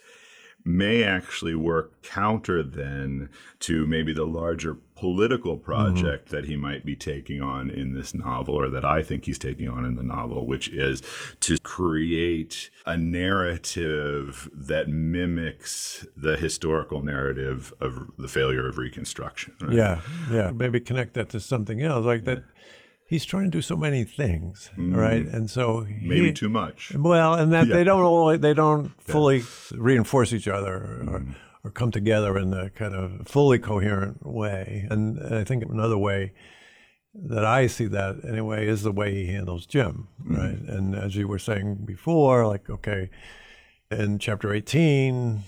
may 0.66 1.02
actually 1.02 1.54
work 1.54 2.02
counter 2.02 2.62
then 2.62 3.28
to 3.60 3.86
maybe 3.86 4.14
the 4.14 4.24
larger 4.26 4.74
political 5.08 5.56
project 5.58 6.30
that 6.30 6.44
he 6.46 6.56
might 6.56 6.82
be 6.90 6.96
taking 6.96 7.42
on 7.42 7.68
in 7.68 7.92
this 7.92 8.14
novel 8.14 8.54
or 8.54 8.70
that 8.70 8.86
I 8.86 9.02
think 9.02 9.26
he's 9.26 9.38
taking 9.38 9.68
on 9.68 9.84
in 9.84 9.96
the 9.96 10.02
novel 10.02 10.46
which 10.46 10.66
is 10.70 11.02
to 11.40 11.58
create 11.62 12.70
a 12.86 12.96
narrative 12.96 14.48
that 14.54 14.88
mimics 14.88 16.06
the 16.16 16.36
historical 16.36 17.02
narrative 17.02 17.72
of 17.80 18.10
the 18.18 18.28
failure 18.28 18.66
of 18.66 18.78
reconstruction 18.78 19.54
right? 19.60 19.72
Yeah, 19.72 20.00
yeah. 20.30 20.50
Maybe 20.52 20.80
connect 20.80 21.12
that 21.14 21.28
to 21.30 21.40
something 21.40 21.82
else, 21.82 22.06
like 22.06 22.24
that. 22.24 22.42
He's 23.06 23.26
trying 23.26 23.44
to 23.44 23.50
do 23.50 23.60
so 23.62 23.76
many 23.76 24.02
things, 24.04 24.70
right? 24.78 25.26
And 25.26 25.50
so 25.50 25.80
he, 25.82 25.94
Mm-hmm. 25.94 26.08
maybe 26.08 26.32
too 26.32 26.48
much 26.48 26.92
well, 26.96 27.34
and 27.34 27.52
that 27.52 27.66
Yeah. 27.66 27.74
they 27.76 27.84
don't 27.84 28.00
all 28.02 28.36
they 28.38 28.54
don't 28.54 28.90
fully 29.02 29.42
reinforce 29.72 30.32
each 30.32 30.48
other 30.48 30.74
or, 30.74 30.98
Mm-hmm. 31.04 31.32
Or 31.64 31.70
come 31.70 31.90
together 31.90 32.36
in 32.38 32.52
a 32.52 32.68
kind 32.70 32.94
of 32.94 33.26
fully 33.26 33.58
coherent 33.58 34.24
way. 34.24 34.86
And 34.90 35.18
I 35.34 35.44
think 35.44 35.64
another 35.64 35.96
way 35.96 36.32
that 37.14 37.44
I 37.44 37.68
see 37.68 37.86
that 37.86 38.16
anyway 38.28 38.66
is 38.68 38.82
the 38.82 38.92
way 38.92 39.14
he 39.14 39.32
handles 39.32 39.66
Jim, 39.66 40.08
Mm-hmm. 40.22 40.36
right? 40.36 40.58
And 40.76 40.94
as 40.94 41.16
you 41.16 41.26
were 41.26 41.38
saying 41.38 41.84
before, 41.86 42.46
like 42.46 42.68
okay, 42.68 43.08
in 43.90 44.18
chapter 44.18 44.52
eighteen, 44.52 45.44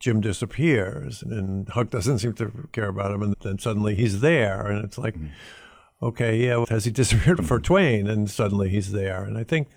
Jim 0.00 0.20
disappears 0.20 1.22
and 1.22 1.68
Huck 1.70 1.90
doesn't 1.90 2.18
seem 2.18 2.34
to 2.34 2.68
care 2.72 2.88
about 2.88 3.12
him, 3.12 3.22
and 3.22 3.34
then 3.40 3.58
suddenly 3.58 3.94
he's 3.94 4.20
there, 4.20 4.66
and 4.66 4.84
it's 4.84 4.98
like, 4.98 5.14
okay, 6.02 6.36
yeah, 6.36 6.64
has 6.68 6.84
he 6.84 6.90
disappeared 6.90 7.46
for 7.46 7.60
Twain? 7.60 8.06
And 8.06 8.28
suddenly 8.28 8.68
he's 8.68 8.92
there, 8.92 9.22
and 9.24 9.38
I 9.38 9.44
think 9.44 9.68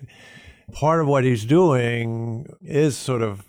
part 0.72 1.00
of 1.00 1.06
what 1.06 1.24
he's 1.24 1.44
doing 1.44 2.46
is 2.60 2.96
sort 2.96 3.22
of 3.22 3.44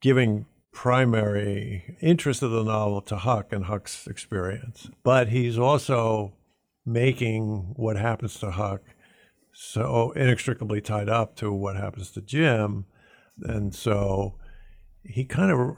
giving 0.00 0.46
primary 0.72 1.96
interest 2.00 2.42
of 2.42 2.50
the 2.50 2.64
novel 2.64 3.00
to 3.02 3.16
Huck 3.16 3.52
and 3.52 3.66
Huck's 3.66 4.06
experience, 4.06 4.90
but 5.02 5.28
he's 5.28 5.58
also 5.58 6.32
making 6.84 7.74
what 7.76 7.96
happens 7.96 8.38
to 8.40 8.50
Huck 8.50 8.82
so 9.52 10.12
inextricably 10.16 10.80
tied 10.80 11.08
up 11.08 11.36
to 11.36 11.52
what 11.52 11.76
happens 11.76 12.10
to 12.12 12.20
Jim, 12.22 12.86
and 13.42 13.74
so 13.74 14.38
he 15.04 15.24
kind 15.24 15.50
of 15.50 15.76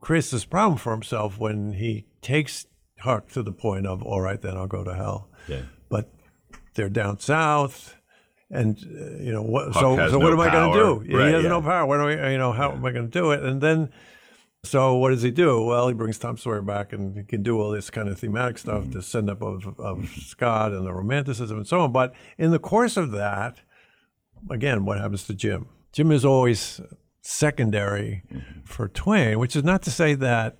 creates 0.00 0.30
this 0.30 0.44
problem 0.44 0.78
for 0.78 0.92
himself 0.92 1.38
when 1.38 1.74
he 1.74 2.06
takes 2.22 2.66
Huck 3.00 3.28
to 3.30 3.42
the 3.42 3.52
point 3.52 3.86
of, 3.86 4.02
all 4.02 4.20
right, 4.20 4.40
then 4.40 4.56
I'll 4.56 4.66
go 4.66 4.84
to 4.84 4.94
hell. 4.94 5.28
yeah 5.48 5.62
But 5.88 6.10
they're 6.74 6.88
down 6.88 7.18
south, 7.18 7.96
and 8.50 8.76
uh, 8.78 9.22
you 9.22 9.32
know 9.32 9.42
what? 9.42 9.74
So, 9.74 9.96
has 9.96 10.10
so 10.10 10.18
what 10.18 10.34
no 10.34 10.42
am 10.42 10.48
I 10.48 10.52
going 10.52 10.72
to 10.72 10.78
do? 10.78 11.16
Right, 11.16 11.28
he 11.28 11.32
has 11.34 11.42
yeah. 11.44 11.48
no 11.48 11.62
power. 11.62 11.86
What 11.86 11.98
do 11.98 12.08
I? 12.08 12.30
You 12.32 12.38
know, 12.38 12.52
how 12.52 12.72
am 12.72 12.84
I 12.84 12.90
going 12.90 13.10
to 13.10 13.18
do 13.18 13.30
it? 13.30 13.42
And 13.42 13.60
then, 13.60 13.90
so 14.64 14.94
what 14.96 15.10
does 15.10 15.22
he 15.22 15.30
do? 15.30 15.62
Well, 15.62 15.88
he 15.88 15.94
brings 15.94 16.18
Tom 16.18 16.36
Sawyer 16.36 16.62
back, 16.62 16.92
and 16.92 17.16
he 17.16 17.22
can 17.24 17.42
do 17.42 17.58
all 17.60 17.70
this 17.70 17.90
kind 17.90 18.08
of 18.08 18.18
thematic 18.18 18.58
stuff, 18.58 18.82
Mm-hmm. 18.82 18.92
the 18.92 19.02
send 19.02 19.30
up 19.30 19.42
of, 19.42 19.78
of 19.80 20.08
Scott 20.10 20.72
and 20.72 20.86
the 20.86 20.92
romanticism 20.92 21.56
and 21.58 21.66
so 21.66 21.80
on. 21.80 21.92
But 21.92 22.12
in 22.38 22.50
the 22.50 22.58
course 22.58 22.96
of 22.96 23.10
that, 23.12 23.60
again, 24.50 24.84
what 24.84 24.98
happens 24.98 25.26
to 25.26 25.34
Jim? 25.34 25.66
Jim 25.92 26.12
is 26.12 26.24
always 26.24 26.80
secondary 27.22 28.22
Mm-hmm. 28.32 28.60
for 28.64 28.88
Twain, 28.88 29.38
which 29.38 29.56
is 29.56 29.64
not 29.64 29.82
to 29.82 29.90
say 29.90 30.14
that 30.14 30.58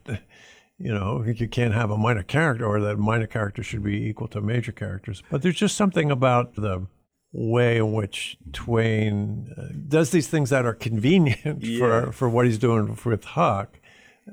you 0.79 0.93
know 0.95 1.23
you 1.27 1.47
can't 1.49 1.75
have 1.75 1.91
a 1.91 1.97
minor 1.99 2.23
character 2.23 2.65
or 2.67 2.81
that 2.81 2.97
minor 2.99 3.27
character 3.27 3.63
should 3.63 3.83
be 3.85 4.07
equal 4.09 4.29
to 4.29 4.41
major 4.41 4.73
characters. 4.73 5.23
But 5.31 5.43
there's 5.43 5.57
just 5.57 5.77
something 5.77 6.11
about 6.11 6.55
the 6.55 6.87
way 7.33 7.77
in 7.77 7.93
which 7.93 8.37
Twain 8.53 9.53
uh, 9.57 9.75
does 9.89 10.11
these 10.11 10.27
things 10.27 10.51
that 10.51 10.65
are 10.67 10.75
convenient 10.75 11.63
Yeah. 11.63 11.79
for 12.07 12.13
for 12.13 12.29
what 12.31 12.47
he's 12.47 12.59
doing 12.59 12.97
with 13.05 13.25
Huck. 13.25 13.79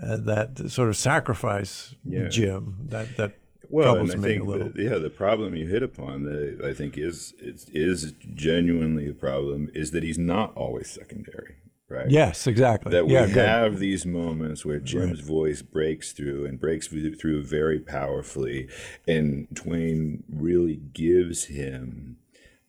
Uh, 0.01 0.17
that 0.17 0.69
sort 0.69 0.89
of 0.89 0.95
sacrifice 0.97 1.95
Yeah. 2.05 2.27
Jim 2.29 2.75
that 2.89 3.17
that 3.17 3.31
Well, 3.69 3.93
troubles 3.95 4.13
and 4.13 4.25
I 4.25 4.27
me 4.29 4.37
a 4.37 4.43
little. 4.43 4.69
the, 4.69 4.83
yeah, 4.83 4.97
the 4.97 5.09
problem 5.09 5.55
you 5.55 5.67
hit 5.67 5.83
upon 5.83 6.23
that 6.23 6.61
I 6.63 6.73
think 6.73 6.97
is 6.97 7.33
is, 7.39 7.67
is 7.73 8.13
genuinely 8.35 9.07
a 9.09 9.13
problem 9.13 9.69
is 9.73 9.91
that 9.91 10.03
he's 10.03 10.17
not 10.19 10.55
always 10.55 10.87
secondary, 10.89 11.55
right? 11.89 12.09
yes, 12.09 12.47
exactly. 12.47 12.91
That 12.91 13.07
we 13.07 13.13
yeah, 13.13 13.25
good. 13.27 13.47
have 13.47 13.79
these 13.79 14.05
moments 14.05 14.63
where 14.65 14.79
Jim's 14.79 15.19
voice 15.21 15.61
breaks 15.63 16.13
through 16.13 16.45
and 16.45 16.59
breaks 16.59 16.87
through 16.87 17.15
through 17.15 17.43
very 17.43 17.79
powerfully, 17.79 18.69
and 19.07 19.47
Twain 19.55 20.23
really 20.29 20.77
gives 20.93 21.45
him 21.45 22.17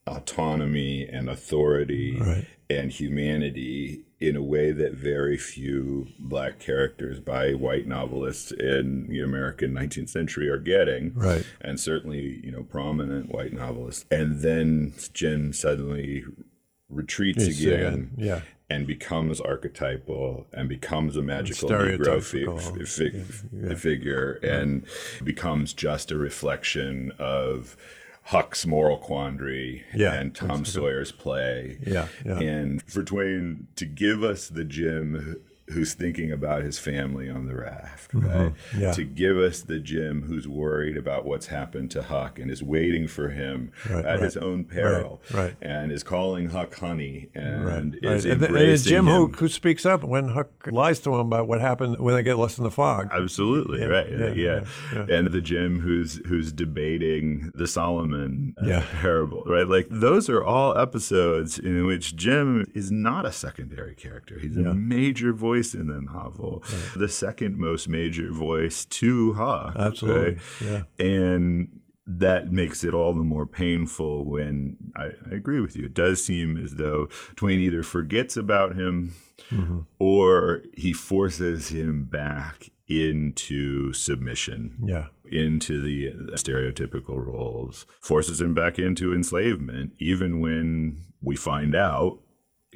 autonomy 0.06 1.06
and 1.06 1.28
authority 1.28 2.16
Right. 2.18 2.46
and 2.70 2.90
humanity 2.90 4.04
in 4.20 4.34
a 4.34 4.42
way 4.42 4.72
that 4.72 4.94
very 4.94 5.36
few 5.36 6.08
black 6.18 6.58
characters 6.58 7.20
by 7.20 7.52
white 7.52 7.86
novelists 7.86 8.50
in 8.50 9.06
the 9.08 9.20
American 9.20 9.72
19th 9.72 10.08
century 10.08 10.48
are 10.48 10.58
getting. 10.58 11.12
Right. 11.14 11.46
And 11.60 11.78
certainly, 11.78 12.40
you 12.42 12.50
know, 12.50 12.64
prominent 12.64 13.30
white 13.30 13.52
novelists. 13.52 14.06
And 14.10 14.40
then 14.40 14.94
Jim 15.12 15.52
suddenly 15.52 16.24
retreats 16.88 17.46
again 17.46 18.10
yeah. 18.16 18.40
and 18.68 18.86
becomes 18.86 19.40
archetypal 19.40 20.46
and 20.52 20.68
becomes 20.68 21.16
a 21.16 21.22
magical 21.22 21.68
Negro 21.68 22.20
fi- 22.20 22.84
fi- 22.84 23.74
figure 23.76 24.32
and 24.42 24.84
becomes 25.22 25.72
just 25.72 26.10
a 26.10 26.16
reflection 26.16 27.12
of 27.20 27.76
Huck's 28.28 28.66
moral 28.66 28.98
quandary 28.98 29.84
Yeah, 29.94 30.12
and 30.12 30.34
Tom 30.34 30.66
Sawyer's 30.66 31.12
play. 31.12 31.78
Yeah, 31.86 32.08
yeah. 32.26 32.38
And 32.38 32.82
for 32.82 33.02
Twain 33.02 33.68
to 33.76 33.86
give 33.86 34.22
us 34.22 34.48
the 34.48 34.64
Jim 34.64 35.40
who's 35.70 35.92
thinking 35.94 36.32
about 36.32 36.62
his 36.62 36.78
family 36.78 37.28
on 37.28 37.46
the 37.46 37.54
raft, 37.54 38.14
right? 38.14 38.52
Yeah. 38.76 38.92
To 38.92 39.04
give 39.04 39.36
us 39.36 39.60
the 39.60 39.78
Jim 39.78 40.22
who's 40.22 40.48
worried 40.48 40.96
about 40.96 41.24
what's 41.26 41.46
happened 41.48 41.90
to 41.90 42.02
Huck 42.02 42.38
and 42.38 42.50
is 42.50 42.62
waiting 42.62 43.06
for 43.06 43.28
him 43.28 43.72
Right, 43.88 44.04
at 44.04 44.12
right. 44.14 44.20
his 44.20 44.36
own 44.36 44.64
peril, 44.64 45.20
right. 45.32 45.54
and 45.60 45.92
is 45.92 46.02
calling 46.02 46.48
Huck 46.50 46.74
honey 46.74 47.28
and 47.34 47.94
is 48.02 48.24
And, 48.24 48.32
and 48.34 48.42
embracing 48.44 48.88
Jim 48.90 49.06
who, 49.06 49.26
him. 49.26 49.32
who 49.34 49.48
speaks 49.48 49.84
up 49.84 50.02
when 50.04 50.28
Huck 50.28 50.48
lies 50.70 51.00
to 51.00 51.12
him 51.14 51.20
about 51.26 51.48
what 51.48 51.60
happened 51.60 51.98
when 51.98 52.14
they 52.14 52.22
get 52.22 52.38
lost 52.38 52.58
in 52.58 52.64
the 52.64 52.70
fog. 52.70 53.10
Absolutely 53.12 53.84
right, 53.86 54.10
yeah, 54.10 54.32
yeah, 54.32 54.64
yeah, 54.94 55.06
and 55.10 55.28
the 55.28 55.40
Jim 55.40 55.80
who's 55.80 56.20
who's 56.26 56.52
debating 56.52 57.50
the 57.54 57.66
Solomon 57.66 58.54
uh, 58.62 58.66
Yeah. 58.66 58.84
parable, 59.02 59.42
right? 59.46 59.66
Like 59.68 59.86
those 59.90 60.28
are 60.30 60.42
all 60.44 60.76
episodes 60.78 61.58
in 61.58 61.84
which 61.86 62.16
Jim 62.16 62.70
is 62.74 62.90
not 62.90 63.26
a 63.26 63.32
secondary 63.32 63.94
character; 63.94 64.38
he's 64.38 64.56
a 64.56 64.72
major 64.74 65.32
voice 65.32 65.57
in 65.74 65.86
the 65.88 66.00
novel, 66.00 66.62
the 66.96 67.08
second 67.08 67.56
most 67.58 67.88
major 67.88 68.30
voice 68.32 68.84
to 68.86 69.32
Huck. 69.34 69.74
Absolutely, 69.76 70.38
right? 70.62 70.84
and 70.98 71.80
that 72.10 72.50
makes 72.50 72.84
it 72.84 72.94
all 72.94 73.12
the 73.12 73.22
more 73.22 73.44
painful 73.46 74.24
when 74.24 74.76
I, 74.96 75.10
I 75.30 75.34
agree 75.34 75.60
with 75.60 75.76
you. 75.76 75.84
It 75.84 75.94
does 75.94 76.24
seem 76.24 76.56
as 76.56 76.76
though 76.76 77.08
Twain 77.36 77.60
either 77.60 77.82
forgets 77.82 78.36
about 78.36 78.74
him 78.76 79.14
Mm-hmm. 79.52 79.78
or 80.00 80.62
he 80.74 80.92
forces 80.92 81.68
him 81.68 82.04
back 82.06 82.70
into 82.88 83.92
submission 83.92 84.76
Yeah. 84.84 85.06
into 85.30 85.80
the 85.80 86.10
stereotypical 86.34 87.24
roles, 87.24 87.86
forces 88.00 88.40
him 88.40 88.52
back 88.52 88.78
into 88.80 89.14
enslavement, 89.14 89.92
even 90.00 90.40
when 90.40 91.02
we 91.22 91.36
find 91.36 91.74
out 91.76 92.18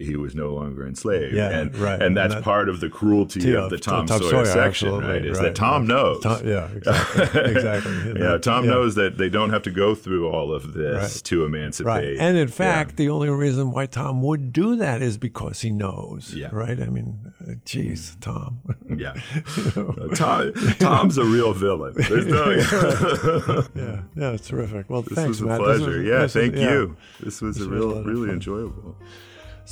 he 0.04 0.16
was 0.16 0.34
no 0.34 0.52
longer 0.54 0.86
enslaved. 0.86 1.34
Yeah, 1.34 1.48
and, 1.50 1.74
right. 1.76 2.00
And 2.02 2.16
that's 2.16 2.34
And 2.34 2.42
that- 2.42 2.44
part 2.44 2.68
of 2.68 2.80
the 2.80 2.88
cruelty 2.88 3.40
Yeah, 3.40 3.64
of 3.64 3.70
the 3.70 3.78
Tom, 3.78 4.06
Tom 4.06 4.18
Sawyer, 4.20 4.30
Sawyer, 4.30 4.44
section, 4.46 4.98
right? 4.98 5.24
Is 5.24 5.38
right. 5.38 5.44
that 5.44 5.54
Tom 5.54 5.86
knows. 5.86 6.22
Tom- 6.22 6.46
yeah, 6.46 6.68
exactly. 6.74 7.22
exactly. 7.52 7.96
Yeah, 8.08 8.12
that- 8.32 8.42
Tom 8.42 8.64
yeah. 8.64 8.70
knows 8.70 8.94
that 8.96 9.18
they 9.18 9.28
don't 9.28 9.50
have 9.50 9.62
to 9.62 9.70
go 9.70 9.94
through 9.94 10.28
all 10.28 10.52
of 10.52 10.72
this 10.74 11.14
Right. 11.16 11.24
to 11.24 11.44
emancipate. 11.44 11.86
Right. 11.86 12.16
And 12.18 12.36
in 12.36 12.48
fact, 12.48 12.96
the 12.96 13.08
only 13.08 13.28
reason 13.30 13.70
why 13.72 13.86
Tom 13.86 14.22
would 14.22 14.52
do 14.52 14.76
that 14.76 15.02
is 15.02 15.18
because 15.18 15.60
he 15.60 15.70
knows. 15.70 16.32
Yeah. 16.34 16.48
Right? 16.52 16.80
I 16.80 16.86
mean, 16.86 17.32
geez, 17.64 18.16
Tom. 18.20 18.60
yeah, 18.96 19.14
Uh, 19.76 20.08
Tom, 20.14 20.52
Tom's 20.78 21.18
a 21.18 21.24
real 21.24 21.52
villain. 21.52 21.94
There's 21.96 22.26
no. 22.26 22.50
yeah. 23.74 24.02
Yeah, 24.16 24.32
it's 24.32 24.48
terrific. 24.48 24.88
Well, 24.90 25.02
this 25.02 25.14
thanks, 25.14 25.28
was 25.28 25.40
a 25.40 25.44
Matt. 25.46 25.58
This 25.60 25.78
pleasure. 25.78 25.98
was- 25.98 26.06
yeah, 26.06 26.22
was- 26.22 26.32
thank 26.32 26.54
yeah. 26.56 26.70
you. 26.70 26.96
This 27.20 27.40
was 27.40 27.60
a 27.60 27.68
real, 27.68 28.02
really 28.02 28.30
enjoyable. 28.30 28.96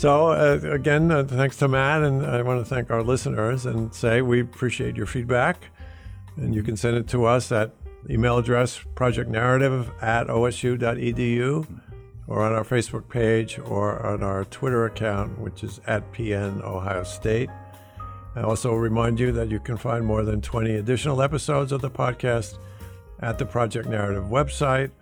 So, 0.00 0.28
uh, 0.28 0.58
again, 0.72 1.10
uh, 1.10 1.24
thanks 1.24 1.58
to 1.58 1.68
Matt, 1.68 2.02
and 2.02 2.24
I 2.24 2.40
want 2.40 2.58
to 2.58 2.64
thank 2.64 2.90
our 2.90 3.02
listeners 3.02 3.66
and 3.66 3.92
say 3.94 4.22
we 4.22 4.40
appreciate 4.40 4.96
your 4.96 5.04
feedback. 5.04 5.66
And 6.36 6.54
you 6.54 6.62
can 6.62 6.74
send 6.74 6.96
it 6.96 7.06
to 7.08 7.26
us 7.26 7.52
at 7.52 7.74
email 8.08 8.38
address 8.38 8.80
projectnarrative 8.94 9.92
at 10.02 10.28
osu.edu 10.28 11.66
or 12.28 12.42
on 12.42 12.54
our 12.54 12.64
Facebook 12.64 13.10
page 13.10 13.58
or 13.58 14.00
on 14.06 14.22
our 14.22 14.46
Twitter 14.46 14.86
account, 14.86 15.38
which 15.38 15.62
is 15.62 15.82
at 15.86 16.10
PN 16.14 16.64
Ohio 16.64 17.04
State. 17.04 17.50
I 18.34 18.40
also 18.40 18.72
remind 18.72 19.20
you 19.20 19.32
that 19.32 19.50
you 19.50 19.60
can 19.60 19.76
find 19.76 20.06
more 20.06 20.24
than 20.24 20.40
20 20.40 20.76
additional 20.76 21.20
episodes 21.20 21.72
of 21.72 21.82
the 21.82 21.90
podcast 21.90 22.56
at 23.18 23.36
the 23.36 23.44
Project 23.44 23.86
Narrative 23.86 24.24
website 24.24 24.92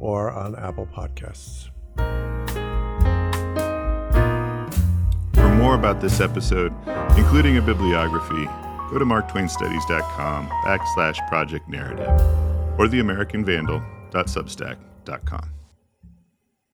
or 0.00 0.32
on 0.32 0.56
Apple 0.56 0.88
Podcasts. 0.92 1.68
More 5.68 5.76
about 5.76 6.00
this 6.00 6.18
episode, 6.18 6.72
including 7.18 7.58
a 7.58 7.60
bibliography, 7.60 8.46
go 8.90 8.98
to 8.98 9.04
marktwainstudies.com 9.04 10.48
backslash 10.64 11.18
project 11.28 11.68
narrative 11.68 12.08
or 12.78 12.86
theamericanvandal.substack.com. 12.86 15.57